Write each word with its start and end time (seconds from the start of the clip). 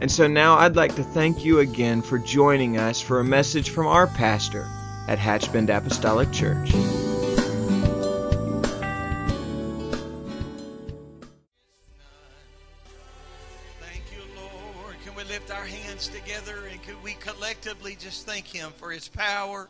And 0.00 0.10
so 0.10 0.26
now 0.26 0.56
I'd 0.56 0.76
like 0.76 0.96
to 0.96 1.02
thank 1.02 1.44
you 1.44 1.58
again 1.58 2.00
for 2.00 2.18
joining 2.18 2.78
us 2.78 3.02
for 3.02 3.20
a 3.20 3.24
message 3.24 3.68
from 3.68 3.86
our 3.86 4.06
pastor 4.06 4.66
at 5.08 5.18
Hatchbend 5.18 5.68
Apostolic 5.68 6.32
Church. 6.32 6.70
Thank 6.70 6.86
you, 14.10 14.22
Lord. 14.34 14.96
Can 15.04 15.14
we 15.14 15.24
lift 15.24 15.50
our 15.50 15.66
hands 15.66 16.08
together 16.08 16.62
and 16.70 16.82
could 16.82 17.02
we 17.02 17.12
collectively 17.14 17.94
just 18.00 18.24
thank 18.24 18.46
Him 18.46 18.72
for 18.78 18.90
His 18.90 19.06
power 19.06 19.68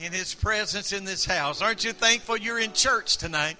and 0.00 0.14
His 0.14 0.34
presence 0.34 0.94
in 0.94 1.04
this 1.04 1.26
house? 1.26 1.60
Aren't 1.60 1.84
you 1.84 1.92
thankful 1.92 2.38
you're 2.38 2.58
in 2.58 2.72
church 2.72 3.18
tonight? 3.18 3.58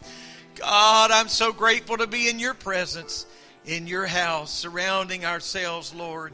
God, 0.54 1.10
I'm 1.10 1.28
so 1.28 1.52
grateful 1.52 1.98
to 1.98 2.06
be 2.06 2.30
in 2.30 2.38
your 2.38 2.54
presence 2.54 3.26
in 3.66 3.88
your 3.88 4.06
house, 4.06 4.52
surrounding 4.52 5.24
ourselves, 5.24 5.92
Lord, 5.92 6.32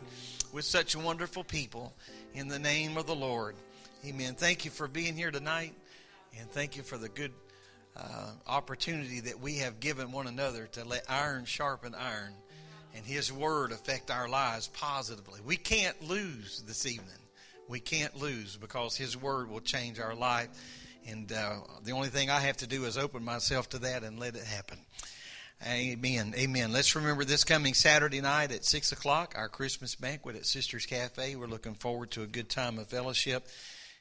with 0.53 0.67
such 0.67 0.95
wonderful 0.95 1.45
people. 1.45 1.95
In 2.35 2.49
the 2.49 2.59
name 2.59 2.97
of 2.97 3.07
the 3.07 3.15
Lord. 3.15 3.57
Amen. 4.07 4.35
Thank 4.35 4.65
you 4.65 4.71
for 4.71 4.87
being 4.87 5.17
here 5.17 5.31
tonight, 5.31 5.75
and 6.39 6.51
thank 6.51 6.77
you 6.77 6.83
for 6.83 6.99
the 6.99 7.09
good 7.09 7.33
uh, 7.97 8.31
opportunity 8.47 9.21
that 9.21 9.41
we 9.41 9.57
have 9.59 9.81
given 9.81 10.13
one 10.13 10.27
another 10.27 10.67
to 10.73 10.85
let 10.85 11.05
iron 11.09 11.45
sharpen 11.45 11.95
iron 11.95 12.35
and 12.95 13.05
His 13.05 13.33
Word 13.33 13.73
affect 13.73 14.11
our 14.11 14.29
lives 14.29 14.69
positively. 14.69 15.41
We 15.45 15.57
can't 15.57 16.03
lose 16.03 16.63
this 16.67 16.87
evening. 16.87 17.09
We 17.69 17.81
can't 17.81 18.17
lose 18.17 18.57
because 18.57 18.97
His 18.97 19.17
Word 19.17 19.51
will 19.51 19.61
change 19.61 20.01
our 20.01 20.15
life. 20.15 20.49
And 21.07 21.33
uh, 21.33 21.57
the 21.83 21.93
only 21.93 22.09
thing 22.09 22.31
I 22.31 22.41
have 22.41 22.59
to 22.59 22.67
do 22.67 22.85
is 22.85 22.99
open 22.99 23.25
myself 23.25 23.71
to 23.71 23.79
that 23.81 24.05
and 24.05 24.19
let 24.19 24.37
it 24.37 24.45
happen. 24.45 24.79
Amen. 25.65 26.35
Amen. 26.37 26.73
Let's 26.73 26.97
remember 26.97 27.25
this 27.25 27.45
coming 27.45 27.73
Saturday 27.73 28.21
night 28.21 28.51
at 28.51 28.65
6 28.65 28.91
o'clock, 28.91 29.35
our 29.37 29.49
Christmas 29.49 29.95
banquet 29.95 30.35
at 30.35 30.45
Sisters 30.45 30.87
Cafe. 30.87 31.37
We're 31.37 31.47
looking 31.47 31.75
forward 31.75 32.11
to 32.13 32.23
a 32.23 32.27
good 32.27 32.49
time 32.49 32.81
of 32.81 32.89
fellowship. 32.89 33.47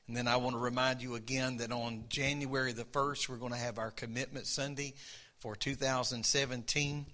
And 0.08 0.18
then 0.18 0.28
I 0.28 0.38
want 0.38 0.56
to 0.56 0.60
remind 0.60 1.04
you 1.04 1.14
again 1.14 1.58
that 1.58 1.72
on 1.72 2.06
January 2.10 2.74
the 2.74 2.86
1st, 2.86 3.30
we're 3.30 3.36
going 3.36 3.52
to 3.52 3.60
have 3.60 3.78
our 3.78 3.92
Commitment 3.92 4.48
Sunday 4.48 4.96
for 5.38 5.56
2017 5.56 7.06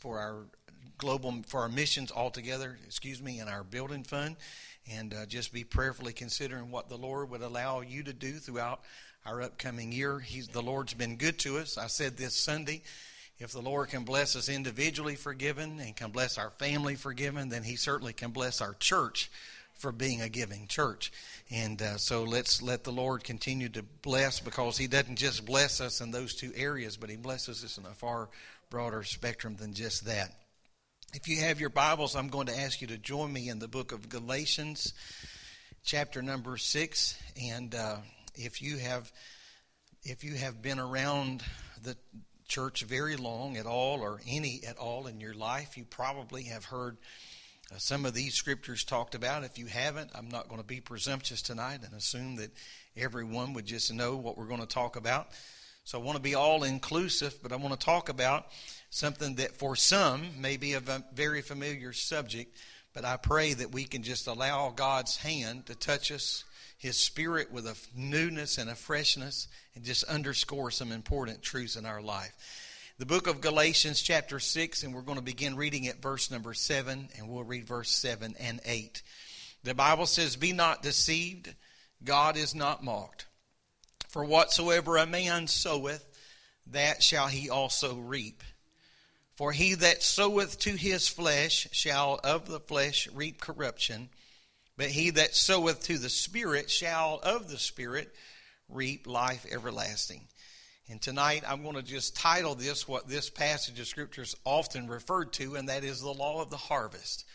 for 0.00 0.18
our 0.18 0.46
global, 0.96 1.42
for 1.46 1.60
our 1.60 1.68
missions 1.68 2.10
altogether, 2.10 2.78
excuse 2.86 3.20
me, 3.20 3.38
and 3.40 3.50
our 3.50 3.64
building 3.64 4.04
fund. 4.04 4.36
And 4.90 5.12
uh, 5.12 5.26
just 5.26 5.52
be 5.52 5.64
prayerfully 5.64 6.14
considering 6.14 6.70
what 6.70 6.88
the 6.88 6.96
Lord 6.96 7.28
would 7.28 7.42
allow 7.42 7.82
you 7.82 8.02
to 8.04 8.14
do 8.14 8.32
throughout 8.32 8.80
our 9.26 9.42
upcoming 9.42 9.92
year. 9.92 10.20
He's, 10.20 10.48
the 10.48 10.62
Lord's 10.62 10.94
been 10.94 11.16
good 11.16 11.38
to 11.40 11.58
us. 11.58 11.76
I 11.76 11.88
said 11.88 12.16
this 12.16 12.34
Sunday 12.34 12.82
if 13.40 13.52
the 13.52 13.62
Lord 13.62 13.88
can 13.88 14.04
bless 14.04 14.36
us 14.36 14.50
individually 14.50 15.16
forgiven 15.16 15.80
and 15.80 15.96
can 15.96 16.10
bless 16.10 16.36
our 16.36 16.50
family 16.50 16.94
forgiven, 16.94 17.48
then 17.48 17.62
He 17.62 17.76
certainly 17.76 18.12
can 18.12 18.30
bless 18.32 18.60
our 18.60 18.74
church 18.74 19.30
for 19.78 19.92
being 19.92 20.20
a 20.20 20.28
giving 20.28 20.66
church. 20.66 21.10
And 21.50 21.80
uh, 21.80 21.96
so 21.96 22.22
let's 22.24 22.60
let 22.60 22.84
the 22.84 22.92
Lord 22.92 23.24
continue 23.24 23.70
to 23.70 23.82
bless 24.02 24.40
because 24.40 24.76
He 24.76 24.86
doesn't 24.86 25.16
just 25.16 25.46
bless 25.46 25.80
us 25.80 26.02
in 26.02 26.10
those 26.10 26.34
two 26.34 26.52
areas, 26.54 26.98
but 26.98 27.08
He 27.08 27.16
blesses 27.16 27.64
us 27.64 27.78
in 27.78 27.86
a 27.86 27.94
far 27.94 28.28
broader 28.68 29.02
spectrum 29.02 29.56
than 29.58 29.72
just 29.72 30.04
that. 30.04 30.34
If 31.14 31.26
you 31.26 31.40
have 31.40 31.58
your 31.58 31.70
Bibles, 31.70 32.14
I'm 32.14 32.28
going 32.28 32.46
to 32.48 32.60
ask 32.60 32.82
you 32.82 32.88
to 32.88 32.98
join 32.98 33.32
me 33.32 33.48
in 33.48 33.58
the 33.58 33.68
book 33.68 33.90
of 33.90 34.10
Galatians, 34.10 34.92
chapter 35.82 36.20
number 36.20 36.58
six. 36.58 37.18
And 37.42 37.74
uh, 37.74 37.96
if 38.34 38.60
you 38.60 38.76
have 38.76 39.10
if 40.02 40.24
you 40.24 40.34
have 40.34 40.62
been 40.62 40.78
around 40.78 41.42
the 41.82 41.96
church 42.50 42.82
very 42.82 43.16
long 43.16 43.56
at 43.56 43.64
all 43.64 44.00
or 44.00 44.20
any 44.28 44.60
at 44.66 44.76
all 44.76 45.06
in 45.06 45.20
your 45.20 45.32
life, 45.32 45.78
you 45.78 45.84
probably 45.84 46.42
have 46.42 46.66
heard 46.66 46.98
uh, 47.72 47.78
some 47.78 48.04
of 48.04 48.12
these 48.12 48.34
scriptures 48.34 48.84
talked 48.84 49.14
about. 49.14 49.44
If 49.44 49.56
you 49.56 49.66
haven't, 49.66 50.10
I'm 50.14 50.28
not 50.28 50.48
going 50.48 50.60
to 50.60 50.66
be 50.66 50.80
presumptuous 50.80 51.40
tonight 51.40 51.80
and 51.84 51.94
assume 51.94 52.36
that 52.36 52.50
everyone 52.96 53.54
would 53.54 53.66
just 53.66 53.94
know 53.94 54.16
what 54.16 54.36
we're 54.36 54.48
going 54.48 54.60
to 54.60 54.66
talk 54.66 54.96
about. 54.96 55.28
So 55.84 55.98
I 55.98 56.02
want 56.02 56.16
to 56.16 56.22
be 56.22 56.34
all 56.34 56.64
inclusive, 56.64 57.38
but 57.42 57.52
I 57.52 57.56
want 57.56 57.78
to 57.78 57.84
talk 57.84 58.08
about 58.08 58.46
something 58.90 59.36
that 59.36 59.56
for 59.56 59.76
some 59.76 60.40
may 60.40 60.56
be 60.56 60.74
a 60.74 60.82
very 61.14 61.42
familiar 61.42 61.92
subject, 61.92 62.58
but 62.92 63.04
I 63.04 63.16
pray 63.16 63.54
that 63.54 63.72
we 63.72 63.84
can 63.84 64.02
just 64.02 64.26
allow 64.26 64.70
God's 64.70 65.16
hand 65.16 65.66
to 65.66 65.76
touch 65.76 66.10
us 66.10 66.44
his 66.80 66.96
spirit 66.96 67.52
with 67.52 67.66
a 67.66 67.76
newness 67.94 68.56
and 68.56 68.70
a 68.70 68.74
freshness 68.74 69.48
and 69.74 69.84
just 69.84 70.02
underscore 70.04 70.70
some 70.70 70.92
important 70.92 71.42
truths 71.42 71.76
in 71.76 71.84
our 71.84 72.00
life. 72.00 72.32
The 72.98 73.04
book 73.04 73.26
of 73.26 73.42
Galatians, 73.42 74.00
chapter 74.00 74.40
6, 74.40 74.82
and 74.82 74.94
we're 74.94 75.02
going 75.02 75.18
to 75.18 75.22
begin 75.22 75.56
reading 75.56 75.88
at 75.88 76.00
verse 76.00 76.30
number 76.30 76.54
7, 76.54 77.10
and 77.18 77.28
we'll 77.28 77.44
read 77.44 77.66
verse 77.66 77.90
7 77.90 78.34
and 78.40 78.60
8. 78.64 79.02
The 79.62 79.74
Bible 79.74 80.06
says, 80.06 80.36
Be 80.36 80.54
not 80.54 80.82
deceived, 80.82 81.54
God 82.02 82.38
is 82.38 82.54
not 82.54 82.82
mocked. 82.82 83.26
For 84.08 84.24
whatsoever 84.24 84.96
a 84.96 85.04
man 85.04 85.48
soweth, 85.48 86.06
that 86.68 87.02
shall 87.02 87.26
he 87.26 87.50
also 87.50 87.96
reap. 87.96 88.42
For 89.34 89.52
he 89.52 89.74
that 89.74 90.02
soweth 90.02 90.58
to 90.60 90.76
his 90.76 91.08
flesh 91.08 91.68
shall 91.72 92.20
of 92.24 92.48
the 92.48 92.60
flesh 92.60 93.06
reap 93.12 93.38
corruption 93.38 94.08
but 94.80 94.88
he 94.88 95.10
that 95.10 95.36
soweth 95.36 95.82
to 95.82 95.98
the 95.98 96.08
Spirit 96.08 96.70
shall 96.70 97.20
of 97.22 97.50
the 97.50 97.58
Spirit 97.58 98.14
reap 98.70 99.06
life 99.06 99.44
everlasting. 99.52 100.22
And 100.88 101.02
tonight 101.02 101.44
I'm 101.46 101.62
going 101.62 101.74
to 101.74 101.82
just 101.82 102.16
title 102.16 102.54
this 102.54 102.88
what 102.88 103.06
this 103.06 103.28
passage 103.28 103.78
of 103.78 103.86
Scripture 103.86 104.22
is 104.22 104.34
often 104.42 104.88
referred 104.88 105.34
to, 105.34 105.56
and 105.56 105.68
that 105.68 105.84
is 105.84 106.00
the 106.00 106.14
law 106.14 106.40
of 106.40 106.48
the 106.48 106.56
harvest. 106.56 107.26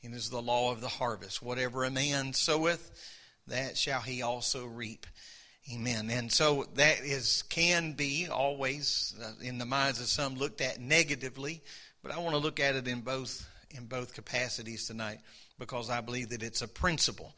It 0.00 0.12
is 0.12 0.30
the 0.30 0.40
law 0.40 0.70
of 0.70 0.80
the 0.80 0.86
harvest. 0.86 1.42
Whatever 1.42 1.82
a 1.82 1.90
man 1.90 2.34
soweth, 2.34 2.92
that 3.48 3.76
shall 3.76 4.02
he 4.02 4.22
also 4.22 4.66
reap. 4.66 5.04
Amen. 5.74 6.08
And 6.08 6.30
so 6.30 6.68
that 6.76 7.00
is 7.00 7.42
can 7.48 7.94
be 7.94 8.28
always 8.30 9.12
uh, 9.20 9.32
in 9.44 9.58
the 9.58 9.66
minds 9.66 10.00
of 10.00 10.06
some 10.06 10.36
looked 10.36 10.60
at 10.60 10.80
negatively, 10.80 11.64
but 12.00 12.12
I 12.12 12.20
want 12.20 12.36
to 12.36 12.40
look 12.40 12.60
at 12.60 12.76
it 12.76 12.86
in 12.86 13.00
both 13.00 13.44
in 13.72 13.86
both 13.86 14.14
capacities 14.14 14.86
tonight 14.86 15.18
because 15.62 15.90
I 15.90 16.00
believe 16.00 16.30
that 16.30 16.42
it's 16.42 16.60
a 16.60 16.66
principle. 16.66 17.32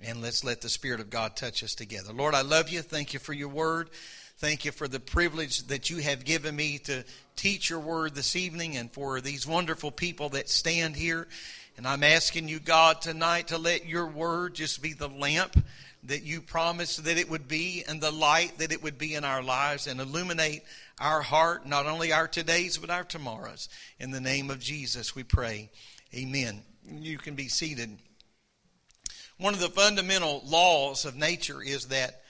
And 0.00 0.22
let's 0.22 0.44
let 0.44 0.60
the 0.60 0.68
Spirit 0.68 1.00
of 1.00 1.10
God 1.10 1.34
touch 1.34 1.64
us 1.64 1.74
together. 1.74 2.12
Lord, 2.12 2.32
I 2.32 2.42
love 2.42 2.68
you. 2.68 2.82
Thank 2.82 3.14
you 3.14 3.18
for 3.18 3.32
your 3.32 3.48
word. 3.48 3.90
Thank 4.38 4.64
you 4.64 4.70
for 4.70 4.86
the 4.86 5.00
privilege 5.00 5.66
that 5.66 5.90
you 5.90 5.96
have 5.98 6.24
given 6.24 6.54
me 6.54 6.78
to 6.78 7.04
teach 7.34 7.68
your 7.68 7.80
word 7.80 8.14
this 8.14 8.36
evening 8.36 8.76
and 8.76 8.92
for 8.92 9.20
these 9.20 9.44
wonderful 9.44 9.90
people 9.90 10.28
that 10.30 10.48
stand 10.48 10.94
here. 10.94 11.26
And 11.76 11.84
I'm 11.84 12.04
asking 12.04 12.46
you, 12.46 12.60
God, 12.60 13.02
tonight 13.02 13.48
to 13.48 13.58
let 13.58 13.88
your 13.88 14.06
word 14.06 14.54
just 14.54 14.80
be 14.80 14.92
the 14.92 15.08
lamp 15.08 15.56
that 16.04 16.22
you 16.22 16.42
promised 16.42 17.02
that 17.04 17.18
it 17.18 17.28
would 17.28 17.48
be 17.48 17.82
and 17.88 18.00
the 18.00 18.12
light 18.12 18.58
that 18.58 18.70
it 18.70 18.84
would 18.84 18.98
be 18.98 19.14
in 19.14 19.24
our 19.24 19.42
lives 19.42 19.88
and 19.88 20.00
illuminate 20.00 20.62
our 21.00 21.22
heart, 21.22 21.66
not 21.66 21.86
only 21.86 22.12
our 22.12 22.28
todays, 22.28 22.80
but 22.80 22.90
our 22.90 23.04
tomorrows. 23.04 23.68
In 23.98 24.12
the 24.12 24.20
name 24.20 24.48
of 24.48 24.60
Jesus, 24.60 25.16
we 25.16 25.24
pray. 25.24 25.70
Amen. 26.14 26.62
You 26.90 27.18
can 27.18 27.34
be 27.34 27.48
seated. 27.48 27.98
One 29.38 29.54
of 29.54 29.60
the 29.60 29.68
fundamental 29.68 30.42
laws 30.46 31.04
of 31.04 31.16
nature 31.16 31.62
is 31.62 31.86
that 31.86 32.22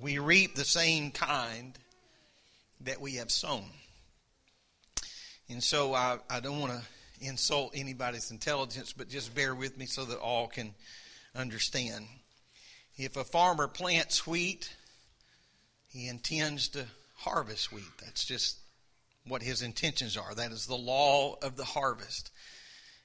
we 0.00 0.18
reap 0.18 0.54
the 0.54 0.64
same 0.64 1.10
kind 1.10 1.78
that 2.82 3.00
we 3.00 3.16
have 3.16 3.30
sown. 3.30 3.66
And 5.48 5.62
so 5.62 5.94
I, 5.94 6.18
I 6.30 6.40
don't 6.40 6.60
want 6.60 6.72
to 6.72 7.26
insult 7.26 7.72
anybody's 7.74 8.30
intelligence, 8.30 8.92
but 8.92 9.08
just 9.08 9.34
bear 9.34 9.54
with 9.54 9.76
me 9.76 9.86
so 9.86 10.04
that 10.06 10.18
all 10.18 10.46
can 10.46 10.74
understand. 11.34 12.06
If 12.96 13.16
a 13.16 13.24
farmer 13.24 13.68
plants 13.68 14.26
wheat, 14.26 14.72
he 15.88 16.08
intends 16.08 16.68
to 16.68 16.86
harvest 17.16 17.72
wheat. 17.72 17.90
That's 18.02 18.24
just 18.24 18.58
what 19.26 19.42
his 19.42 19.60
intentions 19.60 20.16
are. 20.16 20.34
That 20.34 20.52
is 20.52 20.66
the 20.66 20.76
law 20.76 21.36
of 21.42 21.56
the 21.56 21.64
harvest. 21.64 22.30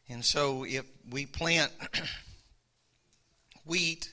And 0.09 0.23
so 0.23 0.63
if 0.65 0.85
we 1.09 1.25
plant 1.25 1.71
wheat, 3.65 4.11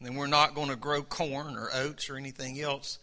then 0.00 0.14
we're 0.14 0.26
not 0.26 0.54
going 0.54 0.68
to 0.68 0.76
grow 0.76 1.02
corn 1.02 1.56
or 1.56 1.70
oats 1.72 2.10
or 2.10 2.16
anything 2.16 2.60
else. 2.60 2.98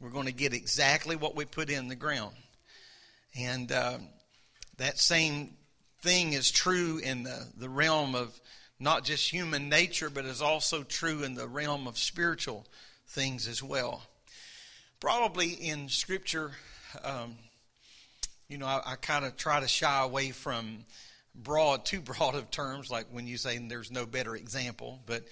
We're 0.00 0.10
going 0.10 0.26
to 0.26 0.32
get 0.32 0.52
exactly 0.52 1.16
what 1.16 1.34
we 1.34 1.44
put 1.44 1.70
in 1.70 1.88
the 1.88 1.96
ground. 1.96 2.34
And 3.38 3.70
uh, 3.70 3.98
that 4.78 4.98
same 4.98 5.54
thing 6.02 6.32
is 6.32 6.50
true 6.50 6.98
in 6.98 7.22
the, 7.22 7.46
the 7.56 7.68
realm 7.68 8.14
of 8.14 8.38
not 8.78 9.04
just 9.04 9.32
human 9.32 9.68
nature, 9.68 10.10
but 10.10 10.24
is 10.24 10.42
also 10.42 10.82
true 10.82 11.22
in 11.22 11.34
the 11.34 11.48
realm 11.48 11.86
of 11.86 11.98
spiritual 11.98 12.66
things 13.08 13.48
as 13.48 13.62
well. 13.62 14.02
Probably 15.00 15.50
in 15.50 15.88
Scripture, 15.88 16.52
um, 17.04 17.36
you 18.48 18.58
know, 18.58 18.66
I, 18.66 18.82
I 18.84 18.96
kind 18.96 19.24
of 19.24 19.36
try 19.36 19.60
to 19.60 19.68
shy 19.68 20.02
away 20.02 20.30
from 20.30 20.84
broad, 21.42 21.84
too 21.84 22.00
broad 22.00 22.34
of 22.34 22.50
terms, 22.50 22.90
like 22.90 23.06
when 23.10 23.26
you 23.26 23.36
say 23.36 23.58
there's 23.58 23.90
no 23.90 24.06
better 24.06 24.34
example, 24.36 25.00
but 25.06 25.24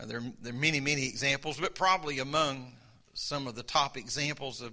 uh, 0.00 0.06
there, 0.06 0.22
there 0.40 0.52
are 0.52 0.56
many, 0.56 0.80
many 0.80 1.06
examples, 1.06 1.58
but 1.58 1.74
probably 1.74 2.18
among 2.18 2.72
some 3.14 3.46
of 3.46 3.54
the 3.54 3.62
top 3.62 3.96
examples 3.96 4.60
of 4.60 4.72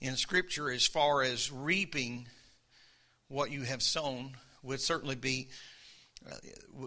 in 0.00 0.16
Scripture 0.16 0.70
as 0.70 0.86
far 0.86 1.22
as 1.22 1.50
reaping 1.50 2.26
what 3.28 3.50
you 3.50 3.62
have 3.62 3.82
sown 3.82 4.36
would 4.62 4.80
certainly 4.80 5.16
be 5.16 5.48
uh, 6.26 6.34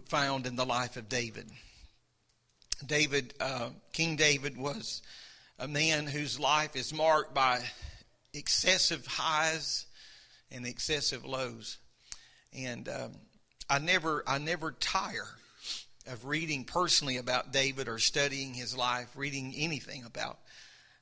found 0.08 0.46
in 0.46 0.56
the 0.56 0.66
life 0.66 0.98
of 0.98 1.10
David. 1.10 1.50
David, 2.86 3.34
uh, 3.40 3.70
King 3.94 4.16
David, 4.16 4.58
was 4.58 5.02
a 5.60 5.68
man 5.68 6.08
whose 6.08 6.40
life 6.40 6.76
is 6.76 6.94
marked 6.94 7.34
by 7.34 7.62
excessive 8.34 9.06
highs 9.06 9.86
and 10.52 10.66
excessive 10.66 11.26
lows, 11.26 11.78
and 12.54 12.90
um, 12.90 13.12
I 13.72 13.80
never, 13.80 14.22
I 14.28 14.38
never 14.38 14.74
tire 14.74 15.30
of 16.06 16.26
reading 16.26 16.66
personally 16.66 17.16
about 17.16 17.54
David 17.54 17.88
or 17.88 18.00
studying 18.00 18.54
his 18.54 18.76
life, 18.76 19.08
reading 19.16 19.54
anything 19.56 20.04
about 20.04 20.40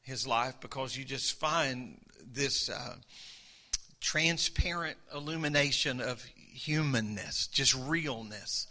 his 0.03 0.27
life, 0.27 0.53
because 0.61 0.95
you 0.95 1.03
just 1.03 1.39
find 1.39 1.99
this 2.31 2.69
uh, 2.69 2.93
transparent 3.99 4.97
illumination 5.15 5.99
of 5.99 6.23
humanness, 6.53 7.47
just 7.47 7.73
realness. 7.73 8.67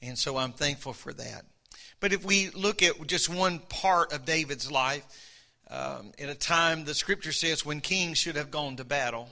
And 0.00 0.16
so 0.16 0.36
I'm 0.36 0.52
thankful 0.52 0.92
for 0.92 1.12
that. 1.14 1.44
But 1.98 2.12
if 2.12 2.24
we 2.24 2.50
look 2.50 2.84
at 2.84 3.04
just 3.08 3.28
one 3.28 3.58
part 3.58 4.12
of 4.12 4.24
David's 4.24 4.70
life, 4.70 5.04
um, 5.68 6.12
at 6.20 6.28
a 6.28 6.36
time 6.36 6.84
the 6.84 6.94
scripture 6.94 7.32
says 7.32 7.66
when 7.66 7.80
kings 7.80 8.16
should 8.16 8.36
have 8.36 8.52
gone 8.52 8.76
to 8.76 8.84
battle, 8.84 9.28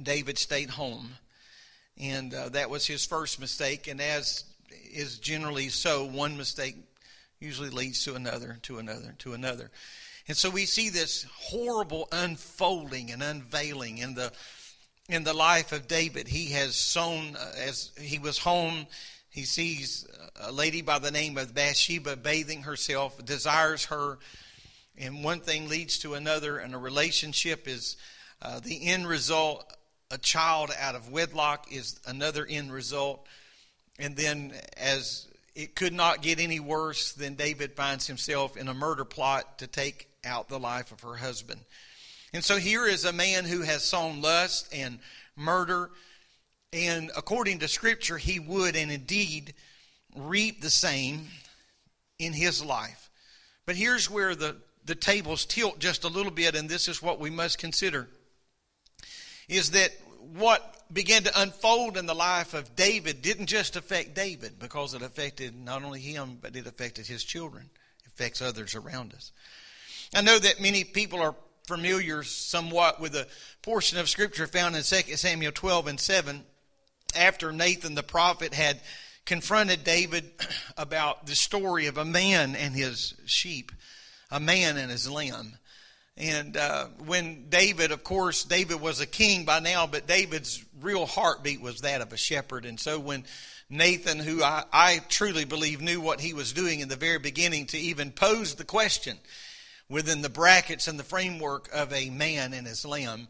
David 0.00 0.38
stayed 0.38 0.70
home. 0.70 1.14
And 1.98 2.34
uh, 2.34 2.48
that 2.50 2.70
was 2.70 2.86
his 2.86 3.04
first 3.04 3.40
mistake. 3.40 3.86
And 3.86 4.00
as 4.00 4.44
is 4.92 5.18
generally 5.18 5.68
so, 5.68 6.04
one 6.04 6.36
mistake 6.36 6.76
usually 7.40 7.70
leads 7.70 8.04
to 8.04 8.14
another, 8.14 8.58
to 8.62 8.78
another, 8.78 9.14
to 9.18 9.34
another. 9.34 9.70
And 10.26 10.36
so 10.36 10.48
we 10.48 10.66
see 10.66 10.88
this 10.88 11.26
horrible 11.36 12.08
unfolding 12.10 13.10
and 13.10 13.22
unveiling 13.22 13.98
in 13.98 14.14
the 14.14 14.32
in 15.08 15.22
the 15.22 15.34
life 15.34 15.72
of 15.72 15.86
David. 15.86 16.28
He 16.28 16.52
has 16.52 16.76
sown 16.76 17.36
uh, 17.36 17.52
as 17.58 17.90
he 18.00 18.18
was 18.18 18.38
home. 18.38 18.86
He 19.28 19.44
sees 19.44 20.06
a 20.40 20.50
lady 20.50 20.80
by 20.80 20.98
the 20.98 21.10
name 21.10 21.36
of 21.36 21.54
Bathsheba 21.54 22.16
bathing 22.16 22.62
herself, 22.62 23.22
desires 23.22 23.86
her, 23.86 24.18
and 24.96 25.24
one 25.24 25.40
thing 25.40 25.68
leads 25.68 25.98
to 26.00 26.14
another, 26.14 26.56
and 26.56 26.74
a 26.74 26.78
relationship 26.78 27.66
is 27.66 27.96
uh, 28.40 28.60
the 28.60 28.86
end 28.86 29.06
result. 29.06 29.70
A 30.14 30.18
child 30.18 30.70
out 30.78 30.94
of 30.94 31.10
wedlock 31.10 31.72
is 31.72 31.98
another 32.06 32.46
end 32.48 32.72
result. 32.72 33.26
And 33.98 34.16
then, 34.16 34.52
as 34.76 35.26
it 35.56 35.74
could 35.74 35.92
not 35.92 36.22
get 36.22 36.38
any 36.38 36.60
worse, 36.60 37.14
then 37.14 37.34
David 37.34 37.72
finds 37.72 38.06
himself 38.06 38.56
in 38.56 38.68
a 38.68 38.74
murder 38.74 39.04
plot 39.04 39.58
to 39.58 39.66
take 39.66 40.08
out 40.24 40.48
the 40.48 40.60
life 40.60 40.92
of 40.92 41.00
her 41.00 41.16
husband. 41.16 41.60
And 42.32 42.44
so 42.44 42.58
here 42.58 42.86
is 42.86 43.04
a 43.04 43.12
man 43.12 43.44
who 43.44 43.62
has 43.62 43.82
sown 43.82 44.22
lust 44.22 44.72
and 44.72 45.00
murder. 45.34 45.90
And 46.72 47.10
according 47.16 47.58
to 47.58 47.66
Scripture, 47.66 48.16
he 48.16 48.38
would 48.38 48.76
and 48.76 48.92
indeed 48.92 49.52
reap 50.14 50.60
the 50.60 50.70
same 50.70 51.26
in 52.20 52.32
his 52.32 52.64
life. 52.64 53.10
But 53.66 53.74
here's 53.74 54.08
where 54.08 54.36
the, 54.36 54.58
the 54.84 54.94
tables 54.94 55.44
tilt 55.44 55.80
just 55.80 56.04
a 56.04 56.08
little 56.08 56.30
bit, 56.30 56.54
and 56.54 56.68
this 56.68 56.86
is 56.86 57.02
what 57.02 57.18
we 57.18 57.30
must 57.30 57.58
consider 57.58 58.06
is 59.48 59.72
that 59.72 59.90
what 60.32 60.82
began 60.92 61.24
to 61.24 61.40
unfold 61.40 61.96
in 61.96 62.06
the 62.06 62.14
life 62.14 62.54
of 62.54 62.76
David 62.76 63.22
didn't 63.22 63.46
just 63.46 63.76
affect 63.76 64.14
David 64.14 64.58
because 64.58 64.94
it 64.94 65.02
affected 65.02 65.54
not 65.56 65.82
only 65.82 66.00
him, 66.00 66.38
but 66.40 66.56
it 66.56 66.66
affected 66.66 67.06
his 67.06 67.24
children, 67.24 67.68
it 68.04 68.08
affects 68.08 68.40
others 68.40 68.74
around 68.74 69.12
us. 69.14 69.32
I 70.14 70.22
know 70.22 70.38
that 70.38 70.60
many 70.60 70.84
people 70.84 71.20
are 71.20 71.34
familiar 71.66 72.22
somewhat 72.22 73.00
with 73.00 73.14
a 73.14 73.26
portion 73.62 73.98
of 73.98 74.08
scripture 74.08 74.46
found 74.46 74.76
in 74.76 74.82
2 74.82 75.16
Samuel 75.16 75.52
12 75.52 75.86
and 75.88 76.00
7 76.00 76.44
after 77.16 77.52
Nathan 77.52 77.94
the 77.94 78.02
prophet 78.02 78.54
had 78.54 78.80
confronted 79.24 79.84
David 79.84 80.30
about 80.76 81.26
the 81.26 81.34
story 81.34 81.86
of 81.86 81.98
a 81.98 82.04
man 82.04 82.54
and 82.54 82.74
his 82.74 83.14
sheep, 83.26 83.72
a 84.30 84.40
man 84.40 84.76
and 84.76 84.90
his 84.90 85.08
lamb. 85.10 85.58
And 86.16 86.56
uh, 86.56 86.86
when 87.04 87.48
David, 87.48 87.90
of 87.90 88.04
course, 88.04 88.44
David 88.44 88.80
was 88.80 89.00
a 89.00 89.06
king 89.06 89.44
by 89.44 89.58
now, 89.58 89.86
but 89.86 90.06
David's 90.06 90.64
real 90.80 91.06
heartbeat 91.06 91.60
was 91.60 91.80
that 91.80 92.00
of 92.00 92.12
a 92.12 92.16
shepherd. 92.16 92.64
And 92.66 92.78
so 92.78 93.00
when 93.00 93.24
Nathan, 93.68 94.20
who 94.20 94.42
I, 94.42 94.64
I 94.72 95.00
truly 95.08 95.44
believe 95.44 95.80
knew 95.80 96.00
what 96.00 96.20
he 96.20 96.32
was 96.32 96.52
doing 96.52 96.80
in 96.80 96.88
the 96.88 96.96
very 96.96 97.18
beginning, 97.18 97.66
to 97.66 97.78
even 97.78 98.12
pose 98.12 98.54
the 98.54 98.64
question, 98.64 99.18
within 99.88 100.22
the 100.22 100.28
brackets 100.28 100.88
and 100.88 100.98
the 100.98 101.04
framework 101.04 101.68
of 101.72 101.92
a 101.92 102.10
man 102.10 102.52
and 102.52 102.66
his 102.66 102.84
lamb. 102.84 103.28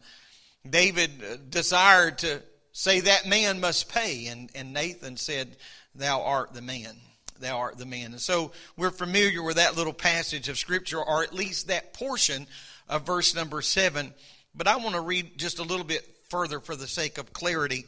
David 0.67 1.11
uh, 1.23 1.37
desired 1.49 2.19
to 2.19 2.41
say 2.71 3.01
that 3.01 3.27
man 3.27 3.59
must 3.59 3.89
pay, 3.89 4.27
and, 4.27 4.49
and 4.55 4.73
Nathan 4.73 5.17
said, 5.17 5.57
Thou 5.93 6.21
art 6.21 6.53
the 6.53 6.61
man. 6.61 6.95
Thou 7.39 7.57
art 7.57 7.77
the 7.77 7.85
man. 7.85 8.11
And 8.11 8.21
so 8.21 8.51
we're 8.77 8.91
familiar 8.91 9.43
with 9.43 9.57
that 9.57 9.75
little 9.75 9.93
passage 9.93 10.49
of 10.49 10.57
Scripture, 10.57 11.01
or 11.01 11.23
at 11.23 11.33
least 11.33 11.67
that 11.67 11.93
portion 11.93 12.47
of 12.87 13.05
verse 13.05 13.35
number 13.35 13.61
seven. 13.61 14.13
But 14.53 14.67
I 14.67 14.77
want 14.77 14.95
to 14.95 15.01
read 15.01 15.37
just 15.37 15.59
a 15.59 15.63
little 15.63 15.85
bit 15.85 16.05
further 16.29 16.59
for 16.59 16.75
the 16.75 16.87
sake 16.87 17.17
of 17.17 17.33
clarity. 17.33 17.85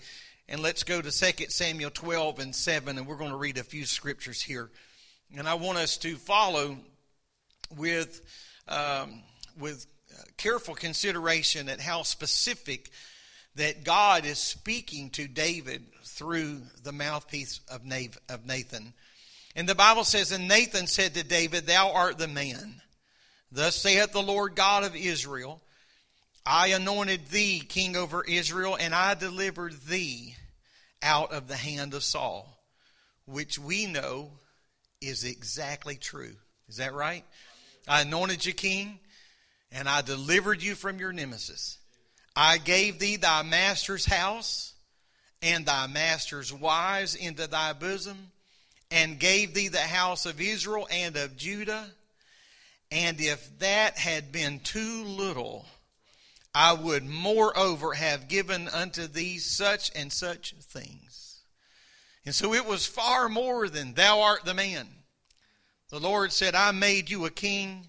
And 0.50 0.62
let's 0.62 0.84
go 0.84 1.02
to 1.02 1.12
2 1.12 1.46
Samuel 1.50 1.92
12 1.92 2.40
and 2.40 2.56
7, 2.56 2.98
and 2.98 3.06
we're 3.06 3.18
going 3.18 3.32
to 3.32 3.38
read 3.38 3.58
a 3.58 3.64
few 3.64 3.86
scriptures 3.86 4.42
here. 4.42 4.70
And 5.38 5.48
I 5.48 5.56
want 5.56 5.78
us 5.78 5.98
to 5.98 6.16
follow 6.16 6.78
with 7.76 8.22
um, 8.68 9.24
with 9.60 9.86
careful 10.38 10.76
consideration 10.76 11.70
at 11.70 11.82
how 11.82 12.04
specific 12.04 12.90
that 13.56 13.84
God 13.84 14.26
is 14.26 14.38
speaking 14.38 15.10
to 15.12 15.28
David 15.28 15.84
through 16.04 16.62
the 16.84 16.92
mouthpiece 16.92 17.60
of 17.70 17.86
Nathan. 17.86 18.94
And 19.56 19.68
the 19.68 19.76
Bible 19.76 20.04
says, 20.04 20.32
And 20.32 20.48
Nathan 20.48 20.88
said 20.88 21.16
to 21.16 21.24
David, 21.24 21.66
Thou 21.66 21.92
art 21.92 22.18
the 22.18 22.28
man. 22.28 22.82
Thus 23.52 23.76
saith 23.76 24.12
the 24.12 24.22
Lord 24.22 24.56
God 24.56 24.84
of 24.84 24.96
Israel, 24.96 25.62
I 26.46 26.68
anointed 26.68 27.28
thee 27.30 27.60
king 27.60 27.96
over 27.96 28.24
Israel, 28.24 28.78
and 28.80 28.94
I 28.94 29.14
delivered 29.14 29.74
thee 29.88 30.36
out 31.02 31.32
of 31.32 31.48
the 31.48 31.56
hand 31.56 31.94
of 31.94 32.04
Saul, 32.04 32.62
which 33.26 33.60
we 33.60 33.86
know 33.86 34.32
is 35.02 35.24
exactly 35.24 35.96
true. 35.96 36.36
Is 36.68 36.78
that 36.78 36.94
right? 36.94 37.24
I 37.88 38.02
anointed 38.02 38.46
you 38.46 38.54
king, 38.54 39.00
and 39.72 39.88
I 39.88 40.02
delivered 40.02 40.62
you 40.62 40.76
from 40.76 41.00
your 41.00 41.14
nemesis. 41.14 41.78
I 42.36 42.58
gave 42.58 43.00
thee 43.00 43.16
thy 43.16 43.44
master's 43.44 44.06
house 44.06 44.74
and 45.42 45.66
thy 45.66 45.88
master's 45.88 46.54
wives 46.54 47.16
into 47.16 47.48
thy 47.48 47.74
bosom, 47.74 48.32
and 48.90 49.20
gave 49.20 49.54
thee 49.54 49.68
the 49.68 49.80
house 49.80 50.26
of 50.26 50.42
Israel 50.42 50.88
and 50.92 51.16
of 51.18 51.38
Judah. 51.38 51.86
And 52.92 53.20
if 53.20 53.60
that 53.60 53.98
had 53.98 54.32
been 54.32 54.60
too 54.60 55.04
little, 55.04 55.66
I 56.56 56.74
would 56.74 57.06
moreover 57.06 57.94
have 57.94 58.28
given 58.28 58.68
unto 58.70 59.08
thee 59.08 59.38
such 59.38 59.92
and 59.96 60.12
such 60.12 60.54
things. 60.62 61.42
And 62.26 62.34
so 62.34 62.54
it 62.54 62.66
was 62.66 62.86
far 62.86 63.30
more 63.30 63.70
than 63.70 63.94
thou 63.94 64.22
art 64.22 64.44
the 64.44 64.54
man. 64.54 64.88
The 65.90 66.00
Lord 66.00 66.34
said, 66.34 66.56
I 66.56 66.72
made 66.72 67.10
you 67.10 67.26
a 67.26 67.30
king 67.30 67.88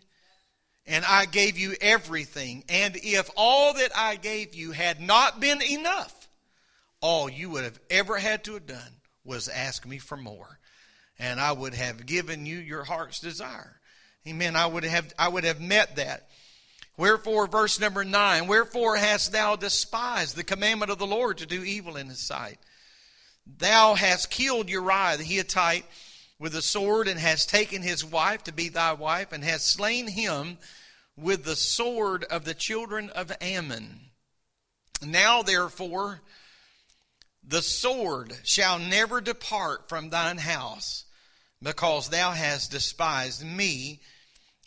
and 0.87 1.05
I 1.05 1.27
gave 1.27 1.59
you 1.59 1.75
everything. 1.81 2.65
And 2.69 2.97
if 2.97 3.31
all 3.37 3.75
that 3.75 3.91
I 3.97 4.17
gave 4.17 4.55
you 4.55 4.73
had 4.73 5.01
not 5.01 5.41
been 5.41 5.61
enough, 5.63 6.29
all 7.01 7.29
you 7.29 7.51
would 7.51 7.65
have 7.65 7.81
ever 7.91 8.19
had 8.19 8.45
to 8.45 8.55
have 8.55 8.67
done 8.67 9.01
was 9.25 9.49
ask 9.49 9.87
me 9.87 9.99
for 9.99 10.17
more. 10.17 10.59
And 11.19 11.41
I 11.41 11.53
would 11.53 11.75
have 11.75 12.07
given 12.07 12.47
you 12.47 12.59
your 12.59 12.85
heart's 12.85 13.21
desire. 13.21 13.78
Amen. 14.27 14.57
I 14.57 14.67
would 14.67 14.85
have, 14.85 15.13
I 15.19 15.29
would 15.29 15.45
have 15.45 15.61
met 15.61 15.97
that. 15.97 16.29
Wherefore, 16.97 17.47
verse 17.47 17.79
number 17.79 18.05
nine, 18.05 18.47
wherefore 18.49 18.97
hast 18.97 19.33
thou 19.33 19.57
despised 19.57 20.35
the 20.35 20.45
commandment 20.45 20.91
of 20.91 20.99
the 20.99 21.07
Lord 21.07 21.39
to 21.39 21.47
do 21.47 21.63
evil 21.63 21.97
in 21.97 22.09
his 22.09 22.19
sight? 22.19 22.59
Thou 23.47 23.95
hast 23.95 24.31
killed 24.31 24.69
Uriah 24.69 25.17
the 25.17 25.25
Hittite 25.25 25.87
with 26.39 26.55
a 26.55 26.63
sword 26.63 27.09
and 27.09 27.19
has 27.19 27.47
taken 27.47 27.83
his 27.83 28.05
wife 28.05 28.45
to 28.45 28.53
be 28.53 28.69
thy 28.69 28.93
wife 28.93 29.33
and 29.33 29.45
has 29.45 29.65
slain 29.65 30.09
him 30.09 30.59
with 31.17 31.45
the 31.45 31.57
sword 31.57 32.25
of 32.25 32.45
the 32.45 32.55
children 32.55 33.11
of 33.11 33.33
Ammon. 33.41 34.01
Now, 35.01 35.43
therefore, 35.43 36.21
The 37.49 37.63
sword 37.63 38.37
shall 38.45 38.79
never 38.79 39.23
depart 39.23 39.89
from 39.89 40.11
thine 40.11 40.37
house, 40.37 41.07
because 41.63 42.09
thou 42.09 42.31
hast 42.31 42.71
despised 42.71 43.45
me, 43.45 44.01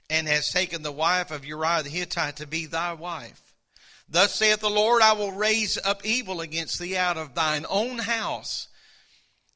and 0.10 0.28
hast 0.28 0.52
taken 0.52 0.84
the 0.84 0.92
wife 0.92 1.32
of 1.32 1.46
Uriah 1.46 1.84
the 1.84 1.90
Hittite 1.90 2.36
to 2.38 2.48
be 2.48 2.66
thy 2.66 2.94
wife. 2.94 3.42
Thus 4.10 4.36
saith 4.36 4.60
the 4.60 4.70
Lord, 4.70 5.02
I 5.02 5.14
will 5.14 5.32
raise 5.32 5.78
up 5.86 6.06
evil 6.06 6.42
against 6.42 6.80
thee 6.80 6.98
out 6.98 7.18
of 7.18 7.34
thine 7.34 7.66
own 7.70 7.98
house, 7.98 8.68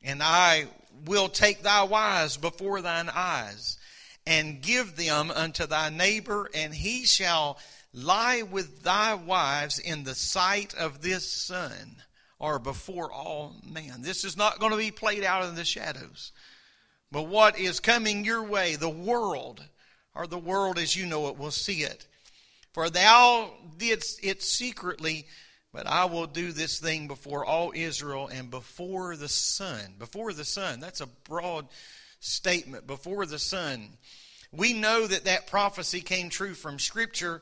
and 0.02 0.24
I 0.24 0.68
will 1.06 1.28
take 1.28 1.62
thy 1.62 1.84
wives 1.84 2.38
before 2.38 2.82
thine 2.82 3.10
eyes, 3.14 3.78
and 4.26 4.62
give 4.62 4.96
them 4.96 5.30
unto 5.30 5.66
thy 5.66 5.90
neighbor, 5.90 6.50
and 6.54 6.74
he 6.74 7.06
shall 7.06 7.60
lie 7.92 8.44
with 8.44 8.84
thy 8.84 9.14
wives 9.14 9.78
in 9.78 10.06
the 10.06 10.16
sight 10.16 10.74
of 10.74 11.02
this 11.02 11.30
sun, 11.30 11.98
or 12.40 12.60
before 12.60 13.12
all 13.12 13.56
men. 13.66 14.04
This 14.04 14.24
is 14.24 14.38
not 14.38 14.60
going 14.60 14.72
to 14.72 14.78
be 14.78 14.92
played 14.92 15.26
out 15.26 15.44
in 15.44 15.56
the 15.56 15.66
shadows. 15.66 16.32
But 17.12 17.28
what 17.28 17.58
is 17.58 17.80
coming 17.80 18.26
your 18.26 18.44
way, 18.44 18.76
the 18.76 18.90
world, 18.90 19.64
or 20.14 20.28
the 20.28 20.38
world 20.38 20.78
as 20.80 20.96
you 20.96 21.06
know 21.06 21.28
it, 21.28 21.38
will 21.38 21.52
see 21.52 21.82
it. 21.82 22.08
For 22.74 22.90
thou 22.90 23.52
didst 23.78 24.20
it 24.24 24.44
secretly, 24.44 25.28
but 25.72 25.88
I 25.88 26.06
will 26.06 26.28
do 26.28 26.52
this 26.52 26.80
thing 26.80 27.08
before 27.08 27.46
all 27.46 27.72
Israel 27.76 28.28
and 28.28 28.50
before 28.50 29.16
the 29.16 29.30
sun. 29.30 29.96
Before 29.98 30.34
the 30.34 30.46
sun. 30.46 30.80
That's 30.80 31.02
a 31.02 31.08
broad 31.08 31.68
statement. 32.20 32.88
Before 32.88 33.26
the 33.26 33.40
sun. 33.40 33.98
We 34.52 34.74
know 34.74 35.06
that 35.06 35.26
that 35.26 35.48
prophecy 35.48 36.02
came 36.02 36.30
true 36.30 36.54
from 36.54 36.80
Scripture. 36.80 37.42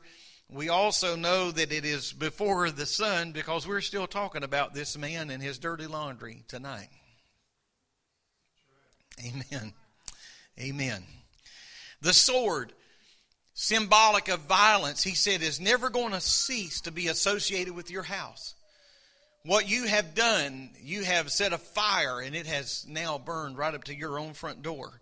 We 0.50 0.68
also 0.68 1.16
know 1.16 1.50
that 1.50 1.72
it 1.72 1.84
is 1.84 2.12
before 2.12 2.70
the 2.70 2.86
sun 2.86 3.32
because 3.32 3.66
we're 3.66 3.80
still 3.80 4.06
talking 4.06 4.44
about 4.44 4.74
this 4.74 4.98
man 4.98 5.30
and 5.30 5.42
his 5.42 5.58
dirty 5.58 5.86
laundry 5.86 6.44
tonight. 6.48 6.88
Amen. 9.20 9.72
Amen. 10.58 11.04
The 12.00 12.12
sword 12.12 12.72
symbolic 13.54 14.28
of 14.28 14.40
violence, 14.40 15.02
he 15.02 15.14
said, 15.14 15.42
is 15.42 15.60
never 15.60 15.90
going 15.90 16.12
to 16.12 16.20
cease 16.20 16.80
to 16.82 16.90
be 16.90 17.08
associated 17.08 17.74
with 17.74 17.90
your 17.90 18.02
house. 18.02 18.54
What 19.44 19.68
you 19.68 19.86
have 19.86 20.14
done, 20.14 20.70
you 20.80 21.04
have 21.04 21.30
set 21.30 21.52
a 21.52 21.58
fire 21.58 22.20
and 22.20 22.34
it 22.34 22.46
has 22.46 22.86
now 22.88 23.18
burned 23.18 23.58
right 23.58 23.74
up 23.74 23.84
to 23.84 23.94
your 23.94 24.18
own 24.18 24.32
front 24.32 24.62
door. 24.62 25.00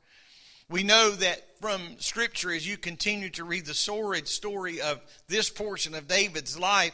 We 0.69 0.83
know 0.83 1.11
that 1.11 1.61
from 1.61 1.99
Scripture, 1.99 2.51
as 2.51 2.67
you 2.67 2.77
continue 2.77 3.31
to 3.31 3.45
read 3.45 3.67
the 3.67 3.75
sordid 3.75 4.27
story 4.27 4.81
of 4.81 5.01
this 5.29 5.51
portion 5.51 5.95
of 5.95 6.09
David's 6.09 6.59
life, 6.59 6.93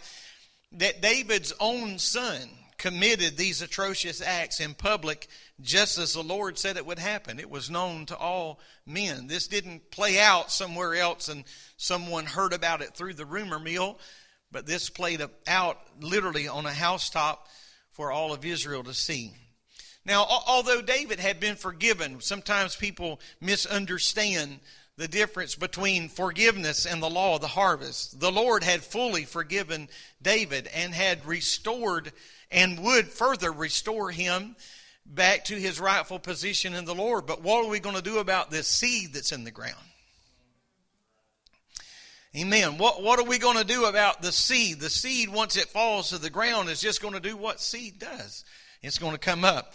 that 0.73 1.01
David's 1.01 1.53
own 1.61 1.99
son 1.99 2.49
committed 2.79 3.37
these 3.37 3.61
atrocious 3.61 4.23
acts 4.23 4.61
in 4.61 4.73
public 4.73 5.29
just 5.61 5.99
as 5.99 6.15
the 6.15 6.23
Lord 6.23 6.59
said 6.59 6.77
it 6.77 6.87
would 6.87 6.99
happen. 6.99 7.41
It 7.41 7.51
was 7.51 7.69
known 7.69 8.07
to 8.07 8.17
all 8.17 8.61
men. 8.87 9.27
This 9.27 9.49
didn't 9.49 9.91
play 9.91 10.19
out 10.19 10.53
somewhere 10.53 10.95
else 10.95 11.29
and 11.29 11.45
someone 11.77 12.25
heard 12.25 12.53
about 12.53 12.81
it 12.81 12.95
through 12.95 13.15
the 13.15 13.27
rumor 13.27 13.59
mill, 13.59 13.99
but 14.53 14.67
this 14.67 14.89
played 14.89 15.21
out 15.47 15.79
literally 16.01 16.47
on 16.47 16.67
a 16.67 16.73
housetop 16.73 17.47
for 17.91 18.13
all 18.13 18.33
of 18.33 18.45
Israel 18.45 18.85
to 18.85 18.95
see. 18.95 19.33
Now, 20.05 20.25
although 20.25 20.81
David 20.81 21.21
had 21.21 21.41
been 21.41 21.57
forgiven, 21.57 22.21
sometimes 22.21 22.77
people 22.77 23.21
misunderstand 23.41 24.61
the 24.99 25.09
difference 25.09 25.55
between 25.55 26.09
forgiveness 26.09 26.85
and 26.85 27.01
the 27.01 27.09
law 27.09 27.37
of 27.37 27.41
the 27.41 27.47
harvest. 27.47 28.19
The 28.19 28.33
Lord 28.33 28.65
had 28.65 28.83
fully 28.83 29.25
forgiven 29.25 29.89
David 30.21 30.69
and 30.75 30.93
had 30.93 31.25
restored 31.25 32.13
and 32.51 32.83
would 32.83 33.07
further 33.07 33.53
restore 33.53 34.11
him 34.11 34.57
back 35.07 35.45
to 35.45 35.55
his 35.55 35.79
rightful 35.79 36.19
position 36.19 36.75
in 36.75 36.85
the 36.85 36.97
Lord. 36.97 37.27
But 37.27 37.43
what 37.43 37.65
are 37.65 37.69
we 37.69 37.79
going 37.79 37.95
to 37.95 38.03
do 38.03 38.19
about 38.19 38.51
this 38.51 38.67
seed 38.67 39.15
that's 39.15 39.31
in 39.31 39.45
the 39.45 39.53
ground? 39.53 39.77
Amen. 42.37 42.77
What, 42.77 43.01
what 43.01 43.21
are 43.21 43.25
we 43.25 43.39
going 43.39 43.57
to 43.57 43.65
do 43.65 43.85
about 43.85 44.21
the 44.21 44.33
seed? 44.33 44.81
The 44.81 44.91
seed, 44.91 45.29
once 45.29 45.57
it 45.57 45.69
falls 45.69 46.11
to 46.11 46.19
the 46.19 46.29
ground, 46.29 46.71
is 46.71 46.81
just 46.81 47.01
going 47.01 47.15
to 47.15 47.21
do 47.21 47.37
what 47.37 47.61
seed 47.61 48.01
does. 48.01 48.45
It's 48.83 48.99
going 48.99 49.13
to 49.13 49.19
come 49.19 49.45
up. 49.45 49.75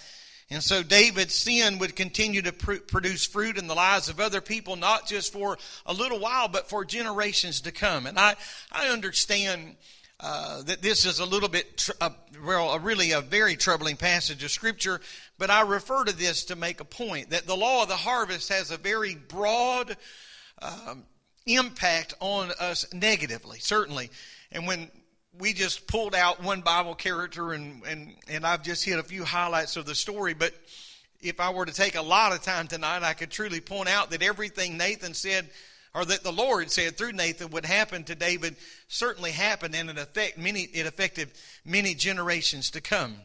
And 0.54 0.64
so 0.64 0.84
David's 0.84 1.34
sin 1.34 1.80
would 1.80 1.96
continue 1.96 2.42
to 2.44 2.54
pr- 2.54 2.76
produce 2.76 3.26
fruit 3.26 3.58
in 3.58 3.68
the 3.68 3.76
lives 3.76 4.08
of 4.08 4.20
other 4.20 4.40
people, 4.40 4.76
not 4.76 5.08
just 5.08 5.34
for 5.34 5.58
a 5.86 5.94
little 5.94 6.20
while, 6.20 6.48
but 6.48 6.70
for 6.70 6.86
generations 6.86 7.62
to 7.62 7.72
come. 7.72 8.06
And 8.06 8.20
I, 8.20 8.36
I 8.72 8.90
understand 8.90 9.76
uh, 10.20 10.62
that 10.64 10.82
this 10.82 11.06
is 11.06 11.20
a 11.20 11.26
little 11.26 11.50
bit, 11.50 11.78
tr- 11.78 11.92
well, 12.46 12.72
a 12.72 12.80
really 12.80 13.12
a 13.12 13.22
very 13.22 13.56
troubling 13.56 13.98
passage 13.98 14.44
of 14.44 14.52
Scripture, 14.52 15.02
but 15.38 15.50
I 15.50 15.62
refer 15.62 16.06
to 16.06 16.16
this 16.16 16.46
to 16.46 16.56
make 16.56 16.80
a 16.80 16.86
point 16.86 17.32
that 17.32 17.48
the 17.48 17.58
law 17.58 17.84
of 17.84 17.90
the 17.90 17.96
harvest 17.96 18.50
has 18.50 18.72
a 18.72 18.78
very 18.78 19.16
broad 19.16 19.98
um, 20.62 21.04
impact 21.46 22.14
on 22.20 22.52
us 22.60 22.86
negatively, 22.94 23.60
certainly. 23.60 24.12
And 24.52 24.68
when 24.68 24.92
we 25.40 25.54
just 25.54 25.88
pulled 25.88 26.16
out 26.16 26.44
one 26.44 26.62
Bible 26.62 26.96
character 26.96 27.54
and, 27.54 27.84
and, 27.86 28.16
and 28.28 28.46
I've 28.46 28.64
just 28.64 28.86
hit 28.86 29.00
a 29.00 29.04
few 29.04 29.24
highlights 29.24 29.76
of 29.78 29.86
the 29.86 29.96
story, 29.96 30.34
but 30.34 30.54
if 31.22 31.40
I 31.40 31.52
were 31.52 31.66
to 31.66 31.74
take 31.74 31.96
a 31.96 32.02
lot 32.02 32.34
of 32.34 32.42
time 32.42 32.68
tonight, 32.68 33.04
I 33.04 33.14
could 33.14 33.32
truly 33.32 33.62
point 33.62 33.90
out 33.90 34.12
that 34.12 34.22
everything 34.22 34.78
Nathan 34.78 35.14
said 35.14 35.50
or 35.96 36.06
that 36.06 36.24
the 36.24 36.32
Lord 36.32 36.72
said 36.72 36.98
through 36.98 37.14
Nathan 37.14 37.52
would 37.52 37.66
happen 37.66 38.04
to 38.06 38.16
David 38.16 38.56
certainly 38.88 39.32
happened 39.32 39.76
and 39.76 39.90
it 39.90 39.98
affect 39.98 40.38
many 40.38 40.62
it 40.62 40.86
affected 40.86 41.30
many 41.66 41.94
generations 41.94 42.72
to 42.72 42.82
come. 42.82 43.16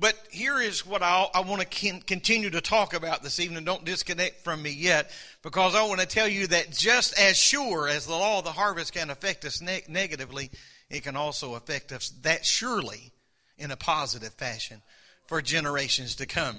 But 0.00 0.16
here 0.30 0.60
is 0.60 0.86
what 0.86 1.02
I'll, 1.02 1.28
i 1.34 1.40
want 1.40 1.68
to 1.68 2.00
continue 2.00 2.50
to 2.50 2.60
talk 2.60 2.94
about 2.94 3.24
this 3.24 3.40
evening. 3.40 3.64
Don't 3.64 3.84
disconnect 3.84 4.44
from 4.44 4.62
me 4.62 4.70
yet, 4.70 5.10
because 5.42 5.74
I 5.74 5.82
want 5.82 6.00
to 6.00 6.06
tell 6.06 6.28
you 6.28 6.46
that 6.48 6.70
just 6.70 7.18
as 7.18 7.36
sure 7.36 7.88
as 7.88 8.06
the 8.06 8.12
law 8.12 8.38
of 8.38 8.44
the 8.44 8.52
harvest 8.52 8.92
can 8.92 9.10
affect 9.10 9.44
us 9.44 9.60
ne- 9.60 9.82
negatively, 9.88 10.50
it 10.90 11.02
can 11.02 11.16
also 11.16 11.54
affect 11.54 11.92
us 11.92 12.10
that 12.22 12.44
surely 12.44 13.12
in 13.58 13.70
a 13.70 13.76
positive 13.76 14.32
fashion 14.34 14.82
for 15.26 15.42
generations 15.42 16.16
to 16.16 16.26
come. 16.26 16.56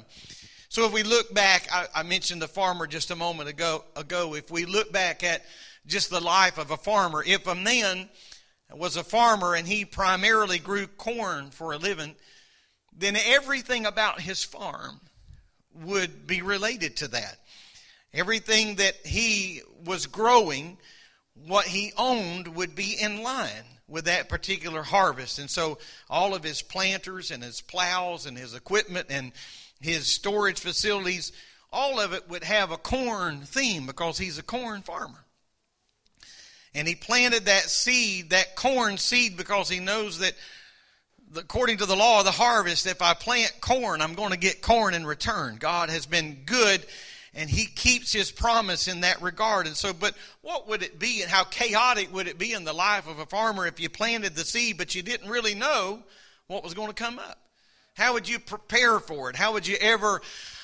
So 0.69 0.85
if 0.85 0.93
we 0.93 1.01
look 1.01 1.33
back, 1.33 1.67
I, 1.71 1.87
I 1.95 2.03
mentioned 2.03 2.41
the 2.41 2.47
farmer 2.47 2.85
just 2.85 3.09
a 3.09 3.15
moment 3.15 3.49
ago, 3.49 3.83
ago. 3.95 4.35
If 4.35 4.51
we 4.51 4.65
look 4.65 4.91
back 4.91 5.23
at 5.23 5.43
just 5.87 6.11
the 6.11 6.19
life 6.19 6.59
of 6.59 6.69
a 6.69 6.77
farmer, 6.77 7.23
if 7.25 7.47
a 7.47 7.55
man 7.55 8.07
was 8.75 8.95
a 8.95 9.03
farmer 9.03 9.55
and 9.55 9.67
he 9.67 9.83
primarily 9.83 10.59
grew 10.59 10.85
corn 10.85 11.49
for 11.49 11.73
a 11.73 11.77
living, 11.77 12.15
then 12.95 13.17
everything 13.25 13.87
about 13.87 14.21
his 14.21 14.43
farm 14.43 14.99
would 15.73 16.27
be 16.27 16.43
related 16.43 16.97
to 16.97 17.07
that. 17.07 17.37
Everything 18.13 18.75
that 18.75 18.95
he 19.05 19.61
was 19.85 20.05
growing, 20.05 20.77
what 21.47 21.65
he 21.65 21.93
owned 21.97 22.47
would 22.55 22.75
be 22.75 22.95
in 22.99 23.23
line 23.23 23.65
with 23.89 24.05
that 24.05 24.29
particular 24.29 24.83
harvest. 24.83 25.39
And 25.39 25.49
so 25.49 25.77
all 26.09 26.35
of 26.35 26.43
his 26.43 26.61
planters 26.61 27.31
and 27.31 27.43
his 27.43 27.61
plows 27.61 28.25
and 28.25 28.37
his 28.37 28.53
equipment 28.53 29.07
and 29.09 29.31
his 29.81 30.07
storage 30.07 30.59
facilities, 30.59 31.31
all 31.71 31.99
of 31.99 32.13
it 32.13 32.29
would 32.29 32.43
have 32.43 32.71
a 32.71 32.77
corn 32.77 33.41
theme 33.41 33.85
because 33.85 34.17
he's 34.17 34.37
a 34.37 34.43
corn 34.43 34.81
farmer. 34.81 35.25
And 36.75 36.87
he 36.87 36.95
planted 36.95 37.45
that 37.45 37.63
seed, 37.63 38.29
that 38.29 38.55
corn 38.55 38.97
seed, 38.97 39.37
because 39.37 39.69
he 39.69 39.79
knows 39.79 40.19
that 40.19 40.33
according 41.35 41.77
to 41.77 41.85
the 41.85 41.95
law 41.95 42.19
of 42.19 42.25
the 42.25 42.31
harvest, 42.31 42.87
if 42.87 43.01
I 43.01 43.13
plant 43.13 43.53
corn, 43.61 44.01
I'm 44.01 44.13
going 44.13 44.31
to 44.31 44.37
get 44.37 44.61
corn 44.61 44.93
in 44.93 45.05
return. 45.05 45.57
God 45.59 45.89
has 45.89 46.05
been 46.05 46.43
good 46.45 46.85
and 47.33 47.49
he 47.49 47.65
keeps 47.65 48.11
his 48.11 48.31
promise 48.31 48.87
in 48.87 49.01
that 49.01 49.21
regard. 49.21 49.67
And 49.67 49.75
so, 49.75 49.93
but 49.93 50.15
what 50.41 50.67
would 50.67 50.83
it 50.83 50.99
be 50.99 51.21
and 51.21 51.29
how 51.29 51.43
chaotic 51.43 52.13
would 52.13 52.27
it 52.27 52.37
be 52.37 52.53
in 52.53 52.63
the 52.63 52.73
life 52.73 53.07
of 53.07 53.19
a 53.19 53.25
farmer 53.25 53.67
if 53.67 53.79
you 53.79 53.89
planted 53.89 54.35
the 54.35 54.45
seed 54.45 54.77
but 54.77 54.95
you 54.95 55.01
didn't 55.01 55.29
really 55.29 55.55
know 55.55 56.03
what 56.47 56.63
was 56.63 56.73
going 56.73 56.87
to 56.87 56.93
come 56.93 57.19
up? 57.19 57.39
How 57.95 58.13
would 58.13 58.29
you 58.29 58.39
prepare 58.39 58.99
for 58.99 59.29
it? 59.29 59.35
How 59.35 59.53
would 59.53 59.67
you 59.67 59.75
ever 59.79 60.21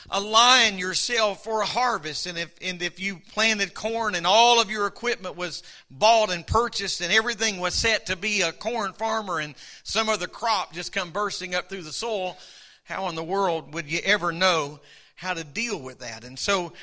align 0.09 0.77
yourself 0.77 1.43
for 1.43 1.61
a 1.61 1.65
harvest? 1.65 2.27
And 2.27 2.37
if, 2.37 2.55
and 2.61 2.81
if 2.81 2.99
you 2.99 3.19
planted 3.33 3.73
corn 3.73 4.15
and 4.15 4.25
all 4.25 4.61
of 4.61 4.71
your 4.71 4.87
equipment 4.87 5.35
was 5.35 5.61
bought 5.91 6.31
and 6.31 6.47
purchased 6.47 7.01
and 7.01 7.11
everything 7.11 7.59
was 7.59 7.73
set 7.73 8.05
to 8.05 8.15
be 8.15 8.41
a 8.41 8.53
corn 8.53 8.93
farmer 8.93 9.39
and 9.39 9.53
some 9.83 10.07
other 10.07 10.27
crop 10.27 10.73
just 10.73 10.93
come 10.93 11.11
bursting 11.11 11.53
up 11.53 11.67
through 11.67 11.81
the 11.81 11.91
soil, 11.91 12.37
how 12.85 13.09
in 13.09 13.15
the 13.15 13.23
world 13.23 13.73
would 13.73 13.91
you 13.91 13.99
ever 14.05 14.31
know 14.31 14.79
how 15.15 15.33
to 15.33 15.43
deal 15.43 15.79
with 15.79 15.99
that? 15.99 16.23
And 16.23 16.37
so 16.37 16.73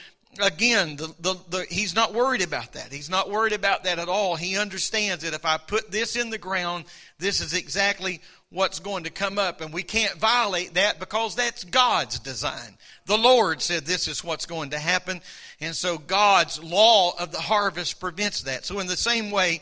again, 0.40 0.96
the, 0.96 1.14
the, 1.20 1.34
the, 1.50 1.66
he's 1.68 1.94
not 1.94 2.14
worried 2.14 2.42
about 2.42 2.72
that. 2.72 2.92
He's 2.92 3.10
not 3.10 3.30
worried 3.30 3.52
about 3.52 3.84
that 3.84 3.98
at 3.98 4.08
all. 4.08 4.36
He 4.36 4.56
understands 4.56 5.24
that 5.24 5.34
if 5.34 5.44
I 5.44 5.58
put 5.58 5.90
this 5.90 6.16
in 6.16 6.30
the 6.30 6.38
ground, 6.38 6.84
this 7.18 7.40
is 7.40 7.54
exactly 7.54 8.20
what's 8.50 8.80
going 8.80 9.04
to 9.04 9.10
come 9.10 9.38
up. 9.38 9.60
And 9.60 9.72
we 9.72 9.82
can't 9.82 10.18
violate 10.18 10.74
that 10.74 10.98
because 10.98 11.34
that's 11.34 11.64
God's 11.64 12.18
design. 12.18 12.76
The 13.06 13.18
Lord 13.18 13.60
said 13.60 13.84
this 13.84 14.08
is 14.08 14.24
what's 14.24 14.46
going 14.46 14.70
to 14.70 14.78
happen. 14.78 15.20
And 15.60 15.74
so 15.74 15.98
God's 15.98 16.62
law 16.62 17.12
of 17.18 17.32
the 17.32 17.40
harvest 17.40 18.00
prevents 18.00 18.42
that. 18.42 18.64
So, 18.64 18.78
in 18.78 18.86
the 18.86 18.96
same 18.96 19.30
way, 19.30 19.60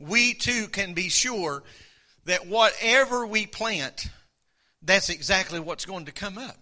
we 0.00 0.34
too 0.34 0.68
can 0.68 0.94
be 0.94 1.08
sure 1.08 1.62
that 2.26 2.46
whatever 2.46 3.26
we 3.26 3.46
plant, 3.46 4.08
that's 4.82 5.10
exactly 5.10 5.60
what's 5.60 5.84
going 5.84 6.06
to 6.06 6.12
come 6.12 6.38
up. 6.38 6.56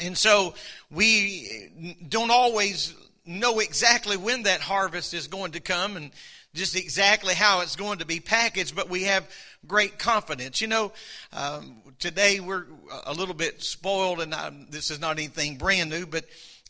And 0.00 0.18
so 0.18 0.54
we 0.90 1.96
don't 2.08 2.30
always 2.30 2.94
know 3.26 3.60
exactly 3.60 4.16
when 4.16 4.42
that 4.42 4.60
harvest 4.60 5.14
is 5.14 5.28
going 5.28 5.52
to 5.52 5.60
come 5.60 5.96
and 5.96 6.10
just 6.52 6.76
exactly 6.76 7.34
how 7.34 7.60
it's 7.60 7.76
going 7.76 7.98
to 7.98 8.06
be 8.06 8.20
packaged, 8.20 8.76
but 8.76 8.88
we 8.88 9.04
have 9.04 9.28
great 9.66 9.98
confidence. 9.98 10.60
You 10.60 10.68
know, 10.68 10.92
um, 11.32 11.76
today 11.98 12.40
we're 12.40 12.66
a 13.06 13.12
little 13.12 13.34
bit 13.34 13.62
spoiled, 13.62 14.20
and 14.20 14.34
I, 14.34 14.52
this 14.70 14.90
is 14.90 15.00
not 15.00 15.18
anything 15.18 15.56
brand 15.56 15.90
new, 15.90 16.06
but 16.06 16.24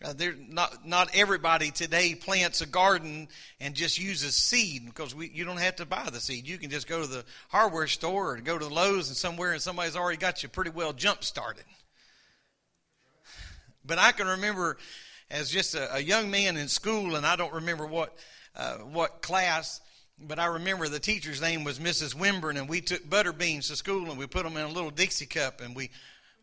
uh, 0.05 0.15
not 0.49 0.87
not 0.87 1.11
everybody 1.15 1.71
today 1.71 2.15
plants 2.15 2.61
a 2.61 2.67
garden 2.67 3.29
and 3.61 3.75
just 3.75 3.99
uses 3.99 4.35
seed 4.35 4.87
because 4.87 5.15
we 5.15 5.29
you 5.29 5.45
don't 5.45 5.61
have 5.61 5.77
to 5.77 5.87
buy 5.87 6.09
the 6.11 6.21
seed. 6.21 6.49
You 6.49 6.59
can 6.59 6.71
just 6.71 6.89
go 6.89 7.03
to 7.03 7.07
the 7.07 7.25
hardware 7.49 7.87
store 7.87 8.33
or 8.33 8.37
go 8.39 8.59
to 8.59 8.65
the 8.65 8.75
Lowe's 8.75 9.09
and 9.09 9.17
somewhere, 9.17 9.53
and 9.53 9.63
somebody's 9.63 9.97
already 9.97 10.19
got 10.19 10.43
you 10.43 10.49
pretty 10.49 10.71
well 10.71 10.93
jump 10.93 11.25
started. 11.25 11.65
But 13.85 13.99
I 13.99 14.13
can 14.13 14.27
remember 14.27 14.77
as 15.31 15.51
just 15.51 15.75
a, 15.75 15.97
a 15.97 16.01
young 16.01 16.31
man 16.31 16.57
in 16.57 16.69
school, 16.69 17.17
and 17.17 17.27
I 17.27 17.37
don't 17.37 17.53
remember 17.53 17.87
what 17.87 18.17
uh, 18.57 18.79
what 18.79 19.21
class, 19.21 19.81
but 20.19 20.39
I 20.39 20.47
remember 20.47 20.89
the 20.89 21.01
teacher's 21.01 21.41
name 21.41 21.65
was 21.65 21.79
Mrs. 21.79 22.15
Wimburn, 22.15 22.57
and 22.57 22.69
we 22.69 22.81
took 22.81 23.09
butter 23.09 23.33
beans 23.33 23.69
to 23.69 23.77
school 23.77 24.11
and 24.11 24.19
we 24.19 24.27
put 24.27 24.45
them 24.45 24.57
in 24.57 24.63
a 24.63 24.69
little 24.69 24.91
Dixie 24.91 25.27
cup 25.27 25.61
and 25.61 25.75
we 25.75 25.91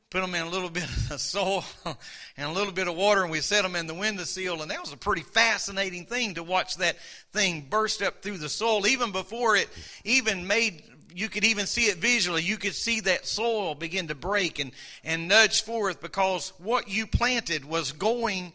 put 0.10 0.20
them 0.20 0.36
in 0.36 0.42
a 0.42 0.50
little 0.50 0.70
bit 0.70 0.84
of 1.10 1.22
soil 1.22 1.64
and 1.86 2.50
a 2.50 2.52
little 2.52 2.74
bit 2.74 2.88
of 2.88 2.96
water, 2.96 3.24
and 3.24 3.32
we 3.32 3.40
set 3.40 3.64
them 3.64 3.76
in 3.76 3.88
the 3.88 3.94
window 3.94 4.02
windowsill. 4.02 4.62
And 4.62 4.70
that 4.70 4.82
was 4.82 4.94
a 4.94 4.98
pretty 4.98 5.24
fascinating 5.24 6.06
thing 6.06 6.36
to 6.36 6.44
watch 6.44 6.76
that 6.78 6.98
thing 7.32 7.66
burst 7.70 8.02
up 8.04 8.22
through 8.22 8.38
the 8.38 8.50
soil, 8.50 8.86
even 8.86 9.12
before 9.12 9.56
it 9.56 9.70
even 10.04 10.46
made. 10.46 10.84
You 11.14 11.30
could 11.30 11.44
even 11.44 11.66
see 11.66 11.86
it 11.86 11.98
visually. 11.98 12.44
You 12.44 12.58
could 12.58 12.76
see 12.76 13.00
that 13.02 13.26
soil 13.26 13.76
begin 13.76 14.08
to 14.08 14.16
break 14.16 14.60
and, 14.60 14.72
and 15.04 15.28
nudge 15.28 15.64
forth 15.64 16.02
because 16.02 16.54
what 16.58 16.88
you 16.88 17.08
planted 17.08 17.66
was 17.66 17.92
going 17.92 18.54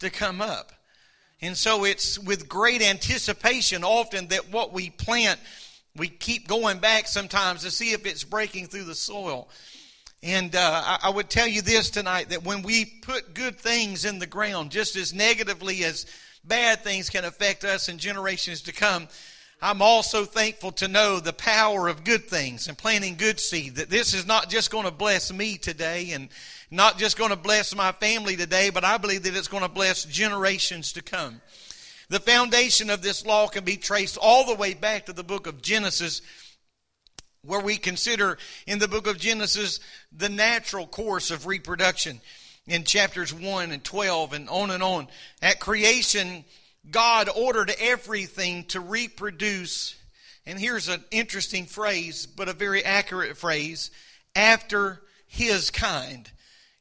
to 0.00 0.10
come 0.10 0.40
up. 0.40 0.72
And 1.42 1.56
so 1.56 1.84
it's 1.84 2.18
with 2.18 2.48
great 2.48 2.82
anticipation 2.82 3.84
often 3.84 4.28
that 4.28 4.50
what 4.50 4.72
we 4.72 4.90
plant, 4.90 5.38
we 5.94 6.08
keep 6.08 6.48
going 6.48 6.78
back 6.78 7.06
sometimes 7.06 7.62
to 7.62 7.70
see 7.70 7.92
if 7.92 8.06
it's 8.06 8.24
breaking 8.24 8.68
through 8.68 8.84
the 8.84 8.94
soil. 8.94 9.48
And 10.22 10.56
uh, 10.56 10.82
I, 10.84 10.98
I 11.04 11.10
would 11.10 11.28
tell 11.28 11.46
you 11.46 11.62
this 11.62 11.90
tonight 11.90 12.30
that 12.30 12.44
when 12.44 12.62
we 12.62 12.84
put 12.84 13.34
good 13.34 13.58
things 13.58 14.04
in 14.04 14.18
the 14.18 14.26
ground, 14.26 14.70
just 14.70 14.96
as 14.96 15.12
negatively 15.12 15.84
as 15.84 16.06
bad 16.42 16.82
things 16.82 17.10
can 17.10 17.24
affect 17.24 17.64
us 17.64 17.88
in 17.88 17.98
generations 17.98 18.62
to 18.62 18.72
come, 18.72 19.08
I'm 19.60 19.80
also 19.80 20.24
thankful 20.24 20.72
to 20.72 20.88
know 20.88 21.18
the 21.18 21.32
power 21.32 21.88
of 21.88 22.04
good 22.04 22.26
things 22.26 22.68
and 22.68 22.76
planting 22.76 23.16
good 23.16 23.40
seed. 23.40 23.76
That 23.76 23.88
this 23.88 24.12
is 24.12 24.26
not 24.26 24.50
just 24.50 24.70
going 24.70 24.84
to 24.84 24.90
bless 24.90 25.32
me 25.32 25.56
today 25.56 26.10
and 26.12 26.28
not 26.70 26.98
just 26.98 27.16
going 27.16 27.30
to 27.30 27.36
bless 27.36 27.74
my 27.74 27.92
family 27.92 28.36
today, 28.36 28.68
but 28.68 28.84
I 28.84 28.98
believe 28.98 29.22
that 29.22 29.34
it's 29.34 29.48
going 29.48 29.62
to 29.62 29.68
bless 29.68 30.04
generations 30.04 30.92
to 30.92 31.02
come. 31.02 31.40
The 32.08 32.20
foundation 32.20 32.90
of 32.90 33.02
this 33.02 33.24
law 33.24 33.48
can 33.48 33.64
be 33.64 33.76
traced 33.76 34.18
all 34.20 34.46
the 34.46 34.54
way 34.54 34.74
back 34.74 35.06
to 35.06 35.12
the 35.12 35.24
book 35.24 35.46
of 35.46 35.62
Genesis, 35.62 36.20
where 37.42 37.60
we 37.60 37.78
consider 37.78 38.36
in 38.66 38.78
the 38.78 38.88
book 38.88 39.06
of 39.06 39.18
Genesis 39.18 39.80
the 40.16 40.28
natural 40.28 40.86
course 40.86 41.30
of 41.30 41.46
reproduction 41.46 42.20
in 42.66 42.84
chapters 42.84 43.32
1 43.32 43.72
and 43.72 43.82
12 43.82 44.34
and 44.34 44.48
on 44.50 44.70
and 44.70 44.82
on. 44.82 45.08
At 45.40 45.60
creation, 45.60 46.44
God 46.90 47.28
ordered 47.34 47.72
everything 47.80 48.64
to 48.66 48.80
reproduce, 48.80 49.96
and 50.44 50.58
here's 50.58 50.88
an 50.88 51.04
interesting 51.10 51.66
phrase, 51.66 52.26
but 52.26 52.48
a 52.48 52.52
very 52.52 52.84
accurate 52.84 53.36
phrase, 53.36 53.90
after 54.34 55.02
his 55.26 55.70
kind. 55.70 56.30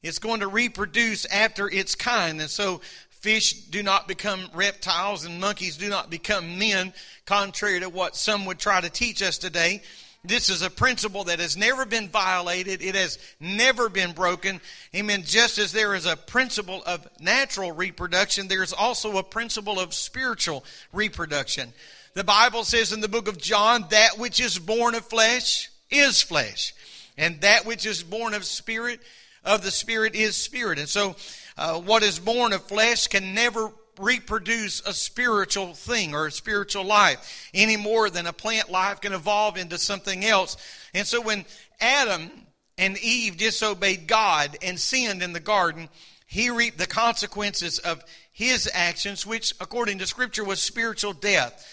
It's 0.03 0.19
going 0.19 0.41
to 0.41 0.47
reproduce 0.47 1.25
after 1.25 1.67
its 1.67 1.95
kind. 1.95 2.39
And 2.39 2.49
so 2.49 2.81
fish 3.09 3.53
do 3.53 3.81
not 3.81 4.07
become 4.07 4.47
reptiles 4.53 5.25
and 5.25 5.41
monkeys 5.41 5.77
do 5.77 5.89
not 5.89 6.11
become 6.11 6.59
men, 6.59 6.93
contrary 7.25 7.79
to 7.79 7.89
what 7.89 8.15
some 8.15 8.45
would 8.45 8.59
try 8.59 8.79
to 8.79 8.89
teach 8.89 9.23
us 9.23 9.39
today. 9.39 9.81
This 10.27 10.49
is 10.49 10.61
a 10.61 10.69
principle 10.69 11.25
that 11.25 11.39
has 11.39 11.55
never 11.55 11.85
been 11.85 12.09
violated. 12.09 12.81
It 12.81 12.95
has 12.95 13.19
never 13.39 13.89
been 13.89 14.11
broken. 14.11 14.61
Amen. 14.95 15.23
Just 15.23 15.57
as 15.57 15.71
there 15.71 15.95
is 15.95 16.05
a 16.05 16.15
principle 16.15 16.83
of 16.85 17.07
natural 17.19 17.71
reproduction, 17.71 18.47
there's 18.47 18.73
also 18.73 19.17
a 19.17 19.23
principle 19.23 19.79
of 19.79 19.93
spiritual 19.93 20.65
reproduction. 20.93 21.73
The 22.13 22.23
Bible 22.23 22.63
says 22.63 22.93
in 22.93 23.01
the 23.01 23.09
book 23.09 23.27
of 23.27 23.37
John, 23.37 23.85
that 23.89 24.17
which 24.17 24.39
is 24.39 24.57
born 24.57 24.95
of 24.95 25.05
flesh 25.05 25.69
is 25.91 26.21
flesh, 26.21 26.73
and 27.17 27.41
that 27.41 27.65
which 27.65 27.85
is 27.85 28.03
born 28.03 28.33
of 28.33 28.45
spirit 28.45 29.01
of 29.45 29.63
the 29.63 29.71
Spirit 29.71 30.15
is 30.15 30.35
spirit. 30.35 30.79
And 30.79 30.89
so, 30.89 31.15
uh, 31.57 31.79
what 31.79 32.03
is 32.03 32.19
born 32.19 32.51
of 32.51 32.63
flesh 32.63 33.07
can 33.07 33.33
never 33.33 33.71
reproduce 33.99 34.81
a 34.81 34.93
spiritual 34.93 35.73
thing 35.73 36.13
or 36.13 36.27
a 36.27 36.31
spiritual 36.31 36.83
life 36.83 37.49
any 37.53 37.77
more 37.77 38.09
than 38.09 38.27
a 38.27 38.33
plant 38.33 38.69
life 38.69 39.01
can 39.01 39.13
evolve 39.13 39.57
into 39.57 39.77
something 39.77 40.25
else. 40.25 40.57
And 40.93 41.05
so, 41.07 41.21
when 41.21 41.45
Adam 41.79 42.29
and 42.77 42.97
Eve 42.97 43.37
disobeyed 43.37 44.07
God 44.07 44.57
and 44.61 44.79
sinned 44.79 45.23
in 45.23 45.33
the 45.33 45.39
garden, 45.39 45.89
he 46.27 46.49
reaped 46.49 46.77
the 46.77 46.87
consequences 46.87 47.79
of 47.79 48.03
his 48.31 48.69
actions, 48.73 49.25
which, 49.25 49.53
according 49.61 49.99
to 49.99 50.07
Scripture, 50.07 50.43
was 50.43 50.61
spiritual 50.61 51.13
death. 51.13 51.65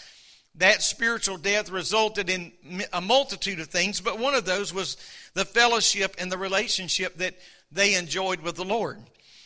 That 0.57 0.83
spiritual 0.83 1.39
death 1.39 1.71
resulted 1.71 2.29
in 2.29 2.53
a 2.93 3.01
multitude 3.01 3.59
of 3.59 3.69
things, 3.69 4.01
but 4.01 4.19
one 4.19 4.35
of 4.35 4.45
those 4.45 4.73
was 4.73 4.97
the 5.35 5.45
fellowship 5.45 6.15
and 6.19 6.31
the 6.31 6.39
relationship 6.39 7.17
that 7.17 7.35
they 7.73 7.95
enjoyed 7.95 8.43
with 8.43 8.57
the 8.57 8.65
Lord. 8.65 8.99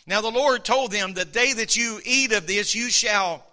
Now 0.07 0.21
the 0.21 0.31
Lord 0.31 0.64
told 0.64 0.92
them, 0.92 1.14
the 1.14 1.25
day 1.25 1.53
that 1.53 1.77
you 1.77 2.01
eat 2.05 2.33
of 2.33 2.47
this, 2.47 2.75
you 2.75 2.90
shall, 2.90 3.45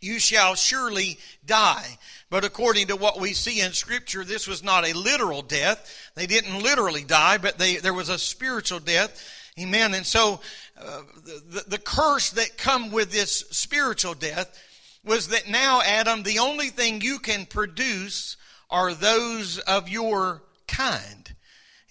you 0.00 0.18
shall 0.18 0.54
surely 0.54 1.18
die. 1.44 1.98
But 2.30 2.44
according 2.44 2.86
to 2.86 2.96
what 2.96 3.20
we 3.20 3.34
see 3.34 3.60
in 3.60 3.72
scripture, 3.72 4.24
this 4.24 4.46
was 4.46 4.64
not 4.64 4.86
a 4.86 4.96
literal 4.96 5.42
death. 5.42 6.10
They 6.14 6.26
didn't 6.26 6.62
literally 6.62 7.04
die, 7.04 7.36
but 7.36 7.58
they, 7.58 7.76
there 7.76 7.92
was 7.92 8.08
a 8.08 8.18
spiritual 8.18 8.80
death. 8.80 9.22
Amen. 9.60 9.92
And 9.92 10.06
so, 10.06 10.40
uh, 10.80 11.02
the, 11.24 11.64
the 11.68 11.78
curse 11.78 12.30
that 12.30 12.56
come 12.56 12.90
with 12.90 13.12
this 13.12 13.44
spiritual 13.50 14.14
death 14.14 14.58
was 15.04 15.28
that 15.28 15.48
now, 15.48 15.82
Adam, 15.82 16.22
the 16.22 16.38
only 16.38 16.68
thing 16.68 17.02
you 17.02 17.18
can 17.18 17.44
produce 17.44 18.38
are 18.70 18.94
those 18.94 19.58
of 19.58 19.90
your 19.90 20.42
kind. 20.66 21.34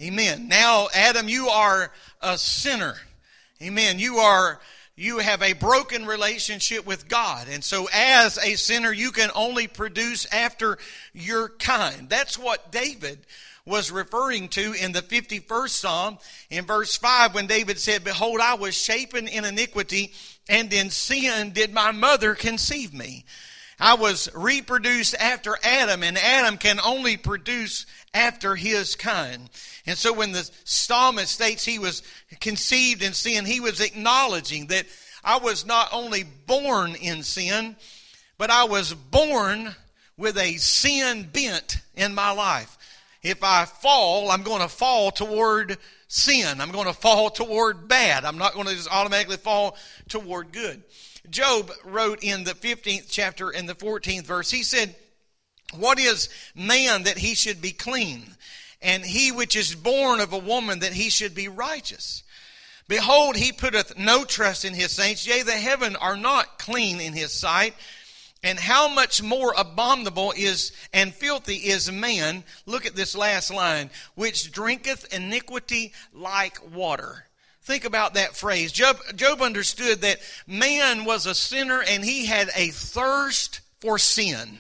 Amen. 0.02 0.48
Now, 0.48 0.88
Adam, 0.96 1.30
you 1.30 1.50
are 1.50 1.92
a 2.22 2.38
sinner. 2.38 2.96
Amen. 3.62 4.00
You 4.00 4.18
are 4.18 4.60
you 4.96 5.20
have 5.20 5.42
a 5.42 5.54
broken 5.54 6.06
relationship 6.06 6.86
with 6.86 7.08
God. 7.08 7.48
And 7.50 7.64
so 7.64 7.88
as 7.94 8.38
a 8.38 8.56
sinner, 8.56 8.92
you 8.92 9.12
can 9.12 9.30
only 9.36 9.68
produce 9.68 10.26
after 10.34 10.78
your 11.14 11.50
kind. 11.50 12.10
That's 12.10 12.38
what 12.38 12.72
David 12.72 13.26
was 13.66 13.92
referring 13.92 14.50
to 14.50 14.74
in 14.74 14.92
the 14.92 15.02
51st 15.02 15.70
Psalm 15.70 16.18
in 16.50 16.66
verse 16.66 16.98
5 16.98 17.36
when 17.36 17.48
David 17.48 17.80
said, 17.80 18.04
Behold, 18.04 18.40
I 18.42 18.56
was 18.56 18.76
shapen 18.76 19.28
in 19.28 19.46
iniquity, 19.46 20.14
and 20.50 20.74
in 20.74 20.90
sin 20.90 21.52
did 21.52 21.74
my 21.74 21.92
mother 21.92 22.34
conceive 22.34 22.94
me. 22.94 23.26
I 23.80 23.94
was 23.96 24.30
reproduced 24.34 25.16
after 25.16 25.58
Adam, 25.64 26.04
and 26.04 26.18
Adam 26.18 26.58
can 26.58 26.80
only 26.80 27.18
produce 27.18 27.86
after 28.14 28.56
his 28.56 28.96
kind. 28.96 29.50
And 29.86 29.98
so 29.98 30.14
when 30.14 30.32
the 30.32 30.50
psalmist 30.64 31.32
states 31.32 31.66
he 31.66 31.80
was 31.80 32.04
conceived 32.40 33.02
in 33.02 33.14
sin, 33.14 33.46
he 33.46 33.60
was 33.60 33.80
acknowledging 33.80 34.68
that 34.68 34.86
I 35.24 35.38
was 35.38 35.66
not 35.66 35.90
only 35.92 36.24
born 36.24 36.96
in 36.96 37.24
sin, 37.24 37.76
but 38.38 38.50
I 38.50 38.66
was 38.66 38.94
born 38.94 39.76
with 40.18 40.38
a 40.38 40.58
sin 40.58 41.30
bent 41.32 41.78
in 41.96 42.14
my 42.14 42.32
life. 42.32 42.78
If 43.24 43.44
I 43.44 43.66
fall, 43.66 44.32
I'm 44.32 44.44
going 44.44 44.62
to 44.62 44.68
fall 44.68 45.12
toward 45.12 45.78
sin. 46.08 46.60
I'm 46.60 46.72
going 46.72 46.88
to 46.88 46.94
fall 46.94 47.30
toward 47.30 47.88
bad. 47.88 48.26
I'm 48.26 48.38
not 48.38 48.54
going 48.54 48.68
to 48.68 48.76
just 48.76 48.92
automatically 48.92 49.38
fall 49.38 49.78
toward 50.10 50.52
good. 50.52 50.84
Job 51.30 51.72
wrote 51.86 52.24
in 52.24 52.44
the 52.44 52.54
15th 52.54 53.08
chapter 53.10 53.52
in 53.52 53.68
the 53.68 53.76
14th 53.76 54.26
verse, 54.26 54.50
he 54.50 54.64
said, 54.64 54.96
What 55.76 56.00
is 56.00 56.30
man 56.56 57.04
that 57.04 57.18
he 57.18 57.36
should 57.36 57.62
be 57.62 57.72
clean? 57.72 58.24
And 58.82 59.04
he 59.04 59.32
which 59.32 59.56
is 59.56 59.76
born 59.76 60.20
of 60.20 60.34
a 60.34 60.38
woman 60.38 60.80
that 60.80 60.94
he 60.94 61.10
should 61.10 61.36
be 61.36 61.48
righteous. 61.48 62.24
Behold, 62.88 63.36
he 63.36 63.52
putteth 63.52 63.98
no 63.98 64.26
trust 64.26 64.66
in 64.66 64.74
his 64.74 64.92
saints, 64.92 65.26
yea, 65.26 65.44
the 65.44 65.54
heaven 65.54 65.96
are 65.96 66.18
not 66.18 66.60
clean 66.60 67.00
in 67.00 67.14
his 67.14 67.32
sight. 67.32 67.74
And 68.44 68.60
how 68.60 68.88
much 68.88 69.22
more 69.22 69.54
abominable 69.56 70.34
is 70.36 70.72
and 70.92 71.14
filthy 71.14 71.56
is 71.58 71.92
man, 71.92 72.44
look 72.66 72.86
at 72.88 72.96
this 72.96 73.16
last 73.16 73.54
line, 73.54 73.92
which 74.16 74.52
drinketh 74.52 75.14
iniquity 75.14 75.94
like 76.12 76.58
water. 76.74 77.28
Think 77.62 77.86
about 77.86 78.16
that 78.16 78.36
phrase. 78.36 78.72
Job, 78.72 78.98
Job 79.16 79.42
understood 79.42 80.02
that 80.02 80.20
man 80.48 81.06
was 81.06 81.28
a 81.28 81.36
sinner 81.36 81.84
and 81.84 82.04
he 82.04 82.26
had 82.26 82.50
a 82.56 82.70
thirst 82.70 83.62
for 83.80 84.00
sin. 84.00 84.58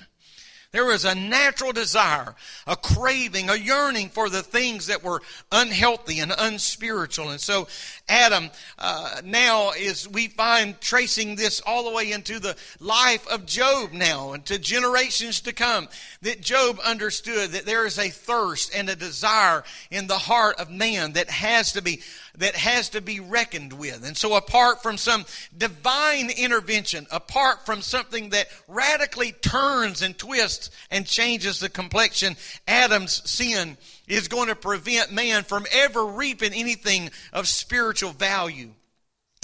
There 0.71 0.85
was 0.85 1.03
a 1.03 1.13
natural 1.13 1.73
desire, 1.73 2.33
a 2.65 2.77
craving, 2.77 3.49
a 3.49 3.55
yearning 3.55 4.07
for 4.07 4.29
the 4.29 4.41
things 4.41 4.87
that 4.87 5.03
were 5.03 5.21
unhealthy 5.51 6.19
and 6.19 6.33
unspiritual. 6.37 7.29
And 7.29 7.41
so 7.41 7.67
Adam 8.11 8.49
uh, 8.77 9.21
now 9.23 9.71
is, 9.71 10.07
we 10.07 10.27
find 10.27 10.79
tracing 10.81 11.37
this 11.37 11.61
all 11.65 11.89
the 11.89 11.95
way 11.95 12.11
into 12.11 12.39
the 12.39 12.57
life 12.81 13.25
of 13.29 13.45
Job 13.45 13.93
now 13.93 14.33
and 14.33 14.45
to 14.45 14.59
generations 14.59 15.39
to 15.39 15.53
come, 15.53 15.87
that 16.21 16.41
Job 16.41 16.77
understood 16.83 17.51
that 17.51 17.65
there 17.65 17.85
is 17.85 17.97
a 17.97 18.09
thirst 18.09 18.75
and 18.75 18.89
a 18.89 18.97
desire 18.97 19.63
in 19.89 20.07
the 20.07 20.17
heart 20.17 20.59
of 20.59 20.69
man 20.69 21.13
that 21.13 21.29
has 21.29 21.71
to 21.71 21.81
be 21.81 22.01
that 22.37 22.55
has 22.55 22.89
to 22.89 23.01
be 23.01 23.19
reckoned 23.19 23.73
with. 23.73 24.05
And 24.05 24.15
so, 24.15 24.35
apart 24.35 24.81
from 24.81 24.97
some 24.97 25.25
divine 25.57 26.29
intervention, 26.29 27.07
apart 27.11 27.65
from 27.65 27.81
something 27.81 28.29
that 28.29 28.47
radically 28.67 29.33
turns 29.33 30.01
and 30.01 30.17
twists 30.17 30.69
and 30.89 31.05
changes 31.05 31.59
the 31.59 31.69
complexion, 31.69 32.37
Adam's 32.67 33.29
sin 33.29 33.77
is 34.07 34.27
going 34.27 34.47
to 34.47 34.55
prevent 34.55 35.11
man 35.11 35.43
from 35.43 35.65
ever 35.71 36.05
reaping 36.05 36.53
anything 36.53 37.09
of 37.33 37.47
spiritual 37.47 38.11
value. 38.11 38.69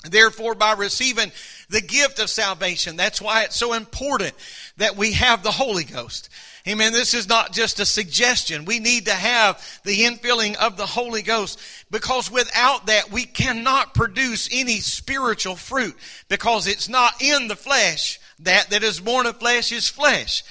Therefore, 0.03 0.55
by 0.55 0.73
receiving 0.73 1.31
the 1.69 1.81
gift 1.81 2.19
of 2.19 2.29
salvation, 2.29 2.95
that's 2.95 3.21
why 3.21 3.43
it's 3.43 3.55
so 3.55 3.73
important 3.73 4.33
that 4.77 4.95
we 4.95 5.13
have 5.13 5.41
the 5.41 5.51
Holy 5.51 5.83
Ghost. 5.83 6.29
Amen. 6.67 6.93
This 6.93 7.13
is 7.13 7.27
not 7.27 7.53
just 7.53 7.79
a 7.79 7.85
suggestion. 7.85 8.65
We 8.65 8.79
need 8.79 9.05
to 9.05 9.13
have 9.13 9.81
the 9.83 10.03
infilling 10.03 10.55
of 10.57 10.77
the 10.77 10.85
Holy 10.85 11.21
Ghost 11.21 11.59
because 11.89 12.29
without 12.29 12.87
that 12.87 13.09
we 13.09 13.23
cannot 13.23 13.93
produce 13.93 14.49
any 14.51 14.81
spiritual 14.81 15.55
fruit 15.55 15.95
because 16.29 16.67
it's 16.67 16.89
not 16.89 17.21
in 17.21 17.47
the 17.47 17.55
flesh. 17.55 18.19
That 18.39 18.69
that 18.69 18.83
is 18.83 18.99
born 18.99 19.25
of 19.25 19.37
flesh 19.37 19.71
is 19.71 19.89
flesh. 19.89 20.43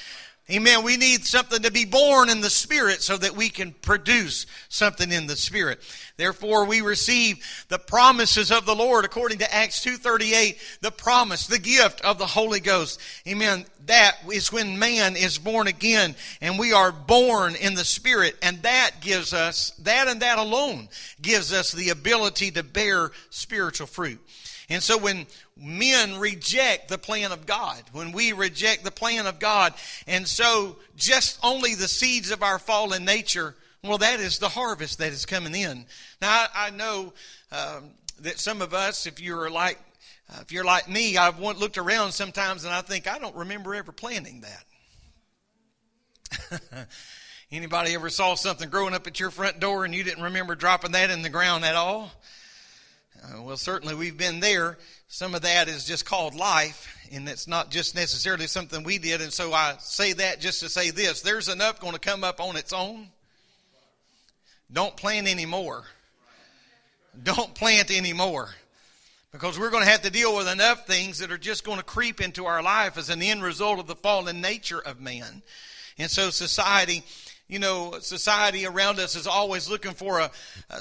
Amen. 0.48 0.84
We 0.84 0.96
need 0.96 1.24
something 1.24 1.62
to 1.62 1.72
be 1.72 1.84
born 1.84 2.30
in 2.30 2.40
the 2.40 2.50
Spirit 2.50 3.02
so 3.02 3.16
that 3.16 3.34
we 3.34 3.48
can 3.48 3.72
produce 3.72 4.46
something 4.68 5.10
in 5.10 5.26
the 5.26 5.34
Spirit. 5.34 5.80
Therefore, 6.16 6.64
we 6.66 6.82
receive 6.82 7.44
the 7.68 7.80
promises 7.80 8.52
of 8.52 8.64
the 8.64 8.76
Lord 8.76 9.04
according 9.04 9.38
to 9.38 9.52
Acts 9.52 9.84
2.38, 9.84 10.80
the 10.82 10.92
promise, 10.92 11.48
the 11.48 11.58
gift 11.58 12.00
of 12.02 12.18
the 12.18 12.26
Holy 12.26 12.60
Ghost. 12.60 13.00
Amen. 13.26 13.66
That 13.86 14.18
is 14.32 14.52
when 14.52 14.78
man 14.78 15.16
is 15.16 15.36
born 15.36 15.66
again 15.66 16.14
and 16.40 16.60
we 16.60 16.72
are 16.72 16.92
born 16.92 17.56
in 17.56 17.74
the 17.74 17.84
Spirit 17.84 18.36
and 18.40 18.62
that 18.62 19.00
gives 19.00 19.34
us, 19.34 19.70
that 19.82 20.06
and 20.06 20.22
that 20.22 20.38
alone 20.38 20.88
gives 21.20 21.52
us 21.52 21.72
the 21.72 21.90
ability 21.90 22.52
to 22.52 22.62
bear 22.62 23.10
spiritual 23.30 23.88
fruit. 23.88 24.20
And 24.68 24.82
so 24.82 24.98
when 24.98 25.26
men 25.56 26.18
reject 26.18 26.88
the 26.88 26.98
plan 26.98 27.32
of 27.32 27.46
God, 27.46 27.82
when 27.92 28.12
we 28.12 28.32
reject 28.32 28.84
the 28.84 28.90
plan 28.90 29.26
of 29.26 29.38
God, 29.38 29.72
and 30.06 30.28
so 30.28 30.76
just 30.96 31.38
only 31.42 31.74
the 31.74 31.88
seeds 31.88 32.30
of 32.30 32.42
our 32.42 32.58
fallen 32.58 33.04
nature, 33.04 33.54
well, 33.82 33.98
that 33.98 34.20
is 34.20 34.38
the 34.38 34.48
harvest 34.48 34.98
that 34.98 35.12
is 35.12 35.24
coming 35.24 35.54
in. 35.54 35.86
Now, 36.20 36.30
I, 36.30 36.66
I 36.66 36.70
know 36.70 37.12
um, 37.52 37.90
that 38.20 38.38
some 38.38 38.60
of 38.60 38.74
us, 38.74 39.06
if 39.06 39.20
you're 39.20 39.50
like, 39.50 39.78
uh, 40.30 40.40
if 40.40 40.50
you're 40.52 40.64
like 40.64 40.88
me, 40.88 41.16
I've 41.16 41.38
looked 41.38 41.78
around 41.78 42.12
sometimes 42.12 42.64
and 42.64 42.74
I 42.74 42.80
think 42.80 43.06
I 43.06 43.18
don't 43.18 43.36
remember 43.36 43.74
ever 43.74 43.92
planting 43.92 44.42
that. 46.50 46.88
Anybody 47.52 47.94
ever 47.94 48.10
saw 48.10 48.34
something 48.34 48.68
growing 48.68 48.92
up 48.92 49.06
at 49.06 49.20
your 49.20 49.30
front 49.30 49.60
door 49.60 49.84
and 49.84 49.94
you 49.94 50.02
didn't 50.02 50.24
remember 50.24 50.56
dropping 50.56 50.92
that 50.92 51.10
in 51.10 51.22
the 51.22 51.28
ground 51.28 51.64
at 51.64 51.76
all? 51.76 52.10
Uh, 53.22 53.42
well, 53.42 53.56
certainly 53.56 53.94
we've 53.94 54.16
been 54.16 54.40
there. 54.40 54.78
Some 55.08 55.34
of 55.34 55.42
that 55.42 55.68
is 55.68 55.84
just 55.84 56.04
called 56.04 56.34
life, 56.34 56.96
and 57.12 57.28
it's 57.28 57.46
not 57.46 57.70
just 57.70 57.94
necessarily 57.94 58.46
something 58.46 58.82
we 58.82 58.98
did. 58.98 59.20
And 59.20 59.32
so 59.32 59.52
I 59.52 59.76
say 59.78 60.12
that 60.14 60.40
just 60.40 60.60
to 60.60 60.68
say 60.68 60.90
this 60.90 61.22
there's 61.22 61.48
enough 61.48 61.80
going 61.80 61.92
to 61.92 62.00
come 62.00 62.24
up 62.24 62.40
on 62.40 62.56
its 62.56 62.72
own. 62.72 63.08
Don't 64.72 64.96
plant 64.96 65.28
anymore. 65.28 65.84
Don't 67.22 67.54
plant 67.54 67.90
anymore. 67.90 68.50
Because 69.30 69.58
we're 69.58 69.70
going 69.70 69.84
to 69.84 69.90
have 69.90 70.02
to 70.02 70.10
deal 70.10 70.36
with 70.36 70.48
enough 70.48 70.86
things 70.86 71.18
that 71.18 71.30
are 71.30 71.38
just 71.38 71.62
going 71.62 71.78
to 71.78 71.84
creep 71.84 72.20
into 72.20 72.46
our 72.46 72.62
life 72.62 72.98
as 72.98 73.10
an 73.10 73.22
end 73.22 73.42
result 73.42 73.78
of 73.78 73.86
the 73.86 73.94
fallen 73.94 74.40
nature 74.40 74.80
of 74.80 75.00
man. 75.00 75.42
And 75.98 76.10
so 76.10 76.30
society 76.30 77.04
you 77.48 77.60
know, 77.60 77.94
society 78.00 78.66
around 78.66 78.98
us 78.98 79.14
is 79.14 79.26
always 79.26 79.70
looking 79.70 79.92
for 79.92 80.18
a, 80.18 80.30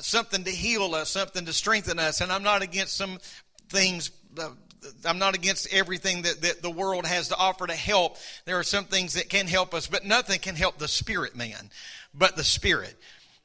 something 0.01 0.43
to 0.43 0.49
heal 0.49 0.95
us, 0.95 1.09
something 1.09 1.45
to 1.45 1.53
strengthen 1.53 1.99
us. 1.99 2.21
And 2.21 2.31
I'm 2.31 2.41
not 2.41 2.63
against 2.63 2.97
some 2.97 3.19
things. 3.69 4.11
Uh, 4.37 4.49
I'm 5.03 5.17
not 5.17 5.33
against 5.33 5.73
everything 5.73 6.23
that, 6.23 6.41
that 6.41 6.61
the 6.61 6.69
world 6.69 7.05
has 7.05 7.29
to 7.29 7.35
offer 7.35 7.65
to 7.65 7.73
help. 7.73 8.17
There 8.45 8.59
are 8.59 8.63
some 8.63 8.85
things 8.85 9.13
that 9.13 9.29
can 9.29 9.47
help 9.47 9.73
us, 9.73 9.87
but 9.87 10.05
nothing 10.05 10.39
can 10.39 10.55
help 10.55 10.77
the 10.77 10.87
spirit 10.87 11.35
man, 11.35 11.71
but 12.13 12.35
the 12.35 12.43
spirit. 12.43 12.95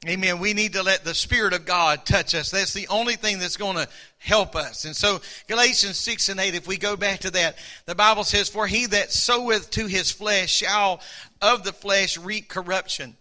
Amen. 0.08 0.38
We 0.38 0.54
need 0.54 0.72
to 0.72 0.82
let 0.82 1.04
the 1.04 1.12
Spirit 1.12 1.52
of 1.52 1.66
God 1.66 2.06
touch 2.06 2.34
us. 2.34 2.50
That's 2.50 2.72
the 2.72 2.88
only 2.88 3.16
thing 3.16 3.38
that's 3.38 3.58
going 3.58 3.76
to 3.76 3.86
help 4.16 4.56
us. 4.56 4.86
And 4.86 4.96
so, 4.96 5.20
Galatians 5.46 5.98
6 5.98 6.30
and 6.30 6.40
8, 6.40 6.54
if 6.54 6.66
we 6.66 6.78
go 6.78 6.96
back 6.96 7.20
to 7.20 7.30
that, 7.32 7.58
the 7.84 7.94
Bible 7.94 8.24
says, 8.24 8.48
For 8.48 8.66
he 8.66 8.86
that 8.86 9.12
soweth 9.12 9.68
to 9.72 9.86
his 9.86 10.10
flesh 10.10 10.50
shall 10.50 11.02
of 11.42 11.64
the 11.64 11.74
flesh 11.74 12.16
reap 12.16 12.48
corruption. 12.48 13.14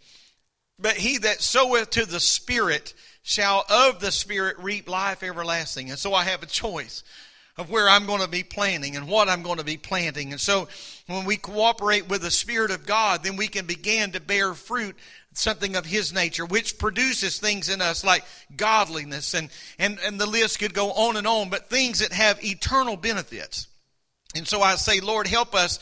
But 0.80 0.94
he 0.94 1.18
that 1.18 1.42
soweth 1.42 1.90
to 1.92 2.06
the 2.06 2.22
Spirit 2.22 2.94
shall 3.30 3.64
of 3.70 4.00
the 4.00 4.12
Spirit 4.12 4.58
reap 4.58 4.90
life 4.90 5.22
everlasting. 5.22 5.92
And 5.92 6.00
so 6.00 6.16
I 6.16 6.24
have 6.24 6.42
a 6.42 6.48
choice 6.48 7.04
of 7.58 7.70
where 7.70 7.88
I'm 7.88 8.08
going 8.08 8.22
to 8.22 8.28
be 8.28 8.42
planting 8.42 8.96
and 8.96 9.08
what 9.08 9.30
I'm 9.30 9.44
going 9.44 9.60
to 9.60 9.64
be 9.64 9.78
planting. 9.78 10.32
And 10.32 10.42
so 10.42 10.68
when 11.06 11.26
we 11.26 11.38
cooperate 11.38 12.10
with 12.10 12.24
the 12.24 12.32
Spirit 12.32 12.72
of 12.72 12.88
God, 12.88 13.24
then 13.24 13.36
we 13.36 13.48
can 13.48 13.68
begin 13.68 14.14
to 14.14 14.20
bear 14.20 14.56
fruit 14.56 14.96
something 15.34 15.76
of 15.76 15.86
his 15.86 16.12
nature, 16.12 16.44
which 16.44 16.80
produces 16.80 17.38
things 17.38 17.70
in 17.70 17.84
us 17.84 18.04
like 18.04 18.24
godliness, 18.58 19.36
and, 19.36 19.50
and, 19.78 20.00
and 20.04 20.20
the 20.20 20.26
list 20.26 20.58
could 20.58 20.74
go 20.74 20.92
on 20.92 21.16
and 21.16 21.28
on, 21.28 21.52
but 21.52 21.70
things 21.70 22.00
that 22.00 22.12
have 22.12 22.44
eternal 22.44 22.98
benefits. 22.98 23.68
And 24.34 24.48
so 24.48 24.64
I 24.64 24.74
say, 24.74 25.02
Lord, 25.02 25.28
help 25.28 25.54
us 25.54 25.78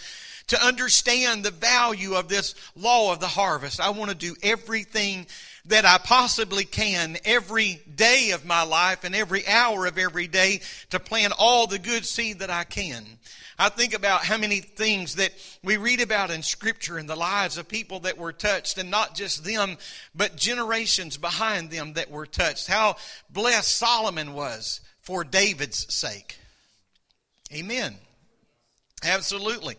to 0.48 0.62
understand 0.66 1.44
the 1.44 1.52
value 1.52 2.16
of 2.16 2.28
this 2.28 2.56
law 2.76 3.14
of 3.14 3.22
the 3.22 3.28
harvest. 3.28 3.80
I 3.80 3.92
want 3.92 4.12
to 4.12 4.18
do 4.18 4.36
everything 4.44 5.28
that 5.68 5.86
I 5.86 5.98
possibly 5.98 6.64
can 6.64 7.18
every 7.26 7.82
day 7.94 8.32
of 8.32 8.46
my 8.46 8.64
life 8.64 9.04
and 9.04 9.16
every 9.16 9.48
hour 9.48 9.86
of 9.86 9.98
every 9.98 10.28
day 10.28 10.62
to 10.90 11.00
plant 11.00 11.34
all 11.38 11.68
the 11.68 11.80
good 11.80 12.06
seed 12.06 12.40
that 12.40 12.50
I 12.50 12.64
can. 12.64 13.06
I 13.60 13.70
think 13.70 13.94
about 13.96 14.24
how 14.24 14.38
many 14.38 14.60
things 14.60 15.16
that 15.16 15.32
we 15.64 15.78
read 15.78 16.00
about 16.00 16.30
in 16.30 16.44
Scripture 16.44 17.00
in 17.00 17.08
the 17.08 17.16
lives 17.16 17.58
of 17.58 17.68
people 17.68 18.02
that 18.02 18.18
were 18.18 18.32
touched, 18.32 18.78
and 18.78 18.92
not 18.92 19.16
just 19.16 19.44
them, 19.44 19.78
but 20.14 20.36
generations 20.36 21.18
behind 21.18 21.72
them 21.72 21.94
that 21.94 22.12
were 22.12 22.28
touched. 22.28 22.68
How 22.68 22.98
blessed 23.32 23.76
Solomon 23.76 24.34
was 24.34 24.82
for 25.02 25.24
David's 25.24 25.92
sake. 25.94 26.38
Amen. 27.52 27.96
Absolutely. 29.04 29.76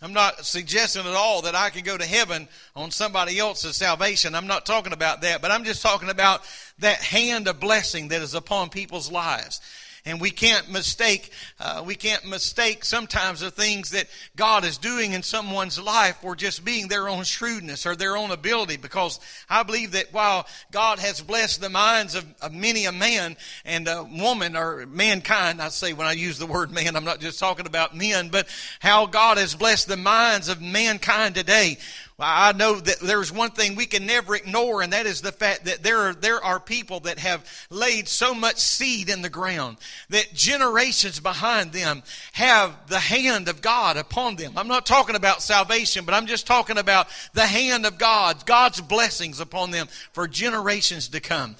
I'm 0.00 0.12
not 0.12 0.44
suggesting 0.46 1.06
at 1.06 1.14
all 1.14 1.42
that 1.42 1.56
I 1.56 1.70
can 1.70 1.82
go 1.82 1.98
to 1.98 2.06
heaven 2.06 2.48
on 2.76 2.90
somebody 2.90 3.38
else's 3.38 3.76
salvation. 3.76 4.34
I'm 4.34 4.46
not 4.46 4.64
talking 4.64 4.92
about 4.92 5.22
that, 5.22 5.42
but 5.42 5.50
I'm 5.50 5.64
just 5.64 5.82
talking 5.82 6.08
about 6.08 6.42
that 6.78 6.98
hand 6.98 7.48
of 7.48 7.58
blessing 7.58 8.08
that 8.08 8.22
is 8.22 8.34
upon 8.34 8.70
people's 8.70 9.10
lives 9.10 9.60
and 10.08 10.20
we 10.20 10.30
can't 10.30 10.70
mistake 10.70 11.30
uh, 11.60 11.82
we 11.84 11.94
can't 11.94 12.24
mistake 12.24 12.84
sometimes 12.84 13.40
the 13.40 13.50
things 13.50 13.90
that 13.90 14.06
god 14.36 14.64
is 14.64 14.78
doing 14.78 15.12
in 15.12 15.22
someone's 15.22 15.78
life 15.78 16.16
for 16.22 16.34
just 16.34 16.64
being 16.64 16.88
their 16.88 17.08
own 17.08 17.24
shrewdness 17.24 17.84
or 17.86 17.94
their 17.94 18.16
own 18.16 18.30
ability. 18.30 18.76
Because 18.76 19.20
i 19.48 19.62
believe 19.62 19.92
that 19.92 20.12
while 20.12 20.46
god 20.72 20.98
has 20.98 21.20
blessed 21.20 21.60
the 21.60 21.68
minds 21.68 22.14
of, 22.14 22.24
of 22.40 22.52
many 22.52 22.86
a 22.86 22.92
man 22.92 23.36
and 23.64 23.86
a 23.86 24.02
woman 24.02 24.56
or 24.56 24.86
mankind 24.86 25.60
i 25.60 25.68
say 25.68 25.92
when 25.92 26.06
i 26.06 26.12
use 26.12 26.38
the 26.38 26.46
word 26.46 26.70
man 26.70 26.96
i'm 26.96 27.04
not 27.04 27.20
just 27.20 27.38
talking 27.38 27.66
about 27.66 27.96
men 27.96 28.30
but 28.30 28.48
how 28.80 29.06
god 29.06 29.36
has 29.36 29.54
blessed 29.54 29.88
the 29.88 29.96
minds 29.96 30.48
of 30.48 30.62
mankind 30.62 31.34
today 31.34 31.76
I 32.20 32.52
know 32.52 32.74
that 32.74 32.98
there's 32.98 33.30
one 33.30 33.52
thing 33.52 33.76
we 33.76 33.86
can 33.86 34.04
never 34.04 34.34
ignore, 34.34 34.82
and 34.82 34.92
that 34.92 35.06
is 35.06 35.20
the 35.20 35.30
fact 35.30 35.66
that 35.66 35.84
there 35.84 35.98
are, 36.08 36.14
there 36.14 36.42
are 36.42 36.58
people 36.58 36.98
that 37.00 37.20
have 37.20 37.46
laid 37.70 38.08
so 38.08 38.34
much 38.34 38.56
seed 38.56 39.08
in 39.08 39.22
the 39.22 39.28
ground 39.28 39.76
that 40.10 40.34
generations 40.34 41.20
behind 41.20 41.70
them 41.70 42.02
have 42.32 42.74
the 42.88 42.98
hand 42.98 43.46
of 43.46 43.62
God 43.62 43.96
upon 43.96 44.34
them. 44.34 44.54
I'm 44.56 44.66
not 44.66 44.84
talking 44.84 45.14
about 45.14 45.42
salvation, 45.42 46.04
but 46.04 46.12
I'm 46.12 46.26
just 46.26 46.44
talking 46.44 46.76
about 46.76 47.06
the 47.34 47.46
hand 47.46 47.86
of 47.86 47.98
God, 47.98 48.44
God's 48.46 48.80
blessings 48.80 49.38
upon 49.38 49.70
them 49.70 49.86
for 50.12 50.26
generations 50.26 51.06
to 51.10 51.20
come. 51.20 51.54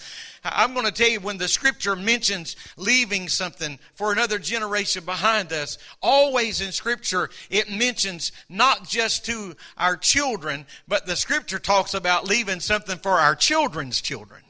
I'm 0.53 0.75
going 0.75 0.87
to 0.87 0.93
tell 0.93 1.09
you 1.09 1.21
when 1.21 1.39
the 1.39 1.49
scripture 1.49 1.97
mentions 1.97 2.57
leaving 2.77 3.29
something 3.29 3.79
for 3.95 4.13
another 4.13 4.39
generation 4.39 5.05
behind 5.05 5.53
us, 5.53 5.79
always 6.03 6.61
in 6.61 6.73
scripture 6.73 7.31
it 7.51 7.71
mentions 7.71 8.33
not 8.49 8.89
just 8.89 9.25
to 9.27 9.55
our 9.77 9.97
children, 9.97 10.67
but 10.87 11.07
the 11.07 11.17
scripture 11.17 11.59
talks 11.59 11.95
about 11.95 12.27
leaving 12.27 12.61
something 12.61 12.99
for 12.99 13.13
our 13.13 13.35
children's 13.35 14.01
children. 14.01 14.43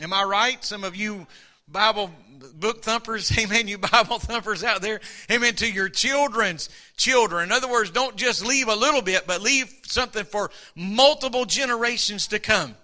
Am 0.00 0.12
I 0.12 0.22
right? 0.24 0.64
Some 0.64 0.84
of 0.84 0.94
you 0.96 1.26
Bible 1.66 2.10
book 2.54 2.82
thumpers, 2.82 3.36
amen, 3.38 3.68
you 3.68 3.78
Bible 3.78 4.18
thumpers 4.18 4.64
out 4.64 4.82
there, 4.82 5.00
amen, 5.30 5.54
to 5.56 5.70
your 5.70 5.88
children's 5.88 6.68
children. 6.96 7.44
In 7.44 7.52
other 7.52 7.68
words, 7.68 7.90
don't 7.90 8.16
just 8.16 8.44
leave 8.44 8.68
a 8.68 8.76
little 8.76 9.02
bit, 9.02 9.26
but 9.26 9.42
leave 9.42 9.72
something 9.82 10.24
for 10.24 10.50
multiple 10.74 11.44
generations 11.44 12.28
to 12.28 12.38
come. 12.38 12.74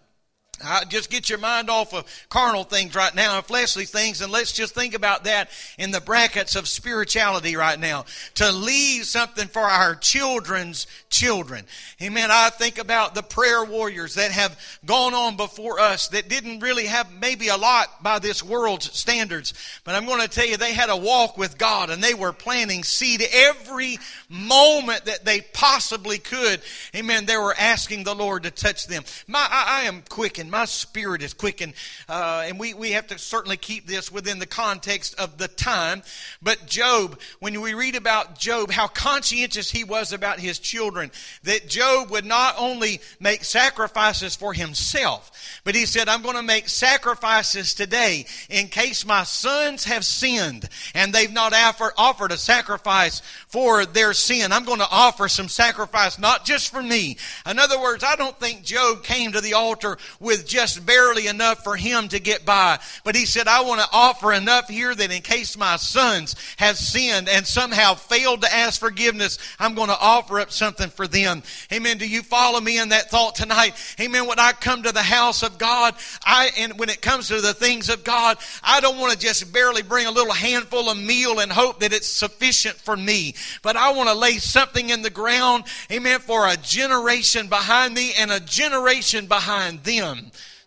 Uh, 0.62 0.84
just 0.84 1.10
get 1.10 1.28
your 1.28 1.38
mind 1.38 1.70
off 1.70 1.92
of 1.94 2.04
carnal 2.28 2.64
things 2.64 2.94
right 2.94 3.14
now 3.14 3.36
and 3.36 3.46
fleshly 3.46 3.84
things, 3.84 4.20
and 4.20 4.30
let's 4.30 4.52
just 4.52 4.74
think 4.74 4.94
about 4.94 5.24
that 5.24 5.50
in 5.78 5.90
the 5.90 6.00
brackets 6.00 6.56
of 6.56 6.68
spirituality 6.68 7.56
right 7.56 7.78
now. 7.78 8.04
To 8.34 8.52
leave 8.52 9.04
something 9.04 9.48
for 9.48 9.62
our 9.62 9.94
children's 9.94 10.86
children. 11.10 11.64
Amen. 12.02 12.30
I 12.30 12.50
think 12.50 12.78
about 12.78 13.14
the 13.14 13.22
prayer 13.22 13.64
warriors 13.64 14.14
that 14.14 14.30
have 14.30 14.58
gone 14.84 15.14
on 15.14 15.36
before 15.36 15.80
us 15.80 16.08
that 16.08 16.28
didn't 16.28 16.60
really 16.60 16.86
have 16.86 17.12
maybe 17.20 17.48
a 17.48 17.56
lot 17.56 18.02
by 18.02 18.18
this 18.18 18.42
world's 18.42 18.96
standards, 18.96 19.54
but 19.84 19.94
I'm 19.94 20.06
going 20.06 20.20
to 20.20 20.28
tell 20.28 20.46
you 20.46 20.56
they 20.56 20.74
had 20.74 20.90
a 20.90 20.96
walk 20.96 21.38
with 21.38 21.58
God 21.58 21.90
and 21.90 22.02
they 22.02 22.14
were 22.14 22.32
planting 22.32 22.84
seed 22.84 23.22
every 23.32 23.98
moment 24.28 25.04
that 25.06 25.24
they 25.24 25.40
possibly 25.40 26.18
could. 26.18 26.60
Amen. 26.94 27.26
They 27.26 27.36
were 27.36 27.54
asking 27.58 28.04
the 28.04 28.14
Lord 28.14 28.44
to 28.44 28.50
touch 28.50 28.86
them. 28.86 29.04
My, 29.26 29.46
I, 29.50 29.82
I 29.82 29.82
am 29.84 30.02
quickened. 30.44 30.50
My 30.50 30.64
spirit 30.64 31.22
is 31.22 31.34
quickened. 31.34 31.74
Uh, 32.08 32.44
and 32.46 32.58
we, 32.58 32.74
we 32.74 32.92
have 32.92 33.06
to 33.08 33.18
certainly 33.18 33.56
keep 33.56 33.86
this 33.86 34.10
within 34.12 34.38
the 34.38 34.46
context 34.46 35.14
of 35.18 35.38
the 35.38 35.48
time. 35.48 36.02
But 36.42 36.66
Job, 36.66 37.18
when 37.40 37.60
we 37.60 37.74
read 37.74 37.96
about 37.96 38.38
Job, 38.38 38.70
how 38.70 38.88
conscientious 38.88 39.70
he 39.70 39.84
was 39.84 40.12
about 40.12 40.38
his 40.38 40.58
children, 40.58 41.10
that 41.44 41.68
Job 41.68 42.10
would 42.10 42.24
not 42.24 42.54
only 42.58 43.00
make 43.20 43.44
sacrifices 43.44 44.36
for 44.36 44.52
himself, 44.52 45.30
but 45.64 45.74
he 45.74 45.86
said, 45.86 46.08
I'm 46.08 46.22
going 46.22 46.36
to 46.36 46.42
make 46.42 46.68
sacrifices 46.68 47.74
today 47.74 48.26
in 48.50 48.68
case 48.68 49.06
my 49.06 49.24
sons 49.24 49.84
have 49.84 50.04
sinned 50.04 50.68
and 50.94 51.12
they've 51.12 51.32
not 51.32 51.52
offered 51.96 52.32
a 52.32 52.36
sacrifice 52.36 53.20
for 53.48 53.86
their 53.86 54.12
sin. 54.12 54.52
I'm 54.52 54.64
going 54.64 54.80
to 54.80 54.90
offer 54.90 55.28
some 55.28 55.48
sacrifice, 55.48 56.18
not 56.18 56.44
just 56.44 56.70
for 56.70 56.82
me. 56.82 57.16
In 57.48 57.58
other 57.58 57.80
words, 57.80 58.04
I 58.04 58.16
don't 58.16 58.38
think 58.38 58.62
Job 58.62 59.02
came 59.02 59.32
to 59.32 59.40
the 59.40 59.54
altar 59.54 59.96
with 60.34 60.46
just 60.46 60.84
barely 60.84 61.28
enough 61.28 61.62
for 61.62 61.76
him 61.76 62.08
to 62.08 62.18
get 62.18 62.44
by. 62.44 62.78
But 63.04 63.14
he 63.14 63.24
said, 63.24 63.46
I 63.46 63.62
want 63.62 63.80
to 63.80 63.86
offer 63.92 64.32
enough 64.32 64.68
here 64.68 64.92
that 64.94 65.12
in 65.12 65.22
case 65.22 65.56
my 65.56 65.76
sons 65.76 66.34
have 66.56 66.76
sinned 66.76 67.28
and 67.28 67.46
somehow 67.46 67.94
failed 67.94 68.42
to 68.42 68.52
ask 68.52 68.80
forgiveness, 68.80 69.38
I'm 69.60 69.74
going 69.74 69.90
to 69.90 69.98
offer 69.98 70.40
up 70.40 70.50
something 70.50 70.90
for 70.90 71.06
them. 71.06 71.42
Amen. 71.72 71.98
Do 71.98 72.08
you 72.08 72.22
follow 72.22 72.60
me 72.60 72.78
in 72.78 72.88
that 72.88 73.10
thought 73.10 73.36
tonight? 73.36 73.74
Amen. 74.00 74.26
When 74.26 74.40
I 74.40 74.52
come 74.52 74.82
to 74.82 74.92
the 74.92 75.02
house 75.02 75.42
of 75.44 75.56
God, 75.58 75.94
I, 76.24 76.50
and 76.58 76.78
when 76.78 76.88
it 76.88 77.00
comes 77.00 77.28
to 77.28 77.40
the 77.40 77.54
things 77.54 77.88
of 77.88 78.02
God, 78.02 78.36
I 78.62 78.80
don't 78.80 78.98
want 78.98 79.12
to 79.12 79.18
just 79.18 79.52
barely 79.52 79.82
bring 79.82 80.06
a 80.06 80.10
little 80.10 80.32
handful 80.32 80.90
of 80.90 80.98
meal 80.98 81.38
and 81.38 81.52
hope 81.52 81.80
that 81.80 81.92
it's 81.92 82.08
sufficient 82.08 82.76
for 82.76 82.96
me. 82.96 83.34
But 83.62 83.76
I 83.76 83.92
want 83.92 84.08
to 84.08 84.14
lay 84.14 84.38
something 84.38 84.90
in 84.90 85.02
the 85.02 85.10
ground, 85.10 85.64
amen, 85.92 86.20
for 86.20 86.48
a 86.48 86.56
generation 86.56 87.46
behind 87.46 87.94
me 87.94 88.12
and 88.18 88.32
a 88.32 88.40
generation 88.40 89.26
behind 89.26 89.84
them 89.84 90.23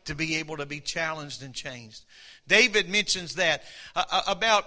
to 0.07 0.15
be 0.15 0.37
able 0.37 0.57
to 0.57 0.65
be 0.65 0.79
challenged 0.79 1.43
and 1.43 1.53
changed. 1.53 2.03
David 2.47 2.89
mentions 2.89 3.35
that 3.35 3.63
uh, 3.95 4.03
uh 4.09 4.21
about 4.27 4.65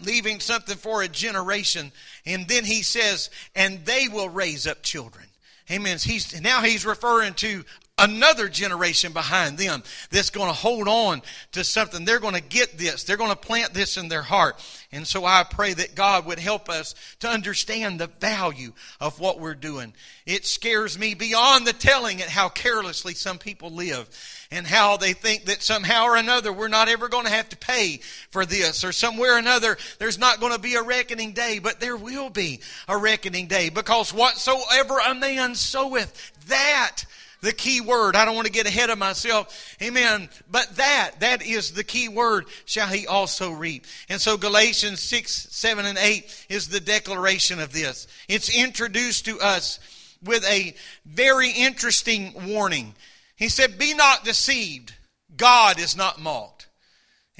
leaving 0.00 0.40
something 0.40 0.76
for 0.76 1.02
a 1.02 1.08
generation. 1.08 1.92
And 2.24 2.48
then 2.48 2.64
he 2.64 2.82
says, 2.82 3.30
and 3.54 3.84
they 3.84 4.08
will 4.08 4.28
raise 4.28 4.66
up 4.66 4.82
children. 4.82 5.26
Amen. 5.70 5.98
He's, 5.98 6.40
now 6.40 6.60
he's 6.60 6.84
referring 6.84 7.34
to 7.34 7.64
another 8.02 8.48
generation 8.48 9.12
behind 9.12 9.56
them 9.56 9.82
that's 10.10 10.30
going 10.30 10.48
to 10.48 10.54
hold 10.54 10.88
on 10.88 11.22
to 11.52 11.64
something. 11.64 12.04
They're 12.04 12.20
going 12.20 12.34
to 12.34 12.42
get 12.42 12.76
this. 12.76 13.04
They're 13.04 13.16
going 13.16 13.30
to 13.30 13.36
plant 13.36 13.72
this 13.72 13.96
in 13.96 14.08
their 14.08 14.22
heart. 14.22 14.62
And 14.92 15.06
so 15.06 15.24
I 15.24 15.44
pray 15.48 15.72
that 15.72 15.94
God 15.94 16.26
would 16.26 16.38
help 16.38 16.68
us 16.68 16.94
to 17.20 17.28
understand 17.28 17.98
the 17.98 18.08
value 18.08 18.72
of 19.00 19.20
what 19.20 19.40
we're 19.40 19.54
doing. 19.54 19.94
It 20.26 20.44
scares 20.44 20.98
me 20.98 21.14
beyond 21.14 21.66
the 21.66 21.72
telling 21.72 22.20
at 22.20 22.28
how 22.28 22.48
carelessly 22.48 23.14
some 23.14 23.38
people 23.38 23.70
live 23.70 24.08
and 24.50 24.66
how 24.66 24.98
they 24.98 25.14
think 25.14 25.46
that 25.46 25.62
somehow 25.62 26.04
or 26.04 26.16
another 26.16 26.52
we're 26.52 26.68
not 26.68 26.88
ever 26.88 27.08
going 27.08 27.24
to 27.24 27.32
have 27.32 27.48
to 27.48 27.56
pay 27.56 28.00
for 28.30 28.44
this 28.44 28.84
or 28.84 28.92
somewhere 28.92 29.36
or 29.36 29.38
another 29.38 29.78
there's 29.98 30.18
not 30.18 30.40
going 30.40 30.52
to 30.52 30.58
be 30.58 30.74
a 30.74 30.82
reckoning 30.82 31.32
day, 31.32 31.58
but 31.58 31.80
there 31.80 31.96
will 31.96 32.30
be 32.30 32.60
a 32.88 32.96
reckoning 32.96 33.46
day 33.46 33.68
because 33.68 34.12
whatsoever 34.12 34.98
a 34.98 35.14
man 35.14 35.54
soweth, 35.54 36.32
that 36.48 37.04
the 37.42 37.52
key 37.52 37.80
word. 37.80 38.16
I 38.16 38.24
don't 38.24 38.36
want 38.36 38.46
to 38.46 38.52
get 38.52 38.66
ahead 38.66 38.88
of 38.88 38.98
myself. 38.98 39.76
Amen. 39.82 40.30
But 40.50 40.76
that, 40.76 41.20
that 41.20 41.44
is 41.44 41.72
the 41.72 41.84
key 41.84 42.08
word, 42.08 42.46
shall 42.64 42.86
he 42.86 43.06
also 43.06 43.50
reap. 43.50 43.84
And 44.08 44.20
so 44.20 44.36
Galatians 44.36 45.00
6, 45.00 45.48
7, 45.50 45.84
and 45.84 45.98
8 45.98 46.46
is 46.48 46.68
the 46.68 46.80
declaration 46.80 47.60
of 47.60 47.72
this. 47.72 48.06
It's 48.28 48.48
introduced 48.48 49.26
to 49.26 49.38
us 49.40 49.80
with 50.24 50.44
a 50.46 50.74
very 51.04 51.50
interesting 51.50 52.32
warning. 52.46 52.94
He 53.36 53.48
said, 53.48 53.76
Be 53.76 53.92
not 53.92 54.24
deceived. 54.24 54.94
God 55.36 55.80
is 55.80 55.96
not 55.96 56.20
mocked. 56.20 56.68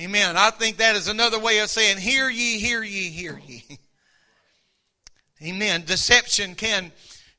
Amen. 0.00 0.36
I 0.36 0.50
think 0.50 0.78
that 0.78 0.96
is 0.96 1.06
another 1.06 1.38
way 1.38 1.60
of 1.60 1.70
saying, 1.70 1.98
Hear 1.98 2.28
ye, 2.28 2.58
hear 2.58 2.82
ye, 2.82 3.08
hear 3.08 3.40
ye. 3.46 3.64
Amen. 5.44 5.84
Deception 5.86 6.54
can 6.56 6.90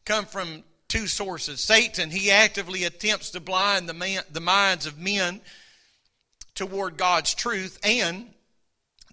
come 0.06 0.26
from 0.26 0.63
two 0.93 1.08
sources. 1.08 1.60
Satan, 1.60 2.12
he 2.12 2.29
actively 2.29 2.84
attempts 2.84 3.32
to 3.32 3.39
blind 3.39 3.89
the, 3.89 3.95
man, 3.95 4.21
the 4.32 4.39
minds 4.39 4.86
of 4.86 4.99
men 4.99 5.41
toward 6.53 6.97
God's 6.97 7.34
truth 7.34 7.79
and 7.84 8.27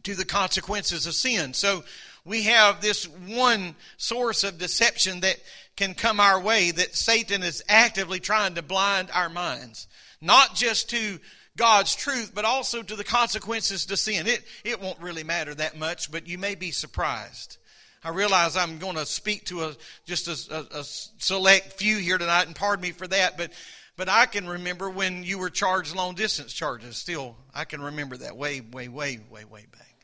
to 0.03 0.15
the 0.15 0.27
consequences 0.27 1.07
of 1.07 1.15
sin. 1.15 1.55
So 1.55 1.83
we 2.23 2.43
have 2.43 2.83
this 2.83 3.09
one 3.09 3.75
source 3.97 4.45
of 4.45 4.59
deception 4.59 5.21
that 5.21 5.37
can 5.75 5.95
come 5.95 6.21
our 6.21 6.39
way 6.39 6.71
that 6.71 6.95
Satan 6.95 7.43
is 7.43 7.65
actively 7.67 8.21
trying 8.21 8.57
to 8.57 8.63
blind 8.63 9.09
our 9.15 9.31
minds, 9.31 9.89
not 10.21 10.55
just 10.55 10.91
to 10.91 11.19
God's 11.57 11.97
truth, 11.97 12.33
but 12.35 12.45
also 12.45 12.83
to 12.83 12.95
the 12.95 13.05
consequences 13.05 13.87
to 13.87 13.97
sin. 13.97 14.27
It, 14.27 14.45
it 14.65 14.83
won't 14.83 15.01
really 15.01 15.25
matter 15.25 15.55
that 15.55 15.79
much, 15.79 16.13
but 16.13 16.29
you 16.29 16.37
may 16.37 16.57
be 16.57 16.73
surprised. 16.73 17.57
I 18.03 18.11
realize 18.11 18.57
I'm 18.57 18.79
going 18.79 18.97
to 18.97 19.05
speak 19.05 19.45
to 19.47 19.65
a 19.65 19.77
just 20.07 20.27
a, 20.29 20.55
a, 20.55 20.81
a, 20.81 20.85
select 20.85 21.75
few 21.75 21.99
here 21.99 22.17
tonight, 22.17 22.47
and 22.47 22.57
pardon 22.57 22.83
me 22.83 22.93
for 22.93 23.07
that. 23.07 23.37
But 23.37 23.53
but 23.97 24.09
I 24.09 24.25
can 24.25 24.49
remember 24.49 24.89
when 24.89 25.23
you 25.23 25.39
were 25.39 25.51
charged 25.51 25.95
long 25.95 26.15
distance 26.15 26.53
charges. 26.53 26.97
Still, 26.97 27.37
I 27.55 27.65
can 27.65 27.83
remember 27.83 28.17
that 28.19 28.37
way, 28.37 28.63
way, 28.63 28.89
way, 28.89 29.21
way, 29.31 29.45
way 29.45 29.67
back. 29.71 29.95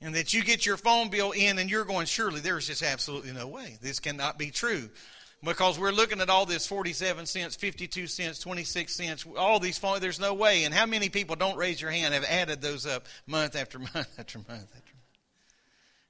And 0.00 0.14
that 0.14 0.32
you 0.32 0.44
get 0.44 0.64
your 0.64 0.76
phone 0.76 1.10
bill 1.10 1.32
in, 1.32 1.58
and 1.58 1.68
you're 1.68 1.84
going, 1.84 2.06
surely 2.06 2.40
there's 2.40 2.68
just 2.68 2.82
absolutely 2.82 3.32
no 3.32 3.48
way 3.48 3.78
this 3.82 3.98
cannot 3.98 4.38
be 4.38 4.50
true 4.50 4.88
because 5.42 5.76
we're 5.76 5.90
looking 5.90 6.20
at 6.20 6.30
all 6.30 6.46
this 6.46 6.68
47 6.68 7.26
cents 7.26 7.56
52 7.56 8.06
cents 8.06 8.38
26 8.38 8.94
cents 8.94 9.26
all 9.36 9.58
these 9.58 9.78
phones 9.78 10.00
there's 10.00 10.20
no 10.20 10.34
way 10.34 10.62
and 10.64 10.72
how 10.72 10.86
many 10.86 11.08
people 11.08 11.34
don't 11.34 11.56
raise 11.56 11.80
your 11.80 11.90
hand 11.90 12.14
have 12.14 12.24
added 12.24 12.62
those 12.62 12.86
up 12.86 13.06
month 13.26 13.56
after 13.56 13.78
month 13.94 14.08
after 14.18 14.38
month 14.38 14.70
after 14.76 14.92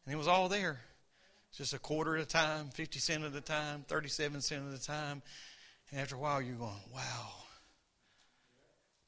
and 0.05 0.15
it 0.15 0.17
was 0.17 0.29
all 0.29 0.49
there. 0.49 0.81
Just 1.57 1.75
a 1.75 1.79
quarter 1.79 2.17
at 2.17 2.23
a 2.23 2.27
time, 2.27 2.69
50 2.69 2.99
cent 2.99 3.25
at 3.25 3.35
a 3.35 3.41
time, 3.41 3.85
37 3.87 4.41
cent 4.41 4.65
at 4.73 4.79
a 4.79 4.83
time. 4.83 5.23
And 5.91 6.01
after 6.01 6.17
a 6.17 6.19
while, 6.19 6.41
you're 6.41 6.57
going, 6.57 6.73
wow. 6.95 7.33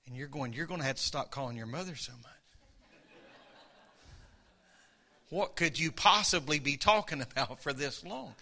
And 0.06 0.14
you're 0.14 0.28
going, 0.28 0.52
you're 0.52 0.66
going 0.66 0.80
to 0.80 0.86
have 0.86 0.96
to 0.96 1.02
stop 1.02 1.30
calling 1.30 1.56
your 1.56 1.66
mother 1.66 1.96
so 1.96 2.12
much. 2.12 2.30
what 5.30 5.56
could 5.56 5.78
you 5.78 5.90
possibly 5.90 6.58
be 6.58 6.76
talking 6.76 7.22
about 7.22 7.62
for 7.62 7.72
this 7.72 8.04
long? 8.04 8.34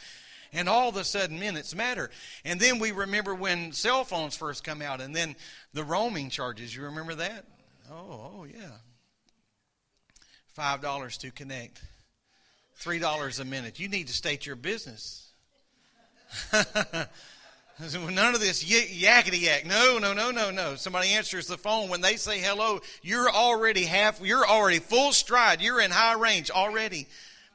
And 0.52 0.68
all 0.68 0.88
of 0.88 0.96
a 0.96 1.04
sudden, 1.04 1.38
minutes 1.38 1.74
matter. 1.74 2.10
And 2.44 2.60
then 2.60 2.78
we 2.78 2.90
remember 2.90 3.34
when 3.34 3.72
cell 3.72 4.04
phones 4.04 4.36
first 4.36 4.64
come 4.64 4.82
out, 4.82 5.00
and 5.00 5.16
then 5.16 5.36
the 5.72 5.84
roaming 5.84 6.28
charges. 6.28 6.74
You 6.74 6.82
remember 6.82 7.14
that? 7.14 7.46
Oh, 7.90 8.32
oh 8.40 8.44
yeah. 8.44 8.72
Five 10.48 10.82
dollars 10.82 11.16
to 11.18 11.30
connect. 11.30 11.80
$3 12.83 13.40
a 13.40 13.45
minute. 13.45 13.79
You 13.79 13.88
need 13.88 14.09
to 14.09 14.12
state 14.12 14.47
your 14.47 14.57
business. 14.57 15.31
None 16.53 18.35
of 18.35 18.40
this 18.40 18.64
yakety 18.64 19.40
yak. 19.40 19.66
No, 19.66 19.99
no, 19.99 20.12
no, 20.12 20.31
no, 20.31 20.51
no. 20.51 20.77
Somebody 20.77 21.09
answers 21.11 21.47
the 21.47 21.59
phone 21.59 21.88
when 21.88 22.01
they 22.01 22.16
say 22.16 22.38
hello. 22.38 22.81
You're 23.03 23.31
already 23.31 23.85
half. 23.85 24.21
You're 24.23 24.47
already 24.47 24.79
full 24.79 25.12
stride. 25.12 25.61
You're 25.61 25.81
in 25.81 25.90
high 25.90 26.14
range 26.14 26.51
already, 26.51 27.07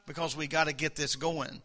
because 0.06 0.36
we 0.36 0.46
got 0.46 0.66
to 0.66 0.72
get 0.72 0.96
this 0.96 1.16
going. 1.16 1.62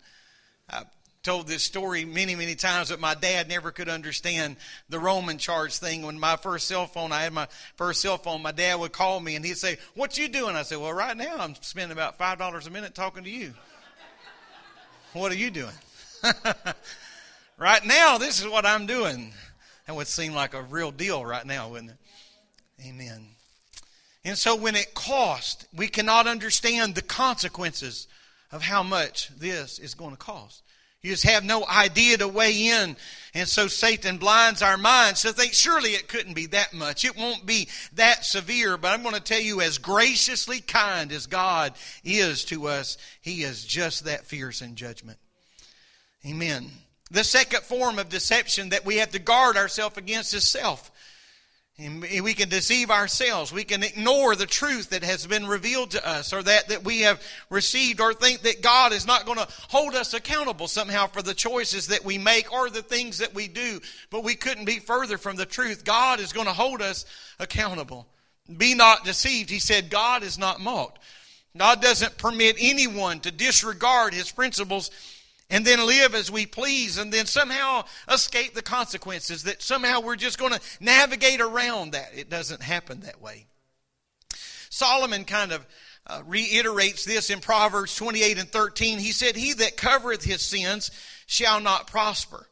I 0.69 0.83
told 1.23 1.47
this 1.47 1.63
story 1.63 2.03
many, 2.03 2.35
many 2.35 2.53
times, 2.53 2.89
but 2.89 2.99
my 2.99 3.15
dad 3.15 3.47
never 3.47 3.71
could 3.71 3.87
understand 3.87 4.57
the 4.89 4.99
roaming 4.99 5.37
charge 5.37 5.77
thing. 5.77 6.05
When 6.05 6.19
my 6.19 6.35
first 6.35 6.67
cell 6.67 6.85
phone, 6.85 7.11
I 7.11 7.23
had 7.23 7.33
my 7.33 7.47
first 7.77 8.01
cell 8.01 8.17
phone. 8.17 8.41
My 8.41 8.51
dad 8.51 8.75
would 8.75 8.91
call 8.91 9.19
me 9.19 9.35
and 9.35 9.45
he'd 9.45 9.57
say, 9.57 9.77
"What 9.95 10.17
you 10.17 10.27
doing?" 10.27 10.55
I 10.55 10.63
said, 10.63 10.79
"Well, 10.79 10.93
right 10.93 11.15
now 11.15 11.37
I'm 11.37 11.55
spending 11.61 11.93
about 11.93 12.17
five 12.17 12.37
dollars 12.37 12.67
a 12.67 12.69
minute 12.69 12.93
talking 12.93 13.23
to 13.23 13.29
you." 13.29 13.53
What 15.13 15.31
are 15.31 15.35
you 15.35 15.51
doing? 15.51 15.75
right 17.59 17.85
now, 17.85 18.17
this 18.17 18.39
is 18.39 18.47
what 18.47 18.65
I'm 18.65 18.87
doing. 18.87 19.31
That 19.85 19.95
would 19.95 20.07
seem 20.07 20.33
like 20.33 20.55
a 20.55 20.63
real 20.63 20.89
deal 20.89 21.23
right 21.23 21.45
now, 21.45 21.69
wouldn't 21.69 21.91
it? 21.91 22.87
Amen. 22.87 23.27
And 24.25 24.35
so 24.35 24.55
when 24.55 24.75
it 24.75 24.95
cost, 24.95 25.67
we 25.71 25.87
cannot 25.87 26.25
understand 26.25 26.95
the 26.95 27.03
consequences 27.03 28.07
of 28.51 28.63
how 28.63 28.81
much 28.81 29.29
this 29.37 29.77
is 29.77 29.93
going 29.93 30.11
to 30.11 30.17
cost. 30.17 30.63
You 31.03 31.11
just 31.11 31.25
have 31.25 31.43
no 31.43 31.65
idea 31.65 32.17
to 32.17 32.29
weigh 32.29 32.69
in. 32.69 32.95
And 33.33 33.47
so 33.47 33.67
Satan 33.67 34.17
blinds 34.17 34.61
our 34.61 34.77
minds 34.77 35.23
to 35.23 35.33
think 35.33 35.53
surely 35.53 35.89
it 35.89 36.07
couldn't 36.07 36.33
be 36.33 36.45
that 36.47 36.73
much. 36.73 37.03
It 37.03 37.17
won't 37.17 37.45
be 37.45 37.67
that 37.95 38.23
severe. 38.23 38.77
But 38.77 38.93
I'm 38.93 39.03
going 39.03 39.15
to 39.15 39.21
tell 39.21 39.41
you, 39.41 39.59
as 39.59 39.79
graciously 39.79 40.61
kind 40.61 41.11
as 41.11 41.27
God 41.27 41.73
is 42.05 42.45
to 42.45 42.67
us, 42.67 42.97
He 43.21 43.43
is 43.43 43.65
just 43.65 44.05
that 44.05 44.25
fierce 44.25 44.61
in 44.61 44.75
judgment. 44.75 45.17
Amen. 46.25 46.71
The 47.11 47.25
second 47.25 47.63
form 47.63 47.99
of 47.99 48.07
deception 48.07 48.69
that 48.69 48.85
we 48.85 48.97
have 48.97 49.11
to 49.11 49.19
guard 49.19 49.57
ourselves 49.57 49.97
against 49.97 50.33
is 50.33 50.47
self. 50.47 50.89
And 51.79 52.01
we 52.03 52.35
can 52.35 52.49
deceive 52.49 52.91
ourselves. 52.91 53.51
We 53.51 53.63
can 53.63 53.81
ignore 53.81 54.35
the 54.35 54.45
truth 54.45 54.91
that 54.91 55.03
has 55.03 55.25
been 55.25 55.47
revealed 55.47 55.91
to 55.91 56.07
us 56.07 56.31
or 56.31 56.43
that, 56.43 56.67
that 56.67 56.83
we 56.83 57.01
have 57.01 57.19
received 57.49 57.99
or 57.99 58.13
think 58.13 58.41
that 58.41 58.61
God 58.61 58.93
is 58.93 59.07
not 59.07 59.25
going 59.25 59.39
to 59.39 59.47
hold 59.69 59.95
us 59.95 60.13
accountable 60.13 60.67
somehow 60.67 61.07
for 61.07 61.23
the 61.23 61.33
choices 61.33 61.87
that 61.87 62.05
we 62.05 62.19
make 62.19 62.53
or 62.53 62.69
the 62.69 62.83
things 62.83 63.17
that 63.17 63.33
we 63.33 63.47
do. 63.47 63.79
But 64.11 64.23
we 64.23 64.35
couldn't 64.35 64.65
be 64.65 64.77
further 64.77 65.17
from 65.17 65.35
the 65.35 65.47
truth. 65.47 65.83
God 65.83 66.19
is 66.19 66.31
going 66.31 66.45
to 66.45 66.53
hold 66.53 66.79
us 66.79 67.05
accountable. 67.39 68.05
Be 68.55 68.75
not 68.75 69.03
deceived. 69.03 69.49
He 69.49 69.59
said, 69.59 69.89
God 69.89 70.21
is 70.21 70.37
not 70.37 70.61
mocked. 70.61 70.99
God 71.57 71.81
doesn't 71.81 72.19
permit 72.19 72.55
anyone 72.59 73.19
to 73.21 73.31
disregard 73.31 74.13
his 74.13 74.31
principles 74.31 74.91
and 75.53 75.63
then 75.63 75.85
live 75.85 76.15
as 76.15 76.31
we 76.31 76.47
please 76.47 76.97
and 76.97 77.13
then 77.13 77.27
somehow 77.27 77.83
escape 78.11 78.55
the 78.55 78.63
consequences, 78.63 79.43
that 79.43 79.61
somehow 79.61 80.01
we're 80.01 80.15
just 80.15 80.39
going 80.39 80.51
to 80.51 80.59
navigate 80.79 81.39
around 81.39 81.91
that. 81.91 82.09
It 82.15 82.27
doesn't 82.27 82.63
happen 82.63 83.01
that 83.01 83.21
way. 83.21 83.45
Solomon 84.71 85.25
kind 85.25 85.51
of 85.51 85.63
uh, 86.07 86.23
reiterates 86.25 87.05
this 87.05 87.29
in 87.29 87.39
Proverbs 87.39 87.95
28 87.95 88.39
and 88.39 88.49
13. 88.49 88.97
He 88.97 89.11
said, 89.11 89.35
He 89.35 89.53
that 89.53 89.77
covereth 89.77 90.23
his 90.23 90.41
sins 90.41 90.89
shall 91.27 91.61
not 91.61 91.85
prosper, 91.85 92.47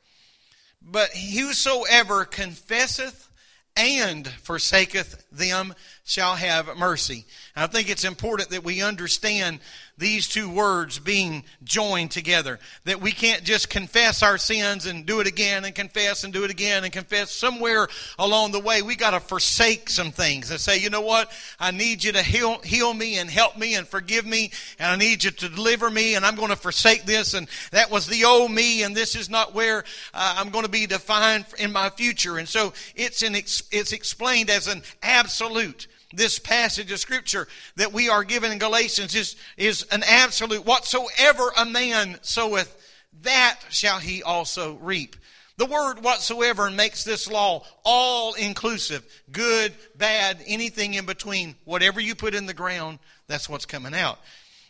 but 0.80 1.10
whosoever 1.10 2.24
confesseth 2.26 3.32
and 3.76 4.28
forsaketh 4.28 5.26
them 5.32 5.74
shall 6.04 6.36
have 6.36 6.78
mercy. 6.78 7.26
I 7.56 7.66
think 7.66 7.90
it's 7.90 8.04
important 8.04 8.50
that 8.50 8.64
we 8.64 8.84
understand 8.84 9.60
these 10.02 10.28
two 10.28 10.50
words 10.50 11.00
being 11.00 11.44
joined 11.64 12.12
together. 12.12 12.60
That 12.86 13.00
we 13.00 13.12
can't 13.12 13.44
just 13.44 13.70
confess 13.70 14.24
our 14.24 14.38
sins 14.38 14.88
and 14.88 15.06
do 15.06 15.22
it 15.22 15.28
again 15.28 15.64
and 15.64 15.74
confess 15.74 16.26
and 16.26 16.34
do 16.34 16.44
it 16.44 16.52
again 16.52 16.84
and 16.84 16.92
confess. 16.92 17.32
Somewhere 17.32 17.88
along 18.20 18.52
the 18.52 18.60
way, 18.60 18.82
we 18.82 18.96
got 18.96 19.12
to 19.12 19.20
forsake 19.20 19.90
some 19.90 20.12
things 20.12 20.50
and 20.52 20.60
say, 20.60 20.80
you 20.80 20.90
know 20.90 21.02
what? 21.02 21.32
I 21.60 21.72
need 21.72 22.04
you 22.04 22.12
to 22.14 22.24
heal, 22.24 22.60
heal 22.64 22.94
me 22.94 23.20
and 23.20 23.30
help 23.30 23.58
me 23.58 23.76
and 23.76 23.88
forgive 23.88 24.26
me, 24.26 24.52
and 24.80 24.92
I 24.92 24.96
need 24.98 25.24
you 25.24 25.32
to 25.32 25.50
deliver 25.50 25.90
me, 25.90 26.16
and 26.16 26.26
I'm 26.26 26.36
going 26.36 26.50
to 26.50 26.56
forsake 26.56 27.06
this. 27.06 27.36
And 27.36 27.48
that 27.72 27.92
was 27.92 28.08
the 28.08 28.26
old 28.26 28.52
me, 28.52 28.84
and 28.84 28.96
this 28.96 29.16
is 29.16 29.30
not 29.30 29.54
where 29.54 29.84
uh, 30.14 30.36
I'm 30.38 30.50
going 30.50 30.66
to 30.66 30.72
be 30.72 30.88
defined 30.88 31.46
in 31.60 31.72
my 31.72 31.92
future. 31.92 32.40
And 32.40 32.50
so 32.50 32.74
it's, 32.96 33.22
an, 33.22 33.36
it's 33.36 33.92
explained 33.94 34.50
as 34.50 34.68
an 34.68 34.82
absolute 35.04 35.88
this 36.14 36.40
passage 36.40 36.92
of 36.92 37.00
scripture 37.00 37.48
that 37.76 37.94
we 37.94 38.10
are 38.10 38.24
given 38.24 38.52
in 38.52 38.60
Galatians 38.60 39.16
is, 39.16 39.36
is 39.58 39.84
an 39.92 40.04
absolute 40.08 40.66
whatsoever 40.66 41.52
a 41.58 41.66
man 41.66 42.20
soweth, 42.22 42.76
that 43.24 43.60
shall 43.70 44.00
he 44.00 44.24
also 44.24 44.76
reap. 44.76 45.16
The 45.58 45.66
word 45.66 46.04
whatsoever 46.04 46.72
makes 46.72 47.04
this 47.04 47.30
law 47.30 47.64
all 47.84 48.34
inclusive 48.34 49.06
good, 49.32 49.74
bad, 49.96 50.40
anything 50.48 50.96
in 50.96 51.06
between. 51.06 51.56
Whatever 51.66 52.00
you 52.00 52.16
put 52.16 52.34
in 52.34 52.46
the 52.46 52.54
ground, 52.54 53.00
that's 53.28 53.48
what's 53.48 53.66
coming 53.66 53.94
out. 53.94 54.18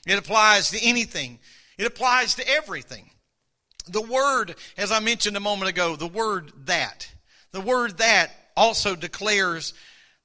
It 0.06 0.18
applies 0.18 0.72
to 0.72 0.84
anything, 0.84 1.40
it 1.78 1.86
applies 1.86 2.36
to 2.36 2.48
everything. 2.48 3.10
The 3.88 4.02
word, 4.02 4.56
as 4.78 4.92
I 4.92 5.00
mentioned 5.00 5.38
a 5.38 5.42
moment 5.42 5.70
ago, 5.70 5.96
the 5.96 6.08
word 6.08 6.52
that, 6.66 7.10
the 7.52 7.62
word 7.62 7.98
that 7.98 8.32
also 8.56 8.96
declares 8.96 9.74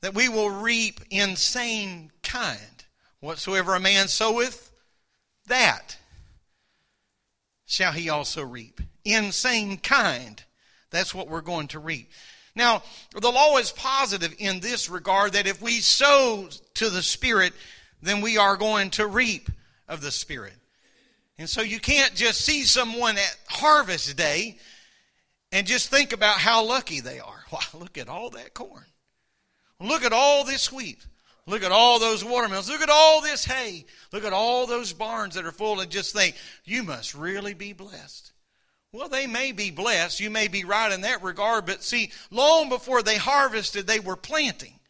that 0.03 0.15
we 0.15 0.29
will 0.29 0.51
reap 0.51 1.01
in 1.11 1.37
same 1.37 2.11
kind. 2.23 2.85
Whatsoever 3.21 3.75
a 3.75 3.81
man 3.81 4.09
soweth, 4.09 4.71
that 5.47 5.97
shall 7.67 7.93
he 7.93 8.09
also 8.09 8.43
reap. 8.43 8.81
In 9.05 9.33
same 9.33 9.79
kind. 9.79 10.43
That's 10.91 11.15
what 11.15 11.29
we're 11.29 11.41
going 11.41 11.69
to 11.69 11.79
reap. 11.79 12.11
Now, 12.55 12.83
the 13.13 13.31
law 13.31 13.59
is 13.59 13.71
positive 13.71 14.35
in 14.39 14.61
this 14.61 14.89
regard 14.89 15.35
that 15.35 15.47
if 15.47 15.61
we 15.61 15.75
sow 15.75 16.49
to 16.75 16.91
the 16.91 17.03
Spirit, 17.03 17.53
then 18.01 18.21
we 18.23 18.39
are 18.39 18.57
going 18.57 18.91
to 18.91 19.07
reap 19.07 19.51
of 19.89 20.01
the 20.01 20.11
Spirit. 20.11 20.55
And 21.39 21.49
so 21.49 21.61
you 21.61 21.79
can't 21.79 22.15
just 22.15 22.41
see 22.41 22.63
someone 22.63 23.17
at 23.17 23.37
harvest 23.49 24.17
day 24.17 24.59
and 25.53 25.67
just 25.67 25.91
think 25.91 26.13
about 26.13 26.39
how 26.39 26.65
lucky 26.65 27.01
they 27.01 27.21
are. 27.21 27.33
Wow, 27.53 27.61
look 27.75 27.97
at 27.97 28.09
all 28.09 28.31
that 28.31 28.55
corn. 28.55 28.87
Look 29.81 30.05
at 30.05 30.13
all 30.13 30.45
this 30.45 30.73
wheat. 30.73 31.07
Look 31.47 31.63
at 31.63 31.73
all 31.73 31.99
those 31.99 32.25
watermelons. 32.25 32.69
Look 32.69 32.81
at 32.81 32.91
all 32.91 33.21
this 33.21 33.45
hay. 33.45 33.85
Look 34.13 34.25
at 34.25 34.33
all 34.33 34.67
those 34.67 34.93
barns 34.93 35.35
that 35.35 35.47
are 35.47 35.53
full 35.53 35.81
and 35.81 35.91
just 35.91 36.13
think, 36.13 36.35
you 36.65 36.83
must 36.83 37.15
really 37.15 37.55
be 37.55 37.73
blessed. 37.73 38.33
Well, 38.93 39.09
they 39.09 39.27
may 39.27 39.53
be 39.53 39.71
blessed. 39.71 40.21
You 40.21 40.31
may 40.31 40.49
be 40.49 40.65
right 40.65 40.91
in 40.91 41.03
that 41.03 41.23
regard, 41.23 41.67
but 41.67 41.85
see, 41.85 42.11
long 42.31 42.69
before 42.69 43.03
they 43.03 43.17
harvested, 43.17 43.87
they 43.87 44.01
were 44.01 44.17
planting. 44.17 44.81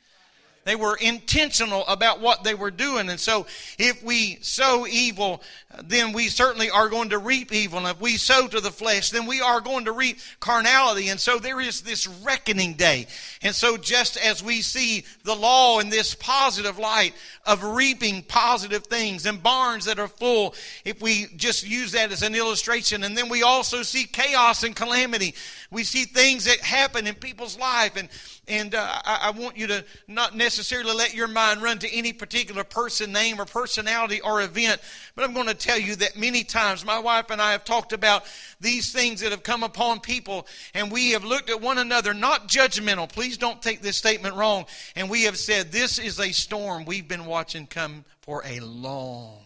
They 0.66 0.74
were 0.74 0.96
intentional 0.96 1.86
about 1.86 2.20
what 2.20 2.42
they 2.42 2.54
were 2.54 2.72
doing. 2.72 3.08
And 3.08 3.20
so 3.20 3.46
if 3.78 4.02
we 4.02 4.38
sow 4.40 4.84
evil, 4.84 5.40
then 5.84 6.12
we 6.12 6.26
certainly 6.26 6.70
are 6.70 6.88
going 6.88 7.10
to 7.10 7.18
reap 7.18 7.52
evil. 7.52 7.78
And 7.78 7.86
if 7.86 8.00
we 8.00 8.16
sow 8.16 8.48
to 8.48 8.60
the 8.60 8.72
flesh, 8.72 9.10
then 9.10 9.26
we 9.26 9.40
are 9.40 9.60
going 9.60 9.84
to 9.84 9.92
reap 9.92 10.18
carnality. 10.40 11.08
And 11.08 11.20
so 11.20 11.38
there 11.38 11.60
is 11.60 11.82
this 11.82 12.08
reckoning 12.08 12.74
day. 12.74 13.06
And 13.42 13.54
so 13.54 13.76
just 13.76 14.16
as 14.16 14.42
we 14.42 14.60
see 14.60 15.04
the 15.22 15.36
law 15.36 15.78
in 15.78 15.88
this 15.88 16.16
positive 16.16 16.80
light 16.80 17.14
of 17.44 17.62
reaping 17.62 18.24
positive 18.24 18.86
things 18.86 19.24
and 19.24 19.40
barns 19.40 19.84
that 19.84 20.00
are 20.00 20.08
full, 20.08 20.56
if 20.84 21.00
we 21.00 21.26
just 21.36 21.64
use 21.64 21.92
that 21.92 22.10
as 22.10 22.22
an 22.22 22.34
illustration, 22.34 23.04
and 23.04 23.16
then 23.16 23.28
we 23.28 23.44
also 23.44 23.84
see 23.84 24.02
chaos 24.02 24.64
and 24.64 24.74
calamity. 24.74 25.32
We 25.70 25.84
see 25.84 26.06
things 26.06 26.46
that 26.46 26.58
happen 26.58 27.06
in 27.06 27.14
people's 27.14 27.56
life 27.56 27.94
and 27.94 28.08
and 28.48 28.74
uh, 28.74 29.00
I, 29.04 29.18
I, 29.22 29.30
want 29.30 29.56
you 29.56 29.66
to 29.66 29.84
not 30.06 30.36
necessarily 30.36 30.94
let 30.94 31.14
your 31.14 31.26
mind 31.26 31.62
run 31.62 31.80
to 31.80 31.92
any 31.92 32.12
particular 32.12 32.62
person, 32.62 33.12
name, 33.12 33.40
or 33.40 33.44
personality 33.44 34.20
or 34.20 34.40
event. 34.40 34.80
But 35.16 35.24
I'm 35.24 35.34
going 35.34 35.48
to 35.48 35.54
tell 35.54 35.78
you 35.78 35.96
that 35.96 36.16
many 36.16 36.44
times 36.44 36.84
my 36.84 37.00
wife 37.00 37.30
and 37.30 37.42
I 37.42 37.52
have 37.52 37.64
talked 37.64 37.92
about 37.92 38.24
these 38.60 38.92
things 38.92 39.20
that 39.20 39.32
have 39.32 39.42
come 39.42 39.64
upon 39.64 39.98
people, 39.98 40.46
and 40.74 40.92
we 40.92 41.10
have 41.10 41.24
looked 41.24 41.50
at 41.50 41.60
one 41.60 41.78
another, 41.78 42.14
not 42.14 42.46
judgmental. 42.46 43.08
Please 43.08 43.36
don't 43.36 43.60
take 43.60 43.82
this 43.82 43.96
statement 43.96 44.36
wrong. 44.36 44.66
And 44.94 45.10
we 45.10 45.24
have 45.24 45.36
said, 45.36 45.72
This 45.72 45.98
is 45.98 46.20
a 46.20 46.30
storm 46.30 46.84
we've 46.84 47.08
been 47.08 47.26
watching 47.26 47.66
come 47.66 48.04
for 48.20 48.42
a 48.46 48.60
long 48.60 49.38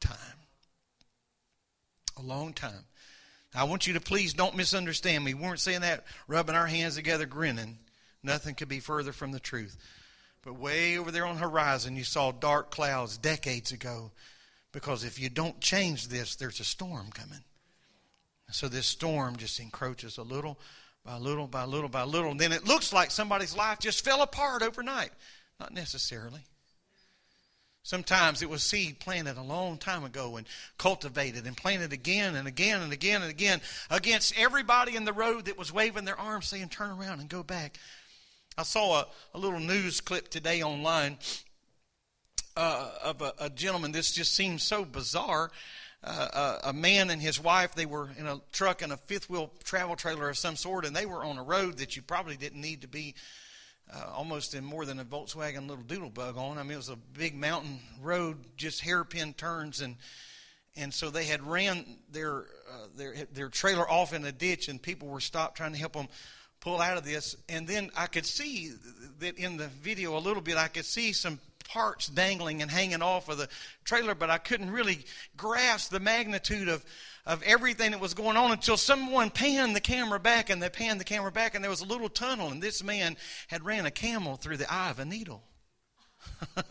time. 0.00 0.16
A 2.18 2.22
long 2.22 2.52
time. 2.52 2.84
I 3.54 3.64
want 3.64 3.86
you 3.86 3.94
to 3.94 4.00
please 4.00 4.34
don't 4.34 4.56
misunderstand 4.56 5.24
me. 5.24 5.32
We 5.34 5.42
weren't 5.42 5.60
saying 5.60 5.82
that 5.82 6.04
rubbing 6.26 6.54
our 6.54 6.66
hands 6.66 6.96
together, 6.96 7.26
grinning. 7.26 7.78
Nothing 8.24 8.54
could 8.54 8.68
be 8.68 8.80
further 8.80 9.12
from 9.12 9.32
the 9.32 9.40
truth. 9.40 9.76
But 10.42 10.58
way 10.58 10.98
over 10.98 11.10
there 11.10 11.26
on 11.26 11.36
the 11.36 11.42
horizon, 11.42 11.96
you 11.96 12.04
saw 12.04 12.32
dark 12.32 12.70
clouds 12.70 13.16
decades 13.16 13.72
ago. 13.72 14.10
Because 14.72 15.04
if 15.04 15.20
you 15.20 15.28
don't 15.28 15.60
change 15.60 16.08
this, 16.08 16.36
there's 16.36 16.60
a 16.60 16.64
storm 16.64 17.10
coming. 17.12 17.40
So 18.50 18.68
this 18.68 18.86
storm 18.86 19.36
just 19.36 19.60
encroaches 19.60 20.18
a 20.18 20.22
little 20.22 20.58
by 21.04 21.16
little 21.16 21.46
by 21.46 21.64
little 21.64 21.88
by 21.88 22.04
little. 22.04 22.30
And 22.30 22.40
then 22.40 22.52
it 22.52 22.66
looks 22.66 22.92
like 22.92 23.10
somebody's 23.10 23.56
life 23.56 23.78
just 23.78 24.04
fell 24.04 24.22
apart 24.22 24.62
overnight. 24.62 25.10
Not 25.58 25.72
necessarily. 25.72 26.40
Sometimes 27.84 28.42
it 28.42 28.50
was 28.50 28.62
seed 28.62 29.00
planted 29.00 29.36
a 29.36 29.42
long 29.42 29.76
time 29.76 30.04
ago 30.04 30.36
and 30.36 30.46
cultivated 30.78 31.46
and 31.46 31.56
planted 31.56 31.92
again 31.92 32.36
and 32.36 32.46
again 32.46 32.80
and 32.80 32.92
again 32.92 33.22
and 33.22 33.30
again 33.30 33.60
against 33.90 34.38
everybody 34.38 34.94
in 34.94 35.04
the 35.04 35.12
road 35.12 35.46
that 35.46 35.58
was 35.58 35.72
waving 35.72 36.04
their 36.04 36.18
arms 36.18 36.46
saying, 36.46 36.68
Turn 36.68 36.90
around 36.90 37.20
and 37.20 37.28
go 37.28 37.42
back. 37.42 37.78
I 38.56 38.64
saw 38.64 39.00
a, 39.00 39.06
a 39.34 39.38
little 39.38 39.60
news 39.60 40.02
clip 40.02 40.28
today 40.28 40.62
online 40.62 41.16
uh, 42.54 42.90
of 43.02 43.22
a, 43.22 43.32
a, 43.38 43.50
gentleman. 43.50 43.92
This 43.92 44.12
just 44.12 44.34
seems 44.34 44.62
so 44.62 44.84
bizarre. 44.84 45.50
Uh, 46.04 46.58
a, 46.64 46.68
a, 46.68 46.72
man 46.72 47.08
and 47.08 47.22
his 47.22 47.40
wife, 47.40 47.74
they 47.74 47.86
were 47.86 48.10
in 48.18 48.26
a 48.26 48.40
truck 48.52 48.82
and 48.82 48.92
a 48.92 48.96
fifth 48.98 49.30
wheel 49.30 49.50
travel 49.64 49.96
trailer 49.96 50.28
of 50.28 50.36
some 50.36 50.56
sort, 50.56 50.84
and 50.84 50.94
they 50.94 51.06
were 51.06 51.24
on 51.24 51.38
a 51.38 51.42
road 51.42 51.78
that 51.78 51.96
you 51.96 52.02
probably 52.02 52.36
didn't 52.36 52.60
need 52.60 52.82
to 52.82 52.88
be 52.88 53.14
uh, 53.90 54.10
almost 54.12 54.54
in 54.54 54.64
more 54.64 54.84
than 54.84 55.00
a 55.00 55.04
Volkswagen 55.04 55.66
little 55.66 55.84
doodlebug 55.84 56.36
on. 56.36 56.58
I 56.58 56.62
mean, 56.62 56.72
it 56.72 56.76
was 56.76 56.88
a 56.90 56.96
big 56.96 57.34
mountain 57.34 57.78
road, 58.02 58.36
just 58.56 58.82
hairpin 58.82 59.32
turns, 59.32 59.80
and 59.80 59.96
and 60.76 60.92
so 60.92 61.08
they 61.08 61.24
had 61.24 61.46
ran 61.46 61.84
their 62.10 62.40
uh, 62.70 62.88
their 62.96 63.14
their 63.32 63.48
trailer 63.48 63.88
off 63.88 64.12
in 64.12 64.26
a 64.26 64.32
ditch, 64.32 64.68
and 64.68 64.82
people 64.82 65.08
were 65.08 65.20
stopped 65.20 65.56
trying 65.56 65.72
to 65.72 65.78
help 65.78 65.94
them 65.94 66.08
pull 66.62 66.80
out 66.80 66.96
of 66.96 67.04
this. 67.04 67.36
And 67.50 67.68
then 67.68 67.90
I 67.94 68.06
could 68.06 68.24
see 68.24 68.72
that 69.18 69.36
in 69.36 69.58
the 69.58 69.66
video 69.66 70.16
a 70.16 70.20
little 70.20 70.40
bit 70.40 70.56
I 70.56 70.68
could 70.68 70.86
see 70.86 71.12
some 71.12 71.38
parts 71.64 72.06
dangling 72.06 72.62
and 72.62 72.70
hanging 72.70 73.02
off 73.02 73.28
of 73.28 73.36
the 73.36 73.48
trailer, 73.84 74.14
but 74.14 74.30
I 74.30 74.38
couldn't 74.38 74.70
really 74.70 75.04
grasp 75.36 75.90
the 75.90 76.00
magnitude 76.00 76.68
of, 76.68 76.84
of 77.26 77.42
everything 77.42 77.90
that 77.90 78.00
was 78.00 78.14
going 78.14 78.36
on 78.36 78.52
until 78.52 78.76
someone 78.76 79.30
panned 79.30 79.76
the 79.76 79.80
camera 79.80 80.20
back 80.20 80.50
and 80.50 80.62
they 80.62 80.68
panned 80.68 81.00
the 81.00 81.04
camera 81.04 81.32
back 81.32 81.54
and 81.54 81.62
there 81.64 81.70
was 81.70 81.80
a 81.80 81.86
little 81.86 82.08
tunnel 82.08 82.48
and 82.48 82.62
this 82.62 82.82
man 82.82 83.16
had 83.48 83.64
ran 83.64 83.84
a 83.84 83.90
camel 83.90 84.36
through 84.36 84.56
the 84.56 84.72
eye 84.72 84.90
of 84.90 84.98
a 84.98 85.04
needle. 85.04 85.42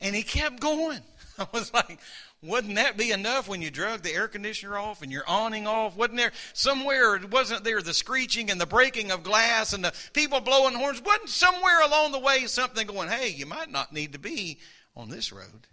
and 0.00 0.16
he 0.16 0.22
kept 0.22 0.60
going. 0.60 1.00
I 1.38 1.46
was 1.52 1.72
like, 1.72 1.98
wouldn't 2.42 2.76
that 2.76 2.96
be 2.96 3.10
enough 3.10 3.48
when 3.48 3.62
you 3.62 3.70
drug 3.70 4.02
the 4.02 4.12
air 4.12 4.28
conditioner 4.28 4.76
off 4.78 5.02
and 5.02 5.10
your 5.10 5.24
awning 5.26 5.66
off? 5.66 5.96
Wasn't 5.96 6.18
there 6.18 6.32
somewhere, 6.52 7.18
wasn't 7.30 7.64
there 7.64 7.80
the 7.80 7.94
screeching 7.94 8.50
and 8.50 8.60
the 8.60 8.66
breaking 8.66 9.10
of 9.10 9.22
glass 9.22 9.72
and 9.72 9.84
the 9.84 9.94
people 10.12 10.40
blowing 10.40 10.74
horns? 10.74 11.02
Wasn't 11.02 11.28
somewhere 11.28 11.82
along 11.82 12.12
the 12.12 12.18
way 12.18 12.46
something 12.46 12.86
going, 12.86 13.08
hey, 13.08 13.28
you 13.28 13.46
might 13.46 13.70
not 13.70 13.92
need 13.92 14.12
to 14.12 14.18
be 14.18 14.58
on 14.94 15.08
this 15.08 15.32
road? 15.32 15.66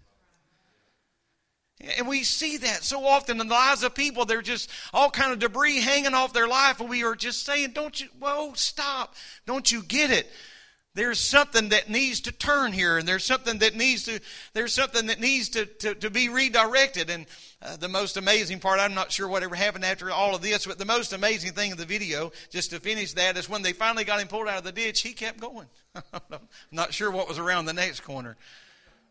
And 1.98 2.08
we 2.08 2.24
see 2.24 2.58
that 2.58 2.84
so 2.84 3.06
often 3.06 3.42
in 3.42 3.48
the 3.48 3.54
lives 3.54 3.84
of 3.84 3.94
people. 3.94 4.24
They're 4.24 4.42
just 4.42 4.70
all 4.94 5.10
kind 5.10 5.34
of 5.34 5.40
debris 5.40 5.82
hanging 5.82 6.14
off 6.14 6.32
their 6.32 6.48
life, 6.48 6.80
and 6.80 6.90
we 6.90 7.04
are 7.04 7.16
just 7.16 7.46
saying, 7.46 7.72
"Don't 7.72 8.00
you? 8.00 8.08
Whoa, 8.20 8.54
stop! 8.54 9.16
Don't 9.46 9.70
you 9.70 9.84
get 9.84 10.10
it? 10.10 10.32
There's 10.96 11.20
something 11.20 11.70
that 11.70 11.90
needs 11.90 12.22
to 12.22 12.32
turn 12.32 12.72
here, 12.72 13.00
and 13.00 13.08
there's 13.08 13.24
something 13.24 13.58
that 13.60 13.76
needs 13.76 14.04
to 14.04 14.20
there's 14.54 14.74
something 14.74 15.08
that 15.08 15.20
needs 15.20 15.50
to 15.50 15.66
to, 15.66 15.96
to 15.96 16.10
be 16.10 16.30
redirected." 16.30 17.10
And 17.10 17.26
uh, 17.64 17.78
the 17.78 17.90
most 17.90 18.16
amazing 18.16 18.60
part, 18.60 18.80
I'm 18.80 18.94
not 18.94 19.12
sure 19.12 19.28
whatever 19.28 19.56
happened 19.56 19.86
after 19.86 20.12
all 20.12 20.36
of 20.36 20.44
this, 20.44 20.68
but 20.68 20.78
the 20.78 20.86
most 20.86 21.12
amazing 21.12 21.54
thing 21.54 21.72
in 21.72 21.78
the 21.78 21.86
video, 21.86 22.32
just 22.52 22.70
to 22.72 22.80
finish 22.80 23.14
that, 23.14 23.38
is 23.38 23.50
when 23.50 23.64
they 23.64 23.74
finally 23.74 24.04
got 24.04 24.22
him 24.22 24.28
pulled 24.28 24.48
out 24.48 24.60
of 24.60 24.64
the 24.64 24.72
ditch, 24.72 25.02
he 25.02 25.14
kept 25.14 25.40
going. 25.40 25.68
I'm 26.14 26.48
not 26.72 26.94
sure 26.94 27.10
what 27.10 27.28
was 27.28 27.40
around 27.40 27.66
the 27.66 27.74
next 27.74 28.02
corner. 28.02 28.38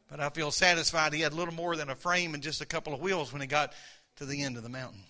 But 0.08 0.20
I 0.20 0.28
feel 0.28 0.50
satisfied 0.50 1.14
he 1.14 1.22
had 1.22 1.32
little 1.32 1.54
more 1.54 1.74
than 1.74 1.88
a 1.88 1.94
frame 1.94 2.34
and 2.34 2.42
just 2.42 2.60
a 2.60 2.66
couple 2.66 2.92
of 2.92 3.00
wheels 3.00 3.32
when 3.32 3.40
he 3.40 3.48
got 3.48 3.72
to 4.16 4.26
the 4.26 4.42
end 4.42 4.58
of 4.58 4.62
the 4.62 4.68
mountain. 4.68 5.00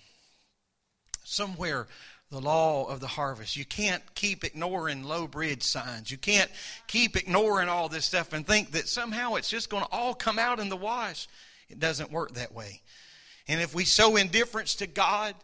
Somewhere, 1.24 1.88
the 2.32 2.40
law 2.40 2.86
of 2.86 3.00
the 3.00 3.06
harvest. 3.06 3.58
You 3.58 3.66
can't 3.66 4.02
keep 4.14 4.42
ignoring 4.42 5.04
low 5.04 5.26
bridge 5.26 5.62
signs. 5.62 6.10
You 6.10 6.16
can't 6.16 6.50
keep 6.86 7.14
ignoring 7.14 7.68
all 7.68 7.90
this 7.90 8.06
stuff 8.06 8.32
and 8.32 8.46
think 8.46 8.72
that 8.72 8.88
somehow 8.88 9.34
it's 9.34 9.50
just 9.50 9.68
going 9.68 9.84
to 9.84 9.92
all 9.92 10.14
come 10.14 10.38
out 10.38 10.58
in 10.58 10.70
the 10.70 10.76
wash. 10.76 11.28
It 11.68 11.78
doesn't 11.78 12.10
work 12.10 12.32
that 12.32 12.54
way. 12.54 12.80
And 13.48 13.60
if 13.60 13.74
we 13.74 13.84
sow 13.84 14.16
indifference 14.16 14.76
to 14.76 14.86
God, 14.86 15.34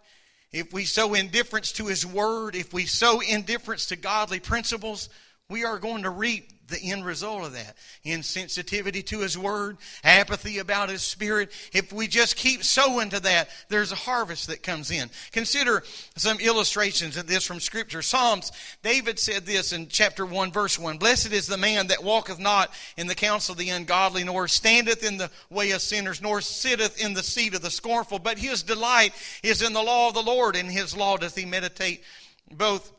if 0.51 0.73
we 0.73 0.87
sow 0.87 1.13
indifference 1.13 1.73
to 1.73 1.89
His 1.89 2.07
Word, 2.07 2.57
if 2.57 2.73
we 2.73 2.87
sow 2.87 3.21
indifference 3.21 3.85
to 3.89 3.97
godly 3.97 4.41
principles, 4.41 5.11
we 5.51 5.67
are 5.67 5.79
going 5.79 6.05
to 6.05 6.11
reap 6.11 6.51
the 6.69 6.81
end 6.81 7.05
result 7.05 7.45
of 7.45 7.53
that. 7.55 7.77
Insensitivity 8.05 9.05
to 9.07 9.21
His 9.21 9.37
Word, 9.37 9.79
apathy 10.05 10.59
about 10.59 10.89
His 10.89 11.03
Spirit. 11.03 11.51
If 11.73 11.93
we 11.93 12.07
just 12.07 12.37
keep 12.37 12.63
sowing 12.65 13.11
to 13.11 13.21
that, 13.21 13.49
there's 13.69 13.93
a 13.93 13.97
harvest 13.97 14.49
that 14.49 14.63
comes 14.63 14.91
in. 14.91 15.11
Consider 15.33 15.83
some 16.17 16.39
illustrations 16.41 17.17
of 17.17 17.27
this 17.27 17.45
from 17.45 17.61
Scripture. 17.61 18.03
Psalms, 18.03 18.53
David 18.83 19.19
said 19.19 19.47
this 19.47 19.73
in 19.73 19.89
chapter 19.89 20.25
1, 20.25 20.53
verse 20.53 20.79
1 20.79 20.99
Blessed 20.99 21.33
is 21.33 21.47
the 21.47 21.57
man 21.57 21.89
that 21.89 22.05
walketh 22.05 22.39
not 22.39 22.73
in 22.97 23.07
the 23.07 23.15
counsel 23.15 23.53
of 23.53 23.59
the 23.59 23.71
ungodly, 23.71 24.25
nor 24.25 24.49
standeth 24.49 25.05
in 25.05 25.17
the 25.17 25.31
way 25.51 25.71
of 25.73 25.81
sinners, 25.81 26.23
nor 26.23 26.41
sitteth 26.41 27.03
in 27.03 27.15
the 27.15 27.23
seat 27.23 27.55
of 27.55 27.63
the 27.63 27.71
scornful, 27.71 28.19
but 28.19 28.39
his 28.39 28.63
delight 28.63 29.13
is 29.43 29.63
in 29.63 29.73
the 29.73 29.83
law 29.83 30.09
of 30.09 30.15
the 30.15 30.23
Lord, 30.23 30.57
and 30.57 30.71
his 30.71 30.97
law 30.97 31.17
doth 31.17 31.37
he 31.37 31.45
meditate 31.45 32.03
both 32.51 32.93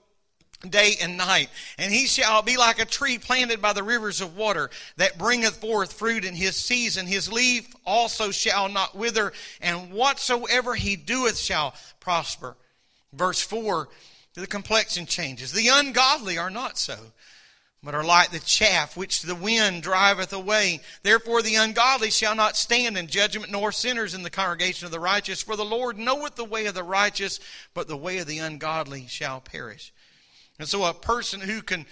day 0.67 0.95
and 1.01 1.17
night. 1.17 1.49
And 1.77 1.93
he 1.93 2.05
shall 2.05 2.41
be 2.41 2.57
like 2.57 2.79
a 2.79 2.85
tree 2.85 3.17
planted 3.17 3.61
by 3.61 3.73
the 3.73 3.83
rivers 3.83 4.21
of 4.21 4.35
water 4.35 4.69
that 4.97 5.17
bringeth 5.17 5.57
forth 5.57 5.93
fruit 5.93 6.25
in 6.25 6.35
his 6.35 6.55
season. 6.55 7.07
His 7.07 7.31
leaf 7.31 7.73
also 7.85 8.31
shall 8.31 8.67
not 8.67 8.95
wither, 8.95 9.31
and 9.61 9.91
whatsoever 9.91 10.75
he 10.75 10.95
doeth 10.95 11.37
shall 11.37 11.75
prosper. 11.99 12.57
Verse 13.13 13.41
4, 13.41 13.87
the 14.35 14.47
complexion 14.47 15.05
changes. 15.05 15.51
The 15.51 15.69
ungodly 15.69 16.37
are 16.37 16.49
not 16.49 16.77
so, 16.77 16.97
but 17.81 17.95
are 17.95 18.03
like 18.03 18.31
the 18.31 18.39
chaff 18.39 18.97
which 18.97 19.21
the 19.21 19.35
wind 19.35 19.81
driveth 19.81 20.33
away. 20.33 20.81
Therefore 21.03 21.41
the 21.41 21.55
ungodly 21.55 22.11
shall 22.11 22.35
not 22.35 22.57
stand 22.57 22.97
in 22.97 23.07
judgment, 23.07 23.51
nor 23.51 23.71
sinners 23.71 24.13
in 24.13 24.23
the 24.23 24.29
congregation 24.29 24.85
of 24.85 24.91
the 24.91 24.99
righteous. 24.99 25.41
For 25.41 25.55
the 25.55 25.65
Lord 25.65 25.97
knoweth 25.97 26.35
the 26.35 26.43
way 26.43 26.65
of 26.65 26.75
the 26.75 26.83
righteous, 26.83 27.39
but 27.73 27.87
the 27.87 27.97
way 27.97 28.17
of 28.17 28.27
the 28.27 28.39
ungodly 28.39 29.07
shall 29.07 29.39
perish. 29.39 29.93
And 30.59 30.67
so 30.67 30.83
a 30.83 30.93
person 30.93 31.39
who 31.39 31.61
can 31.61 31.85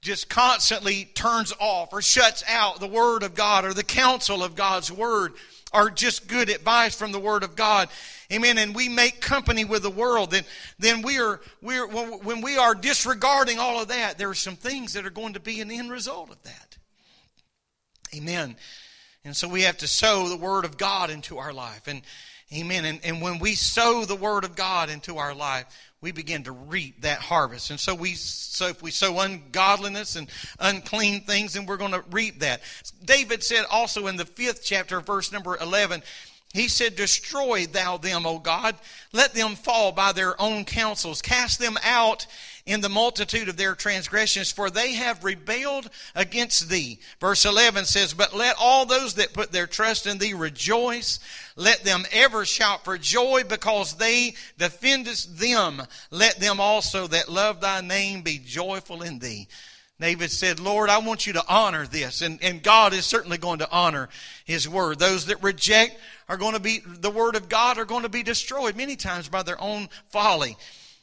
just 0.00 0.28
constantly 0.28 1.04
turns 1.04 1.52
off 1.58 1.92
or 1.92 2.00
shuts 2.00 2.44
out 2.48 2.78
the 2.78 2.86
Word 2.86 3.24
of 3.24 3.34
God 3.34 3.64
or 3.64 3.74
the 3.74 3.82
counsel 3.82 4.44
of 4.44 4.54
God's 4.54 4.90
Word 4.92 5.32
or 5.72 5.90
just 5.90 6.28
good 6.28 6.48
advice 6.48 6.94
from 6.94 7.10
the 7.10 7.18
Word 7.18 7.42
of 7.42 7.56
God. 7.56 7.88
Amen. 8.32 8.56
And 8.58 8.74
we 8.74 8.88
make 8.88 9.20
company 9.20 9.64
with 9.64 9.82
the 9.82 9.90
world. 9.90 10.30
Then, 10.30 10.44
then 10.78 11.02
we 11.02 11.18
are, 11.18 11.40
we 11.60 11.76
are, 11.76 11.86
when 11.88 12.40
we 12.40 12.56
are 12.56 12.74
disregarding 12.74 13.58
all 13.58 13.80
of 13.80 13.88
that, 13.88 14.16
there 14.16 14.30
are 14.30 14.34
some 14.34 14.56
things 14.56 14.92
that 14.92 15.04
are 15.04 15.10
going 15.10 15.34
to 15.34 15.40
be 15.40 15.60
an 15.60 15.72
end 15.72 15.90
result 15.90 16.30
of 16.30 16.40
that. 16.44 16.76
Amen. 18.14 18.56
And 19.24 19.36
so 19.36 19.48
we 19.48 19.62
have 19.62 19.78
to 19.78 19.88
sow 19.88 20.28
the 20.28 20.36
Word 20.36 20.64
of 20.64 20.78
God 20.78 21.10
into 21.10 21.38
our 21.38 21.52
life. 21.52 21.88
And, 21.88 22.02
amen. 22.52 22.84
And, 22.84 23.00
and 23.04 23.22
when 23.22 23.38
we 23.38 23.54
sow 23.54 24.04
the 24.04 24.16
Word 24.16 24.44
of 24.44 24.56
God 24.56 24.90
into 24.90 25.18
our 25.18 25.34
life, 25.34 25.66
we 26.00 26.12
begin 26.12 26.44
to 26.44 26.52
reap 26.52 27.02
that 27.02 27.18
harvest. 27.18 27.70
And 27.70 27.80
so 27.80 27.94
we 27.94 28.14
so 28.14 28.68
if 28.68 28.82
we 28.82 28.90
sow 28.90 29.18
ungodliness 29.20 30.16
and 30.16 30.28
unclean 30.60 31.22
things, 31.22 31.54
then 31.54 31.66
we're 31.66 31.78
going 31.78 31.92
to 31.92 32.04
reap 32.10 32.40
that. 32.40 32.60
David 33.04 33.42
said 33.42 33.64
also 33.70 34.06
in 34.06 34.16
the 34.16 34.24
fifth 34.24 34.62
chapter, 34.64 35.00
verse 35.00 35.32
number 35.32 35.56
eleven, 35.56 36.02
he 36.56 36.68
said, 36.68 36.96
Destroy 36.96 37.66
thou 37.66 37.96
them, 37.98 38.26
O 38.26 38.38
God. 38.38 38.76
Let 39.12 39.34
them 39.34 39.56
fall 39.56 39.92
by 39.92 40.12
their 40.12 40.40
own 40.40 40.64
counsels. 40.64 41.20
Cast 41.20 41.58
them 41.58 41.76
out 41.84 42.26
in 42.66 42.80
the 42.80 42.88
multitude 42.88 43.48
of 43.48 43.56
their 43.56 43.76
transgressions, 43.76 44.50
for 44.50 44.68
they 44.68 44.94
have 44.94 45.24
rebelled 45.24 45.88
against 46.16 46.68
thee. 46.68 46.98
Verse 47.20 47.44
11 47.44 47.84
says, 47.84 48.12
But 48.12 48.34
let 48.34 48.56
all 48.58 48.84
those 48.84 49.14
that 49.14 49.32
put 49.32 49.52
their 49.52 49.68
trust 49.68 50.06
in 50.06 50.18
thee 50.18 50.34
rejoice. 50.34 51.20
Let 51.54 51.84
them 51.84 52.04
ever 52.12 52.44
shout 52.44 52.84
for 52.84 52.98
joy 52.98 53.44
because 53.48 53.94
they 53.94 54.34
defendest 54.58 55.38
them. 55.38 55.80
Let 56.10 56.40
them 56.40 56.60
also 56.60 57.06
that 57.06 57.28
love 57.28 57.60
thy 57.60 57.80
name 57.80 58.22
be 58.22 58.40
joyful 58.44 59.02
in 59.02 59.20
thee. 59.20 59.46
David 59.98 60.30
said, 60.30 60.60
Lord, 60.60 60.90
I 60.90 60.98
want 60.98 61.26
you 61.26 61.32
to 61.34 61.44
honor 61.48 61.86
this. 61.86 62.20
And, 62.20 62.42
and 62.42 62.62
God 62.62 62.92
is 62.92 63.06
certainly 63.06 63.38
going 63.38 63.60
to 63.60 63.70
honor 63.70 64.10
his 64.44 64.68
word. 64.68 64.98
Those 64.98 65.26
that 65.26 65.42
reject 65.42 65.98
are 66.28 66.36
going 66.36 66.52
to 66.52 66.60
be, 66.60 66.82
the 66.84 67.10
word 67.10 67.34
of 67.34 67.48
God 67.48 67.78
are 67.78 67.86
going 67.86 68.02
to 68.02 68.10
be 68.10 68.22
destroyed 68.22 68.76
many 68.76 68.96
times 68.96 69.28
by 69.28 69.42
their 69.42 69.58
own 69.60 69.88
folly. 70.10 70.56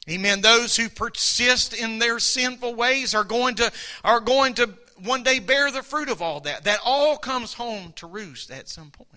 Amen. 0.10 0.42
Those 0.42 0.76
who 0.76 0.90
persist 0.90 1.74
in 1.74 2.00
their 2.00 2.20
sinful 2.20 2.76
ways 2.76 3.16
are 3.16 3.24
going 3.24 3.56
to, 3.56 3.72
are 4.04 4.20
going 4.20 4.56
to 4.56 4.70
one 5.02 5.24
day 5.24 5.40
bear 5.40 5.72
the 5.72 5.82
fruit 5.82 6.10
of 6.10 6.22
all 6.22 6.42
that. 6.42 6.66
That 6.66 6.80
all 6.84 7.18
comes 7.18 7.54
home 7.54 7.94
to 7.98 8.08
roost 8.08 8.52
at 8.52 8.68
some 8.68 8.92
point. 8.92 9.10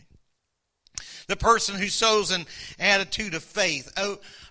The 1.29 1.37
person 1.37 1.75
who 1.75 1.89
sows 1.89 2.31
an 2.31 2.47
attitude 2.79 3.35
of 3.35 3.43
faith, 3.43 3.93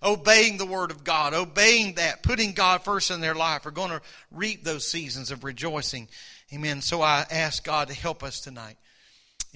obeying 0.03 0.57
the 0.57 0.65
word 0.65 0.91
of 0.91 1.05
God, 1.05 1.33
obeying 1.33 1.95
that, 1.95 2.21
putting 2.21 2.51
God 2.51 2.83
first 2.83 3.11
in 3.11 3.21
their 3.21 3.33
life, 3.33 3.65
are 3.65 3.71
going 3.71 3.91
to 3.91 4.01
reap 4.29 4.65
those 4.65 4.85
seasons 4.85 5.31
of 5.31 5.45
rejoicing. 5.45 6.09
Amen. 6.53 6.81
So 6.81 7.01
I 7.01 7.25
ask 7.31 7.63
God 7.63 7.87
to 7.87 7.93
help 7.93 8.23
us 8.23 8.41
tonight. 8.41 8.75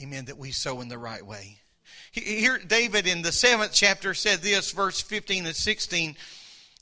Amen. 0.02 0.26
That 0.26 0.38
we 0.38 0.52
sow 0.52 0.80
in 0.80 0.88
the 0.88 0.98
right 0.98 1.26
way. 1.26 1.58
Here, 2.12 2.58
David 2.58 3.06
in 3.06 3.22
the 3.22 3.34
seventh 3.34 3.74
chapter 3.74 4.14
said 4.14 4.40
this, 4.40 4.72
verse 4.72 5.02
15 5.02 5.46
and 5.46 5.56
16. 5.56 6.16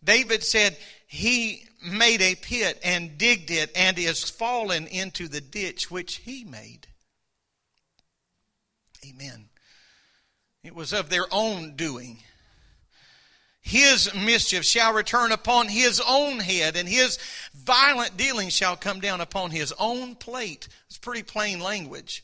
David 0.03 0.43
said, 0.43 0.77
He 1.07 1.63
made 1.85 2.21
a 2.21 2.35
pit 2.35 2.79
and 2.83 3.17
digged 3.17 3.51
it 3.51 3.71
and 3.75 3.97
is 3.97 4.23
fallen 4.29 4.87
into 4.87 5.27
the 5.27 5.41
ditch 5.41 5.91
which 5.91 6.17
he 6.17 6.43
made. 6.43 6.87
Amen. 9.07 9.49
It 10.63 10.75
was 10.75 10.93
of 10.93 11.09
their 11.09 11.25
own 11.31 11.75
doing. 11.75 12.19
His 13.61 14.13
mischief 14.13 14.63
shall 14.63 14.93
return 14.93 15.33
upon 15.33 15.67
his 15.67 16.01
own 16.05 16.39
head, 16.39 16.77
and 16.77 16.87
his 16.87 17.19
violent 17.53 18.15
dealing 18.15 18.47
shall 18.47 18.77
come 18.77 19.01
down 19.01 19.19
upon 19.19 19.51
his 19.51 19.73
own 19.77 20.15
plate. 20.15 20.69
It's 20.87 20.97
pretty 20.97 21.23
plain 21.23 21.59
language. 21.59 22.23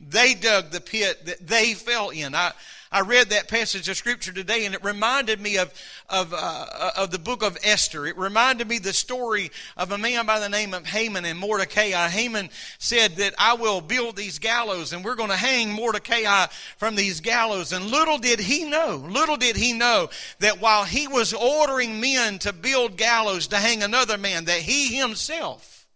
They 0.00 0.34
dug 0.34 0.70
the 0.70 0.80
pit 0.80 1.26
that 1.26 1.46
they 1.46 1.74
fell 1.74 2.10
in. 2.10 2.34
I, 2.34 2.52
I 2.94 3.00
read 3.00 3.30
that 3.30 3.48
passage 3.48 3.88
of 3.88 3.96
scripture 3.96 4.32
today, 4.32 4.64
and 4.64 4.72
it 4.72 4.84
reminded 4.84 5.40
me 5.40 5.58
of 5.58 5.74
of 6.08 6.32
uh, 6.32 6.92
of 6.96 7.10
the 7.10 7.18
book 7.18 7.42
of 7.42 7.58
Esther. 7.64 8.06
It 8.06 8.16
reminded 8.16 8.68
me 8.68 8.78
the 8.78 8.92
story 8.92 9.50
of 9.76 9.90
a 9.90 9.98
man 9.98 10.26
by 10.26 10.38
the 10.38 10.48
name 10.48 10.72
of 10.72 10.86
Haman 10.86 11.24
and 11.24 11.36
Mordecai. 11.36 11.90
Haman 12.08 12.50
said 12.78 13.16
that 13.16 13.34
I 13.36 13.54
will 13.54 13.80
build 13.80 14.14
these 14.14 14.38
gallows, 14.38 14.92
and 14.92 15.04
we're 15.04 15.16
going 15.16 15.30
to 15.30 15.36
hang 15.36 15.72
Mordecai 15.72 16.46
from 16.76 16.94
these 16.94 17.20
gallows. 17.20 17.72
And 17.72 17.86
little 17.86 18.18
did 18.18 18.38
he 18.38 18.62
know, 18.62 19.04
little 19.08 19.36
did 19.36 19.56
he 19.56 19.72
know 19.72 20.08
that 20.38 20.60
while 20.60 20.84
he 20.84 21.08
was 21.08 21.34
ordering 21.34 22.00
men 22.00 22.38
to 22.38 22.52
build 22.52 22.96
gallows 22.96 23.48
to 23.48 23.56
hang 23.56 23.82
another 23.82 24.18
man, 24.18 24.44
that 24.44 24.60
he 24.60 24.94
himself 24.94 25.88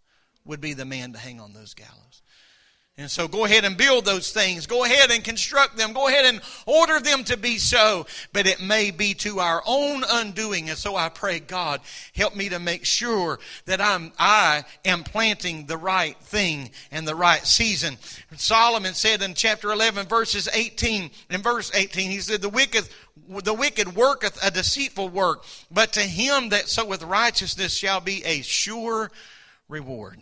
would 0.43 0.59
be 0.59 0.73
the 0.73 0.83
man 0.83 1.13
to 1.13 1.19
hang 1.19 1.39
on 1.39 1.53
those 1.53 1.73
gallows. 1.73 2.21
And 2.99 3.09
so 3.09 3.29
go 3.29 3.45
ahead 3.45 3.63
and 3.63 3.77
build 3.77 4.03
those 4.03 4.33
things. 4.33 4.67
Go 4.67 4.83
ahead 4.83 5.09
and 5.09 5.23
construct 5.23 5.77
them. 5.77 5.93
Go 5.93 6.09
ahead 6.09 6.25
and 6.25 6.41
order 6.65 6.99
them 6.99 7.23
to 7.23 7.37
be 7.37 7.57
so. 7.57 8.05
But 8.33 8.45
it 8.45 8.61
may 8.61 8.91
be 8.91 9.13
to 9.15 9.39
our 9.39 9.63
own 9.65 10.03
undoing. 10.07 10.69
And 10.69 10.77
so 10.77 10.97
I 10.97 11.07
pray, 11.07 11.39
God, 11.39 11.79
help 12.13 12.35
me 12.35 12.49
to 12.49 12.59
make 12.59 12.85
sure 12.85 13.39
that 13.67 13.79
I'm, 13.79 14.11
I 14.19 14.65
am 14.83 15.05
planting 15.05 15.65
the 15.65 15.77
right 15.77 16.17
thing 16.17 16.71
in 16.91 17.05
the 17.05 17.15
right 17.15 17.45
season. 17.47 17.95
Solomon 18.35 18.93
said 18.93 19.21
in 19.21 19.33
chapter 19.33 19.71
11 19.71 20.07
verses 20.07 20.49
18, 20.51 21.09
in 21.29 21.41
verse 21.41 21.71
18, 21.73 22.11
he 22.11 22.19
said, 22.19 22.41
the 22.41 22.49
wicked 22.49 22.89
the 23.43 23.53
wicked 23.53 23.95
worketh 23.95 24.43
a 24.43 24.49
deceitful 24.49 25.07
work, 25.09 25.43
but 25.69 25.93
to 25.93 26.01
him 26.01 26.49
that 26.49 26.67
soweth 26.67 27.03
righteousness 27.03 27.75
shall 27.75 28.01
be 28.01 28.25
a 28.25 28.41
sure 28.41 29.11
reward. 29.67 30.19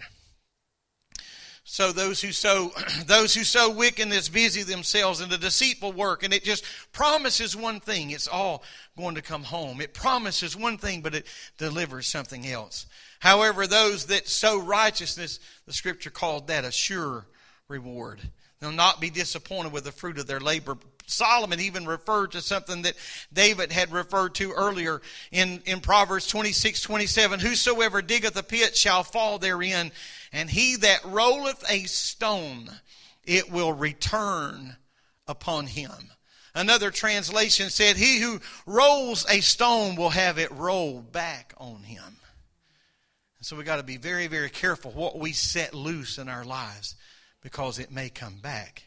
So 1.70 1.91
those 1.91 2.22
who 2.22 2.32
sow 2.32 2.72
those 3.05 3.34
who 3.36 3.43
sow 3.43 3.70
wickedness 3.70 4.30
busy 4.30 4.63
themselves 4.63 5.20
in 5.20 5.30
the 5.30 5.38
deceitful 5.38 5.91
work, 5.91 6.24
and 6.24 6.34
it 6.34 6.45
just 6.45 6.63
promises 6.93 7.57
one 7.57 7.82
thing: 7.82 8.11
it's 8.11 8.30
all 8.30 8.63
going 8.97 9.15
to 9.15 9.22
come 9.22 9.43
home. 9.43 9.82
It 9.82 9.93
promises 9.93 10.55
one 10.55 10.78
thing, 10.78 11.01
but 11.01 11.13
it 11.13 11.28
delivers 11.57 12.07
something 12.07 12.47
else. 12.47 12.86
However, 13.20 13.68
those 13.68 14.05
that 14.05 14.30
sow 14.30 14.57
righteousness, 14.57 15.41
the 15.65 15.74
Scripture 15.74 16.09
called 16.09 16.47
that 16.47 16.63
a 16.63 16.72
sure 16.72 17.26
reward. 17.68 18.22
They'll 18.61 18.72
not 18.72 19.01
be 19.01 19.09
disappointed 19.09 19.74
with 19.74 19.84
the 19.84 19.91
fruit 19.91 20.20
of 20.20 20.26
their 20.26 20.39
labor. 20.39 20.78
Solomon 21.05 21.59
even 21.59 21.86
referred 21.86 22.32
to 22.32 22.41
something 22.41 22.84
that 22.84 22.95
David 23.32 23.72
had 23.72 23.91
referred 23.91 24.36
to 24.36 24.51
earlier 24.51 25.01
in, 25.32 25.61
in 25.65 25.80
Proverbs 25.80 26.28
26, 26.28 26.82
27. 26.82 27.39
Whosoever 27.39 28.01
diggeth 28.01 28.36
a 28.36 28.43
pit 28.43 28.76
shall 28.76 29.03
fall 29.03 29.38
therein, 29.38 29.91
and 30.32 30.49
he 30.49 30.75
that 30.78 31.03
rolleth 31.05 31.63
a 31.69 31.84
stone, 31.84 32.69
it 33.23 33.51
will 33.51 33.73
return 33.73 34.78
upon 35.28 35.67
him. 35.67 35.91
Another 36.55 36.89
translation 36.89 37.69
said, 37.69 37.97
He 37.97 38.19
who 38.19 38.39
rolls 38.65 39.25
a 39.30 39.41
stone 39.41 39.95
will 39.95 40.09
have 40.09 40.39
it 40.39 40.51
rolled 40.51 41.11
back 41.11 41.53
on 41.57 41.84
him. 41.84 42.17
so 43.41 43.55
we 43.55 43.63
got 43.63 43.78
to 43.78 43.84
be 43.84 43.97
very, 43.97 44.28
very 44.28 44.49
careful 44.49 44.91
what 44.91 45.19
we 45.19 45.34
set 45.34 45.73
loose 45.73 46.17
in 46.17 46.28
our 46.28 46.43
lives 46.43 46.95
because 47.41 47.78
it 47.80 47.91
may 47.91 48.09
come 48.09 48.38
back. 48.38 48.84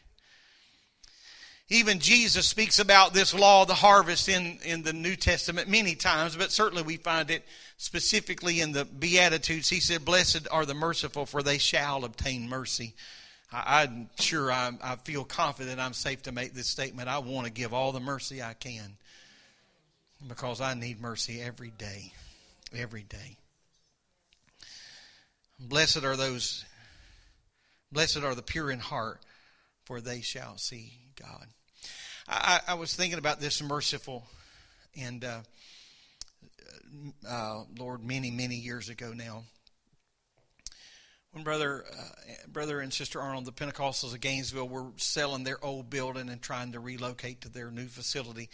Even 1.69 1.99
Jesus 1.99 2.49
speaks 2.49 2.79
about 2.79 3.13
this 3.13 3.33
law 3.33 3.61
of 3.61 3.69
the 3.69 3.73
harvest 3.75 4.27
in, 4.27 4.59
in 4.65 4.83
the 4.83 4.91
New 4.91 5.15
Testament 5.15 5.69
many 5.69 5.95
times, 5.95 6.35
but 6.35 6.51
certainly 6.51 6.83
we 6.83 6.97
find 6.97 7.31
it 7.31 7.45
specifically 7.81 8.61
in 8.61 8.73
the 8.73 8.85
Beatitudes. 8.85 9.67
He 9.67 9.79
said, 9.79 10.05
Blessed 10.05 10.47
are 10.51 10.67
the 10.67 10.75
merciful, 10.75 11.25
for 11.25 11.41
they 11.41 11.57
shall 11.57 12.05
obtain 12.05 12.47
mercy. 12.47 12.93
I, 13.51 13.81
am 13.83 14.07
sure 14.19 14.51
I, 14.51 14.71
I 14.83 14.97
feel 14.97 15.23
confident 15.23 15.79
I'm 15.79 15.93
safe 15.93 16.21
to 16.23 16.31
make 16.31 16.53
this 16.53 16.67
statement. 16.67 17.09
I 17.09 17.17
want 17.17 17.47
to 17.47 17.51
give 17.51 17.73
all 17.73 17.91
the 17.91 17.99
mercy 17.99 18.39
I 18.39 18.53
can 18.53 18.97
because 20.27 20.61
I 20.61 20.75
need 20.75 21.01
mercy 21.01 21.41
every 21.41 21.71
day. 21.71 22.13
Every 22.71 23.01
day. 23.01 23.35
Blessed 25.59 26.03
are 26.03 26.15
those, 26.15 26.63
blessed 27.91 28.21
are 28.23 28.35
the 28.35 28.43
pure 28.43 28.69
in 28.69 28.77
heart, 28.77 29.21
for 29.85 30.01
they 30.01 30.21
shall 30.21 30.57
see 30.57 30.93
God. 31.19 31.47
I, 32.27 32.59
I 32.67 32.73
was 32.75 32.95
thinking 32.95 33.17
about 33.17 33.39
this 33.39 33.59
merciful, 33.59 34.27
and 34.95 35.25
uh, 35.25 35.39
uh, 37.27 37.63
Lord, 37.77 38.03
many 38.03 38.31
many 38.31 38.55
years 38.55 38.89
ago 38.89 39.13
now, 39.13 39.43
when 41.31 41.43
brother 41.43 41.85
uh, 41.91 42.47
brother 42.47 42.79
and 42.79 42.93
sister 42.93 43.19
Arnold, 43.19 43.45
the 43.45 43.51
Pentecostals 43.51 44.13
of 44.13 44.21
Gainesville, 44.21 44.67
were 44.67 44.87
selling 44.97 45.43
their 45.43 45.63
old 45.63 45.89
building 45.89 46.29
and 46.29 46.41
trying 46.41 46.73
to 46.73 46.79
relocate 46.79 47.41
to 47.41 47.49
their 47.49 47.71
new 47.71 47.87
facility. 47.87 48.49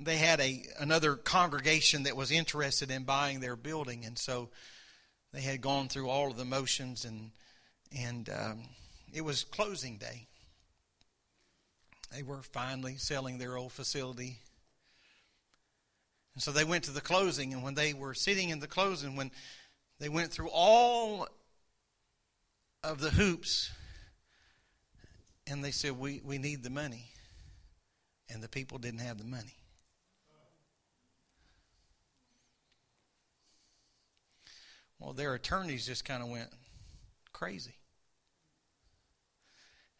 They 0.00 0.16
had 0.16 0.40
a 0.40 0.64
another 0.78 1.14
congregation 1.14 2.04
that 2.04 2.16
was 2.16 2.30
interested 2.30 2.90
in 2.90 3.04
buying 3.04 3.40
their 3.40 3.56
building, 3.56 4.04
and 4.04 4.18
so 4.18 4.50
they 5.32 5.42
had 5.42 5.60
gone 5.60 5.88
through 5.88 6.08
all 6.08 6.30
of 6.30 6.36
the 6.36 6.44
motions, 6.44 7.04
and 7.04 7.30
and 7.96 8.28
um, 8.30 8.62
it 9.12 9.22
was 9.22 9.44
closing 9.44 9.98
day. 9.98 10.26
They 12.14 12.22
were 12.22 12.42
finally 12.42 12.96
selling 12.96 13.38
their 13.38 13.56
old 13.56 13.72
facility. 13.72 14.38
And 16.34 16.42
so 16.42 16.50
they 16.50 16.64
went 16.64 16.84
to 16.84 16.90
the 16.90 17.00
closing, 17.00 17.52
and 17.52 17.62
when 17.62 17.74
they 17.74 17.92
were 17.92 18.14
sitting 18.14 18.48
in 18.48 18.60
the 18.60 18.66
closing, 18.66 19.16
when 19.16 19.30
they 20.00 20.08
went 20.08 20.32
through 20.32 20.50
all 20.52 21.28
of 22.82 23.00
the 23.00 23.10
hoops, 23.10 23.70
and 25.46 25.64
they 25.64 25.70
said, 25.70 25.92
We, 25.92 26.20
we 26.24 26.38
need 26.38 26.62
the 26.62 26.70
money. 26.70 27.06
And 28.30 28.42
the 28.42 28.48
people 28.48 28.78
didn't 28.78 29.00
have 29.00 29.18
the 29.18 29.24
money. 29.24 29.54
Well, 34.98 35.12
their 35.12 35.34
attorneys 35.34 35.86
just 35.86 36.04
kind 36.04 36.22
of 36.22 36.30
went 36.30 36.48
crazy. 37.32 37.74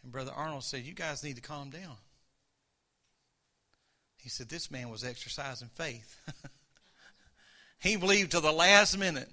And 0.02 0.10
Brother 0.10 0.32
Arnold 0.34 0.64
said, 0.64 0.84
You 0.84 0.94
guys 0.94 1.22
need 1.22 1.36
to 1.36 1.42
calm 1.42 1.70
down. 1.70 1.96
He 4.24 4.30
said, 4.30 4.48
This 4.48 4.70
man 4.70 4.88
was 4.88 5.04
exercising 5.04 5.68
faith. 5.74 6.18
he 7.78 7.96
believed 7.96 8.30
to 8.30 8.40
the 8.40 8.50
last 8.50 8.98
minute 8.98 9.28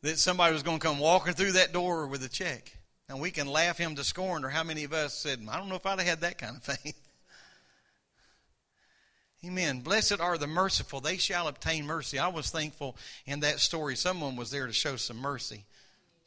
that 0.00 0.18
somebody 0.18 0.54
was 0.54 0.62
going 0.62 0.78
to 0.78 0.86
come 0.86 0.98
walking 0.98 1.34
through 1.34 1.52
that 1.52 1.74
door 1.74 2.06
with 2.06 2.24
a 2.24 2.28
check. 2.30 2.78
And 3.10 3.20
we 3.20 3.30
can 3.30 3.46
laugh 3.46 3.76
him 3.76 3.94
to 3.96 4.02
scorn, 4.02 4.42
or 4.42 4.48
how 4.48 4.64
many 4.64 4.84
of 4.84 4.94
us 4.94 5.12
said, 5.12 5.46
I 5.50 5.58
don't 5.58 5.68
know 5.68 5.74
if 5.74 5.84
I'd 5.84 5.98
have 5.98 6.08
had 6.08 6.22
that 6.22 6.38
kind 6.38 6.56
of 6.56 6.62
faith. 6.62 6.98
Amen. 9.44 9.80
Blessed 9.80 10.18
are 10.18 10.38
the 10.38 10.46
merciful, 10.46 11.02
they 11.02 11.18
shall 11.18 11.46
obtain 11.46 11.84
mercy. 11.84 12.18
I 12.18 12.28
was 12.28 12.48
thankful 12.48 12.96
in 13.26 13.40
that 13.40 13.60
story. 13.60 13.96
Someone 13.96 14.34
was 14.34 14.50
there 14.50 14.66
to 14.66 14.72
show 14.72 14.96
some 14.96 15.18
mercy 15.18 15.66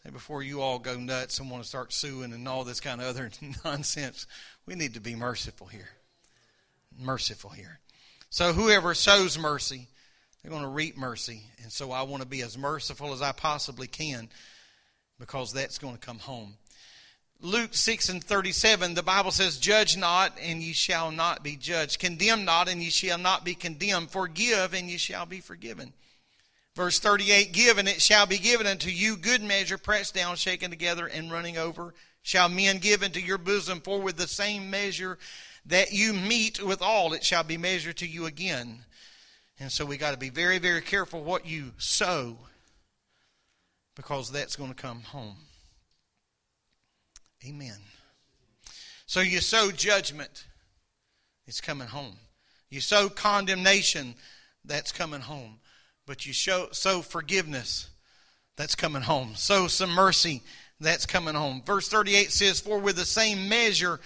And 0.04 0.14
before 0.14 0.44
you 0.44 0.62
all 0.62 0.78
go 0.78 1.00
nuts 1.00 1.40
and 1.40 1.50
want 1.50 1.64
to 1.64 1.68
start 1.68 1.92
suing 1.92 2.34
and 2.34 2.48
all 2.48 2.64
this 2.64 2.80
kind 2.80 3.02
of 3.02 3.08
other 3.08 3.32
nonsense, 3.66 4.28
we 4.68 4.76
need 4.76 4.94
to 4.94 5.02
be 5.02 5.16
merciful 5.16 5.66
here. 5.66 5.90
Merciful 6.98 7.52
here. 7.52 7.80
So 8.30 8.54
whoever 8.54 8.94
sows 8.94 9.38
mercy, 9.38 9.88
they're 10.42 10.52
going 10.52 10.64
to 10.64 10.70
reap 10.70 10.98
mercy. 10.98 11.44
And 11.64 11.72
so 11.72 11.92
I 11.92 12.04
want 12.04 12.24
to 12.24 12.28
be 12.28 12.42
as 12.42 12.58
merciful 12.58 13.14
as 13.14 13.22
I 13.22 13.32
possibly 13.32 13.88
can 13.88 14.30
because 15.20 15.54
that's 15.54 15.78
going 15.78 15.96
to 15.96 16.06
come 16.06 16.20
home. 16.20 16.54
Luke 17.40 17.74
6 17.74 18.10
and 18.10 18.24
37, 18.24 18.96
the 18.96 19.04
Bible 19.04 19.30
says, 19.30 19.60
Judge 19.60 19.96
not, 19.96 20.34
and 20.42 20.62
ye 20.62 20.74
shall 20.74 21.12
not 21.12 21.44
be 21.44 21.56
judged. 21.56 22.00
Condemn 22.00 22.46
not, 22.46 22.68
and 22.68 22.82
ye 22.82 22.90
shall 22.90 23.20
not 23.20 23.46
be 23.46 23.54
condemned. 23.54 24.10
Forgive, 24.10 24.74
and 24.74 24.90
ye 24.90 24.98
shall 24.98 25.28
be 25.28 25.40
forgiven. 25.40 25.94
Verse 26.76 27.00
38 27.00 27.52
Give, 27.54 27.78
and 27.78 27.88
it 27.88 28.02
shall 28.02 28.26
be 28.26 28.40
given 28.40 28.66
unto 28.66 28.90
you 28.90 29.18
good 29.18 29.44
measure, 29.44 29.78
pressed 29.78 30.16
down, 30.16 30.36
shaken 30.36 30.72
together, 30.72 31.06
and 31.06 31.32
running 31.32 31.58
over. 31.58 31.94
Shall 32.24 32.50
men 32.50 32.80
give 32.80 33.04
into 33.04 33.22
your 33.22 33.38
bosom, 33.38 33.82
for 33.82 34.02
with 34.02 34.18
the 34.18 34.28
same 34.28 34.72
measure 34.72 35.20
that 35.68 35.92
you 35.92 36.14
meet 36.14 36.64
with 36.64 36.82
all, 36.82 37.14
it 37.14 37.24
shall 37.24 37.44
be 37.44 37.58
measured 37.58 37.98
to 37.98 38.08
you 38.08 38.26
again. 38.26 38.80
And 39.60 39.72
so 39.72 39.86
we 39.86 39.98
got 39.98 40.12
to 40.12 40.18
be 40.18 40.30
very, 40.30 40.60
very 40.60 40.82
careful 40.82 41.24
what 41.24 41.46
you 41.46 41.72
sow, 41.78 42.38
because 43.96 44.32
that's 44.32 44.56
going 44.56 44.74
to 44.74 44.82
come 44.82 45.02
home. 45.02 45.38
Amen. 47.46 47.78
So 49.06 49.22
you 49.22 49.40
sow 49.40 49.72
judgment, 49.72 50.46
it's 51.46 51.62
coming 51.62 51.88
home. 51.88 52.18
You 52.70 52.82
sow 52.82 53.10
condemnation, 53.10 54.16
that's 54.68 54.92
coming 54.92 55.22
home 55.22 55.60
but 56.06 56.26
you 56.26 56.34
show 56.34 56.68
sow 56.72 57.02
forgiveness 57.02 57.90
that's 58.56 58.76
coming 58.76 59.02
home 59.02 59.36
sow 59.36 59.68
some 59.68 59.90
mercy 59.92 60.42
that's 60.80 61.06
coming 61.06 61.34
home 61.34 61.62
verse 61.66 61.88
38 61.88 62.32
says 62.32 62.60
for 62.60 62.80
with 62.80 62.96
the 62.96 63.06
same 63.06 63.50
measure 63.50 64.00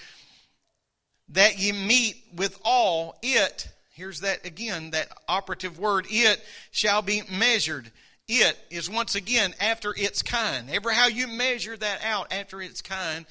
that 1.33 1.59
ye 1.59 1.71
meet 1.71 2.15
with 2.35 2.59
all 2.63 3.17
it 3.21 3.67
here's 3.93 4.21
that 4.21 4.45
again 4.45 4.91
that 4.91 5.09
operative 5.27 5.77
word 5.77 6.05
it 6.09 6.43
shall 6.71 7.01
be 7.01 7.21
measured. 7.31 7.91
It 8.27 8.57
is 8.69 8.89
once 8.89 9.15
again 9.15 9.53
after 9.59 9.93
its 9.97 10.21
kind. 10.21 10.69
Ever 10.69 10.91
how 10.91 11.07
you 11.07 11.27
measure 11.27 11.75
that 11.75 12.03
out 12.03 12.31
after 12.31 12.61
its 12.61 12.81
kind 12.81 13.25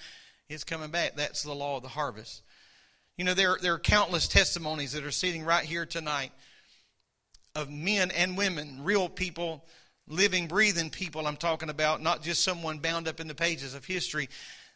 it's 0.50 0.64
coming 0.64 0.90
back. 0.90 1.14
That's 1.14 1.44
the 1.44 1.54
law 1.54 1.76
of 1.76 1.82
the 1.82 1.88
harvest. 1.88 2.42
You 3.16 3.24
know, 3.24 3.34
there, 3.34 3.56
there 3.62 3.74
are 3.74 3.78
countless 3.78 4.26
testimonies 4.26 4.92
that 4.92 5.04
are 5.04 5.12
sitting 5.12 5.44
right 5.44 5.64
here 5.64 5.86
tonight 5.86 6.32
of 7.54 7.70
men 7.70 8.10
and 8.10 8.36
women, 8.36 8.82
real 8.82 9.08
people, 9.08 9.64
living, 10.08 10.48
breathing 10.48 10.90
people 10.90 11.26
I'm 11.26 11.36
talking 11.36 11.70
about, 11.70 12.02
not 12.02 12.22
just 12.22 12.42
someone 12.42 12.78
bound 12.78 13.06
up 13.06 13.20
in 13.20 13.28
the 13.28 13.34
pages 13.34 13.74
of 13.74 13.84
history, 13.84 14.28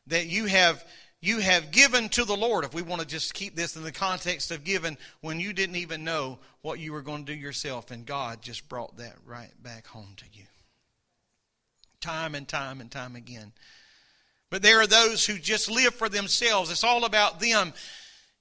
that 0.06 0.26
you 0.26 0.46
have 0.46 0.84
you 1.24 1.38
have 1.38 1.70
given 1.70 2.10
to 2.10 2.24
the 2.24 2.36
Lord. 2.36 2.64
If 2.64 2.74
we 2.74 2.82
want 2.82 3.00
to 3.00 3.06
just 3.06 3.32
keep 3.32 3.56
this 3.56 3.76
in 3.76 3.82
the 3.82 3.92
context 3.92 4.50
of 4.50 4.62
giving 4.62 4.98
when 5.22 5.40
you 5.40 5.54
didn't 5.54 5.76
even 5.76 6.04
know 6.04 6.38
what 6.60 6.78
you 6.78 6.92
were 6.92 7.00
going 7.00 7.24
to 7.24 7.32
do 7.32 7.38
yourself, 7.38 7.90
and 7.90 8.04
God 8.04 8.42
just 8.42 8.68
brought 8.68 8.98
that 8.98 9.14
right 9.24 9.50
back 9.62 9.86
home 9.86 10.14
to 10.18 10.24
you. 10.32 10.44
Time 12.00 12.34
and 12.34 12.46
time 12.46 12.80
and 12.80 12.90
time 12.90 13.16
again. 13.16 13.52
But 14.50 14.62
there 14.62 14.80
are 14.80 14.86
those 14.86 15.24
who 15.24 15.38
just 15.38 15.70
live 15.70 15.94
for 15.94 16.10
themselves. 16.10 16.70
It's 16.70 16.84
all 16.84 17.06
about 17.06 17.40
them. 17.40 17.72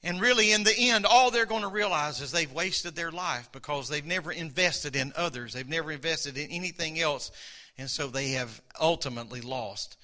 And 0.03 0.19
really, 0.19 0.51
in 0.51 0.63
the 0.63 0.77
end, 0.77 1.05
all 1.05 1.31
they're 1.31 1.45
going 1.45 1.61
to 1.61 1.69
realize 1.69 2.19
is 2.19 2.33
they've 2.33 2.51
wasted 2.51 2.95
their 2.95 3.11
life 3.11 3.49
because 3.53 3.87
they've 3.87 4.05
never 4.05 4.33
invested 4.33 4.97
in 4.97 5.13
others. 5.15 5.53
They've 5.53 5.67
never 5.67 5.91
invested 5.93 6.37
in 6.37 6.51
anything 6.51 6.99
else. 6.99 7.31
And 7.77 7.89
so 7.89 8.07
they 8.07 8.31
have 8.31 8.61
ultimately 8.79 9.39
lost. 9.39 9.97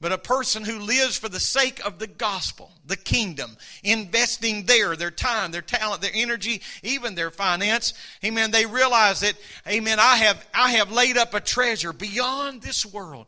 But 0.00 0.12
a 0.12 0.18
person 0.18 0.64
who 0.64 0.78
lives 0.78 1.18
for 1.18 1.28
the 1.28 1.38
sake 1.38 1.84
of 1.84 1.98
the 1.98 2.06
gospel, 2.06 2.72
the 2.86 2.96
kingdom, 2.96 3.58
investing 3.84 4.64
there, 4.64 4.96
their 4.96 5.10
time, 5.10 5.50
their 5.50 5.60
talent, 5.60 6.00
their 6.00 6.10
energy, 6.14 6.62
even 6.82 7.14
their 7.14 7.30
finance, 7.30 7.92
amen, 8.24 8.50
they 8.50 8.64
realize 8.64 9.20
that, 9.20 9.34
amen, 9.68 9.98
I 10.00 10.16
have, 10.16 10.46
I 10.54 10.70
have 10.72 10.90
laid 10.90 11.18
up 11.18 11.34
a 11.34 11.40
treasure 11.40 11.92
beyond 11.92 12.62
this 12.62 12.86
world. 12.86 13.26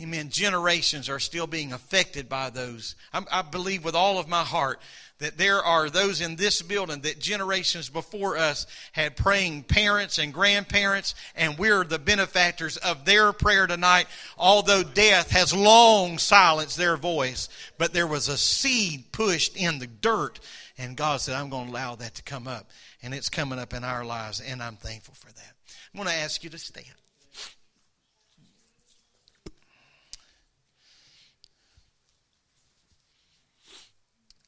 Amen. 0.00 0.28
Generations 0.28 1.08
are 1.08 1.20
still 1.20 1.46
being 1.46 1.72
affected 1.72 2.28
by 2.28 2.50
those. 2.50 2.96
I, 3.12 3.22
I 3.30 3.42
believe 3.42 3.84
with 3.84 3.94
all 3.94 4.18
of 4.18 4.28
my 4.28 4.42
heart 4.42 4.80
that 5.18 5.38
there 5.38 5.62
are 5.62 5.88
those 5.88 6.20
in 6.20 6.36
this 6.36 6.60
building 6.60 7.00
that 7.02 7.20
generations 7.20 7.88
before 7.88 8.36
us 8.36 8.66
had 8.92 9.16
praying 9.16 9.62
parents 9.62 10.18
and 10.18 10.34
grandparents, 10.34 11.14
and 11.36 11.56
we're 11.56 11.84
the 11.84 11.98
benefactors 11.98 12.76
of 12.78 13.04
their 13.04 13.32
prayer 13.32 13.66
tonight, 13.66 14.06
although 14.36 14.82
death 14.82 15.30
has 15.30 15.54
long 15.54 16.18
silenced 16.18 16.76
their 16.76 16.96
voice. 16.96 17.48
But 17.78 17.92
there 17.92 18.06
was 18.06 18.28
a 18.28 18.36
seed 18.36 19.12
pushed 19.12 19.56
in 19.56 19.78
the 19.78 19.86
dirt, 19.86 20.40
and 20.76 20.96
God 20.96 21.20
said, 21.20 21.36
I'm 21.36 21.50
going 21.50 21.66
to 21.66 21.72
allow 21.72 21.94
that 21.94 22.16
to 22.16 22.22
come 22.22 22.48
up. 22.48 22.70
And 23.02 23.14
it's 23.14 23.28
coming 23.28 23.58
up 23.58 23.72
in 23.72 23.84
our 23.84 24.04
lives, 24.04 24.40
and 24.40 24.62
I'm 24.62 24.76
thankful 24.76 25.14
for 25.14 25.32
that. 25.32 25.52
I'm 25.92 25.98
going 25.98 26.08
to 26.08 26.22
ask 26.22 26.42
you 26.42 26.50
to 26.50 26.58
stand. 26.58 26.86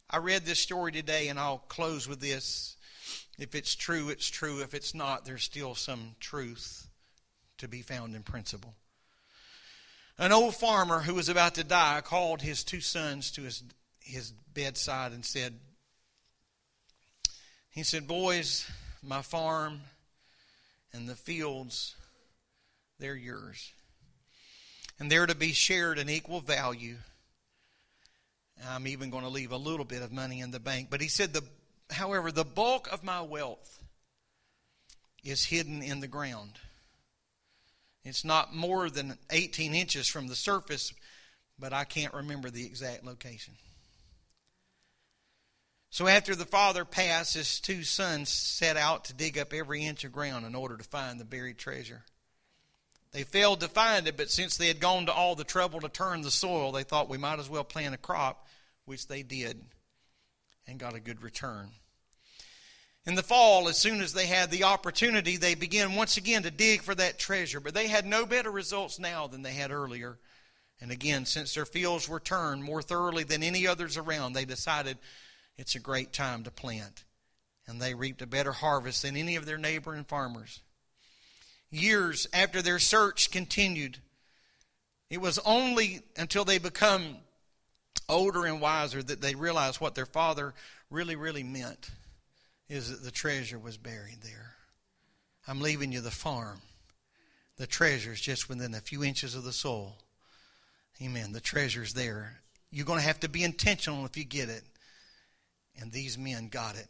I 0.09 0.19
read 0.19 0.45
this 0.45 0.61
story 0.61 0.93
today, 0.93 1.29
and 1.29 1.39
I'll 1.39 1.59
close 1.59 2.09
with 2.09 2.21
this. 2.21 2.77
If 3.39 3.55
it's 3.55 3.75
true, 3.75 4.09
it's 4.09 4.29
true. 4.29 4.61
If 4.61 4.73
it's 4.73 4.95
not, 4.95 5.25
there's 5.25 5.43
still 5.43 5.75
some 5.75 6.15
truth 6.21 6.89
to 7.59 7.67
be 7.67 7.83
found 7.83 8.15
in 8.15 8.23
principle. 8.23 8.75
An 10.19 10.33
old 10.33 10.55
farmer 10.55 11.01
who 11.01 11.15
was 11.15 11.29
about 11.29 11.57
to 11.57 11.65
die 11.65 12.01
called 12.03 12.41
his 12.41 12.63
two 12.63 12.81
sons 12.81 13.31
to 13.33 13.43
his, 13.43 13.65
his 13.99 14.33
bedside 14.55 15.13
and 15.13 15.25
said, 15.25 15.59
He 17.69 17.83
said, 17.83 18.07
Boys, 18.07 18.71
my 19.03 19.23
farm 19.23 19.81
and 20.93 21.09
the 21.09 21.17
fields, 21.17 21.97
they're 22.99 23.17
yours. 23.17 23.73
And 24.99 25.11
they're 25.11 25.27
to 25.27 25.35
be 25.35 25.53
shared 25.53 25.99
in 25.99 26.09
equal 26.09 26.41
value 26.41 26.97
I'm 28.69 28.87
even 28.87 29.11
going 29.11 29.25
to 29.25 29.29
leave 29.29 29.53
a 29.53 29.57
little 29.57 29.85
bit 29.85 30.03
of 30.03 30.13
money 30.13 30.41
in 30.41 30.51
the 30.51 30.61
bank. 30.61 30.89
But 30.91 31.01
he 31.01 31.09
said, 31.09 31.33
the, 31.33 31.43
however, 31.91 32.33
the 32.33 32.45
bulk 32.45 32.89
of 32.93 33.05
my 33.05 33.23
wealth 33.23 33.83
is 35.25 35.45
hidden 35.45 35.83
in 35.83 36.01
the 36.01 36.09
ground. 36.09 36.53
It's 38.05 38.25
not 38.25 38.55
more 38.55 38.89
than 38.89 39.19
18 39.31 39.75
inches 39.75 40.09
from 40.09 40.29
the 40.29 40.37
surface, 40.37 40.93
but 41.59 41.73
I 41.73 41.85
can't 41.85 42.15
remember 42.15 42.51
the 42.51 42.65
exact 42.65 43.05
location. 43.05 43.55
So 45.91 46.07
after 46.07 46.35
the 46.35 46.45
father 46.45 46.85
passed, 46.85 47.35
his 47.35 47.59
two 47.59 47.83
sons 47.83 48.29
set 48.31 48.77
out 48.77 49.07
to 49.07 49.15
dig 49.15 49.39
up 49.39 49.53
every 49.53 49.85
inch 49.85 50.05
of 50.05 50.13
ground 50.13 50.47
in 50.47 50.55
order 50.55 50.77
to 50.77 50.85
find 50.85 51.19
the 51.19 51.25
buried 51.25 51.59
treasure. 51.59 52.03
They 53.13 53.23
failed 53.23 53.61
to 53.61 53.69
find 53.69 54.07
it, 54.07 54.17
but 54.17 54.31
since 54.31 54.57
they 54.57 54.69
had 54.69 54.79
gone 54.79 55.07
to 55.07 55.13
all 55.13 55.35
the 55.35 55.45
trouble 55.45 55.81
to 55.81 55.89
turn 55.89 56.21
the 56.21 56.31
soil, 56.31 56.71
they 56.71 56.83
thought 56.83 57.09
we 57.09 57.19
might 57.19 57.39
as 57.39 57.49
well 57.49 57.65
plant 57.65 57.95
a 57.95 57.99
crop, 57.99 58.46
which 58.87 59.07
they 59.07 59.23
did 59.23 59.61
and 60.67 60.79
got 60.79 60.95
a 60.95 61.01
good 61.01 61.23
return. 61.23 61.69
In 63.05 63.15
the 63.15 63.23
fall, 63.23 63.69
as 63.69 63.77
soon 63.77 64.01
as 64.01 64.13
they 64.13 64.27
had 64.27 64.51
the 64.51 64.65
opportunity, 64.65 65.37
they 65.37 65.55
began 65.55 65.95
once 65.95 66.17
again 66.17 66.43
to 66.43 66.51
dig 66.51 66.83
for 66.83 66.95
that 66.95 67.19
treasure, 67.19 67.61
but 67.61 67.75
they 67.75 67.87
had 67.87 68.05
no 68.05 68.27
better 68.27 68.51
results 68.51 68.99
now 68.99 69.29
than 69.29 69.43
they 69.43 69.53
had 69.53 69.71
earlier. 69.71 70.19
And 70.81 70.91
again, 70.91 71.25
since 71.25 71.55
their 71.55 71.67
fields 71.67 72.09
were 72.09 72.19
turned 72.19 72.65
more 72.65 72.83
thoroughly 72.83 73.23
than 73.23 73.45
any 73.45 73.67
others 73.67 73.97
around, 73.97 74.33
they 74.33 74.45
decided 74.45 74.99
it's 75.57 75.77
a 75.77 75.81
great 75.81 76.13
time 76.13 76.43
to 76.45 76.51
plant. 76.51 77.05
And 77.69 77.81
they 77.81 77.95
reaped 77.95 78.23
a 78.23 78.27
better 78.27 78.53
harvest 78.53 79.03
than 79.03 79.17
any 79.17 79.37
of 79.37 79.47
their 79.47 79.59
neighboring 79.59 80.05
farmers 80.05 80.61
years 81.71 82.27
after 82.33 82.63
their 82.63 82.79
search 82.79 83.31
continued. 83.31 83.99
It 85.11 85.21
was 85.21 85.39
only 85.41 86.03
until 86.17 86.45
they 86.45 86.59
become 86.59 87.17
older 88.09 88.47
and 88.47 88.61
wiser 88.61 89.03
that 89.03 89.21
they 89.21 89.35
realized 89.35 89.81
what 89.81 89.95
their 89.95 90.07
father 90.07 90.55
really, 90.91 91.17
really 91.17 91.43
meant 91.43 91.91
is 92.69 92.91
that 92.91 93.05
the 93.05 93.11
treasure 93.11 93.59
was 93.59 93.77
buried 93.77 94.19
there. 94.23 94.55
I'm 95.49 95.61
leaving 95.61 95.93
you 95.93 96.01
the 96.01 96.11
farm. 96.11 96.61
The 97.57 97.67
treasure's 97.67 98.21
just 98.21 98.49
within 98.49 98.75
a 98.75 98.81
few 98.81 99.05
inches 99.05 99.35
of 99.35 99.45
the 99.45 99.53
soil. 99.53 99.97
Amen. 101.01 101.33
The 101.33 101.41
treasure's 101.41 101.95
there. 101.95 102.41
You're 102.71 102.87
going 102.87 102.99
to 102.99 103.07
have 103.07 103.21
to 103.21 103.29
be 103.29 103.45
intentional 103.45 104.05
if 104.05 104.17
you 104.17 104.25
get 104.25 104.49
it. 104.49 104.63
And 105.81 105.93
these 105.93 106.19
men 106.19 106.49
got 106.49 106.77
it. 106.77 106.89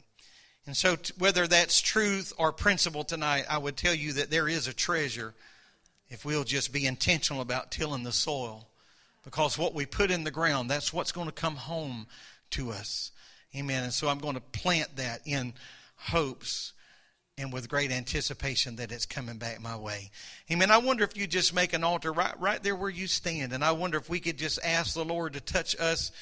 And 0.67 0.77
so, 0.77 0.97
t- 0.97 1.13
whether 1.19 1.47
that's 1.47 1.81
truth 1.81 2.33
or 2.39 2.53
principle 2.53 3.05
tonight, 3.05 3.45
I 3.49 3.59
would 3.59 3.77
tell 3.77 3.95
you 3.95 4.15
that 4.15 4.31
there 4.31 4.49
is 4.49 4.67
a 4.67 4.75
treasure 4.75 5.35
if 6.09 6.25
we'll 6.25 6.45
just 6.45 6.73
be 6.73 6.87
intentional 6.87 7.43
about 7.43 7.71
tilling 7.71 8.03
the 8.03 8.13
soil. 8.13 8.67
Because 9.27 9.59
what 9.59 9.75
we 9.75 9.85
put 9.85 10.11
in 10.11 10.25
the 10.25 10.31
ground, 10.31 10.71
that's 10.71 10.91
what's 10.91 11.13
going 11.13 11.27
to 11.27 11.33
come 11.33 11.57
home 11.57 12.07
to 12.53 12.71
us. 12.71 13.11
Amen. 13.55 13.85
And 13.85 13.93
so 13.93 14.09
I'm 14.09 14.19
going 14.19 14.37
to 14.37 14.41
plant 14.41 14.97
that 14.97 15.21
in 15.27 15.53
hopes 15.97 16.73
and 17.37 17.53
with 17.53 17.69
great 17.69 17.91
anticipation 17.91 18.77
that 18.77 18.91
it's 18.91 19.05
coming 19.05 19.37
back 19.37 19.61
my 19.61 19.77
way. 19.77 20.11
Amen. 20.51 20.71
I 20.71 20.79
wonder 20.79 21.05
if 21.05 21.19
you 21.19 21.27
just 21.27 21.55
make 21.55 21.75
an 21.75 21.85
altar 21.85 22.11
right 22.11 22.39
right 22.41 22.63
there 22.63 22.75
where 22.75 22.89
you 22.89 23.07
stand, 23.07 23.53
and 23.53 23.63
I 23.63 23.73
wonder 23.73 23.99
if 23.99 24.09
we 24.09 24.21
could 24.21 24.39
just 24.39 24.59
ask 24.65 24.95
the 24.95 25.05
Lord 25.05 25.35
to 25.35 25.41
touch 25.41 25.79
us 25.79 26.13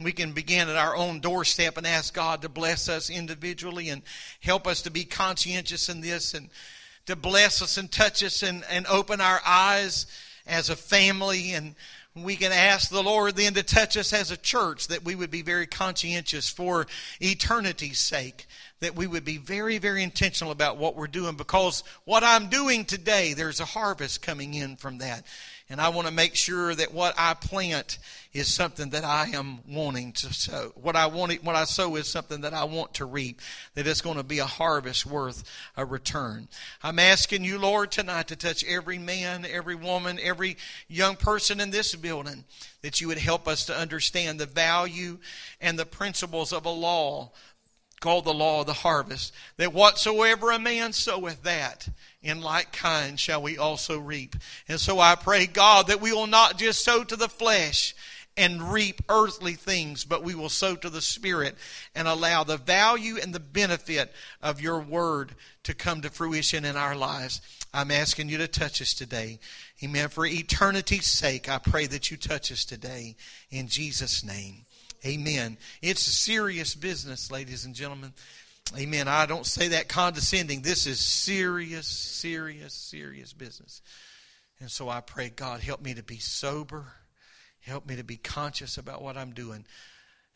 we 0.00 0.12
can 0.12 0.32
begin 0.32 0.68
at 0.68 0.76
our 0.76 0.94
own 0.94 1.20
doorstep 1.20 1.78
and 1.78 1.86
ask 1.86 2.12
God 2.12 2.42
to 2.42 2.48
bless 2.48 2.88
us 2.88 3.08
individually 3.08 3.88
and 3.88 4.02
help 4.40 4.66
us 4.66 4.82
to 4.82 4.90
be 4.90 5.04
conscientious 5.04 5.88
in 5.88 6.02
this 6.02 6.34
and 6.34 6.50
to 7.06 7.16
bless 7.16 7.62
us 7.62 7.78
and 7.78 7.90
touch 7.90 8.22
us 8.22 8.42
and, 8.42 8.62
and 8.70 8.86
open 8.88 9.22
our 9.22 9.40
eyes 9.46 10.06
as 10.46 10.68
a 10.68 10.76
family. 10.76 11.52
And 11.52 11.74
we 12.24 12.36
can 12.36 12.52
ask 12.52 12.90
the 12.90 13.02
Lord 13.02 13.36
then 13.36 13.54
to 13.54 13.62
touch 13.62 13.96
us 13.96 14.12
as 14.12 14.30
a 14.30 14.36
church 14.36 14.88
that 14.88 15.04
we 15.04 15.14
would 15.14 15.30
be 15.30 15.42
very 15.42 15.66
conscientious 15.66 16.48
for 16.48 16.86
eternity's 17.20 17.98
sake, 17.98 18.46
that 18.80 18.96
we 18.96 19.06
would 19.06 19.24
be 19.24 19.36
very, 19.36 19.78
very 19.78 20.02
intentional 20.02 20.50
about 20.50 20.78
what 20.78 20.96
we're 20.96 21.06
doing 21.06 21.36
because 21.36 21.84
what 22.04 22.24
I'm 22.24 22.48
doing 22.48 22.84
today, 22.84 23.34
there's 23.34 23.60
a 23.60 23.66
harvest 23.66 24.22
coming 24.22 24.54
in 24.54 24.76
from 24.76 24.98
that. 24.98 25.26
And 25.68 25.80
I 25.80 25.88
want 25.88 26.06
to 26.06 26.14
make 26.14 26.36
sure 26.36 26.74
that 26.76 26.94
what 26.94 27.14
I 27.18 27.34
plant 27.34 27.98
is 28.32 28.52
something 28.52 28.90
that 28.90 29.04
I 29.04 29.30
am 29.30 29.58
wanting 29.68 30.12
to 30.12 30.32
sow. 30.32 30.70
What 30.76 30.94
I 30.94 31.06
want, 31.06 31.42
what 31.42 31.56
I 31.56 31.64
sow 31.64 31.96
is 31.96 32.06
something 32.06 32.42
that 32.42 32.54
I 32.54 32.64
want 32.64 32.94
to 32.94 33.04
reap. 33.04 33.40
That 33.74 33.86
it's 33.88 34.00
going 34.00 34.16
to 34.16 34.22
be 34.22 34.38
a 34.38 34.46
harvest 34.46 35.06
worth 35.06 35.42
a 35.76 35.84
return. 35.84 36.46
I'm 36.84 37.00
asking 37.00 37.42
you, 37.42 37.58
Lord, 37.58 37.90
tonight 37.90 38.28
to 38.28 38.36
touch 38.36 38.64
every 38.64 38.98
man, 38.98 39.44
every 39.44 39.74
woman, 39.74 40.20
every 40.22 40.56
young 40.86 41.16
person 41.16 41.58
in 41.58 41.72
this 41.72 41.96
building. 41.96 42.44
That 42.82 43.00
you 43.00 43.08
would 43.08 43.18
help 43.18 43.48
us 43.48 43.66
to 43.66 43.76
understand 43.76 44.38
the 44.38 44.46
value 44.46 45.18
and 45.60 45.76
the 45.76 45.86
principles 45.86 46.52
of 46.52 46.64
a 46.64 46.70
law 46.70 47.32
called 48.00 48.24
the 48.24 48.34
law 48.34 48.60
of 48.60 48.66
the 48.66 48.72
harvest. 48.72 49.34
That 49.56 49.72
whatsoever 49.72 50.52
a 50.52 50.58
man 50.58 50.92
soweth, 50.92 51.42
that 51.42 51.88
in 52.26 52.40
like 52.40 52.72
kind 52.72 53.18
shall 53.18 53.40
we 53.40 53.56
also 53.56 53.98
reap. 53.98 54.36
And 54.68 54.80
so 54.80 54.98
I 54.98 55.14
pray, 55.14 55.46
God, 55.46 55.86
that 55.86 56.00
we 56.00 56.12
will 56.12 56.26
not 56.26 56.58
just 56.58 56.84
sow 56.84 57.04
to 57.04 57.16
the 57.16 57.28
flesh 57.28 57.94
and 58.36 58.72
reap 58.72 59.00
earthly 59.08 59.54
things, 59.54 60.04
but 60.04 60.22
we 60.22 60.34
will 60.34 60.48
sow 60.48 60.74
to 60.76 60.90
the 60.90 61.00
Spirit 61.00 61.54
and 61.94 62.06
allow 62.06 62.44
the 62.44 62.58
value 62.58 63.16
and 63.20 63.34
the 63.34 63.40
benefit 63.40 64.12
of 64.42 64.60
your 64.60 64.80
word 64.80 65.34
to 65.62 65.74
come 65.74 66.02
to 66.02 66.10
fruition 66.10 66.64
in 66.64 66.76
our 66.76 66.94
lives. 66.94 67.40
I'm 67.72 67.90
asking 67.90 68.28
you 68.28 68.38
to 68.38 68.48
touch 68.48 68.82
us 68.82 68.92
today. 68.92 69.38
Amen. 69.82 70.08
For 70.08 70.26
eternity's 70.26 71.06
sake, 71.06 71.48
I 71.48 71.58
pray 71.58 71.86
that 71.86 72.10
you 72.10 72.16
touch 72.16 72.52
us 72.52 72.64
today. 72.64 73.16
In 73.50 73.68
Jesus' 73.68 74.24
name, 74.24 74.66
Amen. 75.04 75.56
It's 75.82 76.00
serious 76.00 76.74
business, 76.74 77.30
ladies 77.30 77.64
and 77.64 77.74
gentlemen. 77.74 78.12
Amen. 78.76 79.06
I 79.06 79.26
don't 79.26 79.46
say 79.46 79.68
that 79.68 79.88
condescending. 79.88 80.62
This 80.62 80.86
is 80.86 80.98
serious, 80.98 81.86
serious, 81.86 82.74
serious 82.74 83.32
business. 83.32 83.80
And 84.60 84.70
so 84.70 84.88
I 84.88 85.00
pray, 85.00 85.28
God, 85.28 85.60
help 85.60 85.82
me 85.82 85.94
to 85.94 86.02
be 86.02 86.18
sober. 86.18 86.86
Help 87.60 87.86
me 87.86 87.96
to 87.96 88.04
be 88.04 88.16
conscious 88.16 88.78
about 88.78 89.02
what 89.02 89.16
I'm 89.16 89.32
doing. 89.32 89.66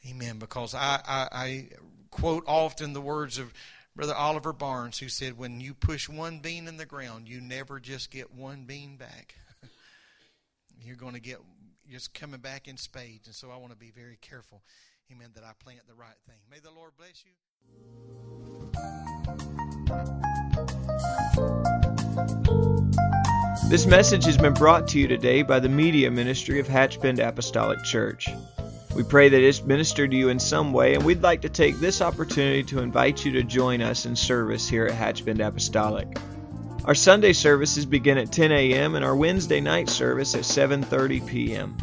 Amen. 0.09 0.39
Because 0.39 0.75
I, 0.75 1.01
I, 1.07 1.29
I 1.33 1.69
quote 2.11 2.45
often 2.47 2.93
the 2.93 3.01
words 3.01 3.39
of 3.39 3.53
Brother 3.97 4.15
Oliver 4.15 4.53
Barnes, 4.53 4.99
who 4.99 5.09
said, 5.09 5.37
When 5.37 5.61
you 5.61 5.75
push 5.75 6.09
one 6.09 6.39
bean 6.39 6.69
in 6.69 6.77
the 6.77 6.87
ground, 6.87 7.29
you 7.29 7.41
never 7.41 7.81
just 7.81 8.11
get 8.11 8.33
one 8.33 8.65
bean 8.65 8.97
back. 8.97 9.35
You're 10.85 10.97
going 10.97 11.15
to 11.15 11.21
get 11.21 11.39
just 11.91 12.15
coming 12.15 12.41
back 12.41 12.69
in 12.69 12.77
spades. 12.77 13.27
And 13.27 13.35
so 13.35 13.51
I 13.51 13.57
want 13.57 13.73
to 13.73 13.79
be 13.79 13.91
very 13.91 14.19
careful, 14.21 14.63
amen, 15.11 15.31
that 15.35 15.45
I 15.45 15.53
plant 15.63 15.81
the 15.89 15.95
right 15.95 16.17
thing. 16.27 16.39
May 16.51 16.61
the 16.61 16.71
Lord 16.71 16.93
bless 16.97 17.25
you. 17.25 17.33
This 23.71 23.87
message 23.87 24.25
has 24.25 24.37
been 24.37 24.55
brought 24.55 24.89
to 24.89 24.99
you 24.99 25.07
today 25.07 25.43
by 25.43 25.61
the 25.61 25.69
Media 25.69 26.11
Ministry 26.11 26.59
of 26.59 26.67
Hatchbend 26.67 27.21
Apostolic 27.21 27.85
Church. 27.85 28.29
We 28.97 29.05
pray 29.05 29.29
that 29.29 29.41
it's 29.41 29.63
ministered 29.63 30.11
to 30.11 30.17
you 30.17 30.29
in 30.29 30.41
some 30.41 30.73
way, 30.73 30.95
and 30.95 31.05
we'd 31.05 31.23
like 31.23 31.43
to 31.43 31.49
take 31.49 31.79
this 31.79 32.03
opportunity 32.03 32.65
to 32.65 32.81
invite 32.81 33.25
you 33.25 33.31
to 33.35 33.45
join 33.45 33.81
us 33.81 34.07
in 34.07 34.17
service 34.17 34.69
here 34.69 34.87
at 34.87 34.95
Hatchbend 34.95 35.39
Apostolic. 35.39 36.19
Our 36.85 36.97
Sunday 36.97 37.33
services 37.33 37.87
begin 37.87 38.19
at 38.19 38.33
10 38.33 38.51
a.m. 38.51 38.97
and 38.97 39.05
our 39.05 39.15
Wednesday 39.15 39.61
night 39.61 39.89
service 39.89 40.35
at 40.35 40.43
7:30 40.43 41.25
p.m. 41.29 41.77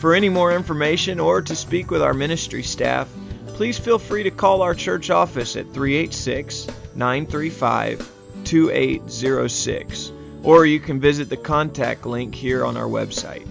For 0.00 0.14
any 0.14 0.28
more 0.28 0.52
information 0.52 1.18
or 1.18 1.40
to 1.40 1.56
speak 1.56 1.90
with 1.90 2.02
our 2.02 2.12
ministry 2.12 2.62
staff, 2.62 3.08
please 3.62 3.78
feel 3.78 3.96
free 3.96 4.24
to 4.24 4.30
call 4.32 4.60
our 4.60 4.74
church 4.74 5.08
office 5.08 5.54
at 5.54 5.72
386 5.72 6.66
935 6.96 8.10
2806, 8.42 10.12
or 10.42 10.66
you 10.66 10.80
can 10.80 10.98
visit 10.98 11.28
the 11.28 11.36
contact 11.36 12.04
link 12.04 12.34
here 12.34 12.64
on 12.64 12.76
our 12.76 12.88
website. 12.88 13.46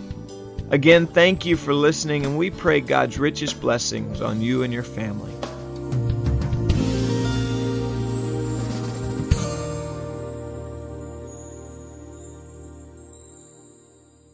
Again, 0.69 1.07
thank 1.07 1.45
you 1.45 1.55
for 1.55 1.73
listening, 1.73 2.25
and 2.25 2.37
we 2.37 2.49
pray 2.49 2.81
God's 2.81 3.17
richest 3.17 3.61
blessings 3.61 4.19
on 4.19 4.41
you 4.41 4.63
and 4.63 4.73
your 4.73 4.83
family. 4.83 5.31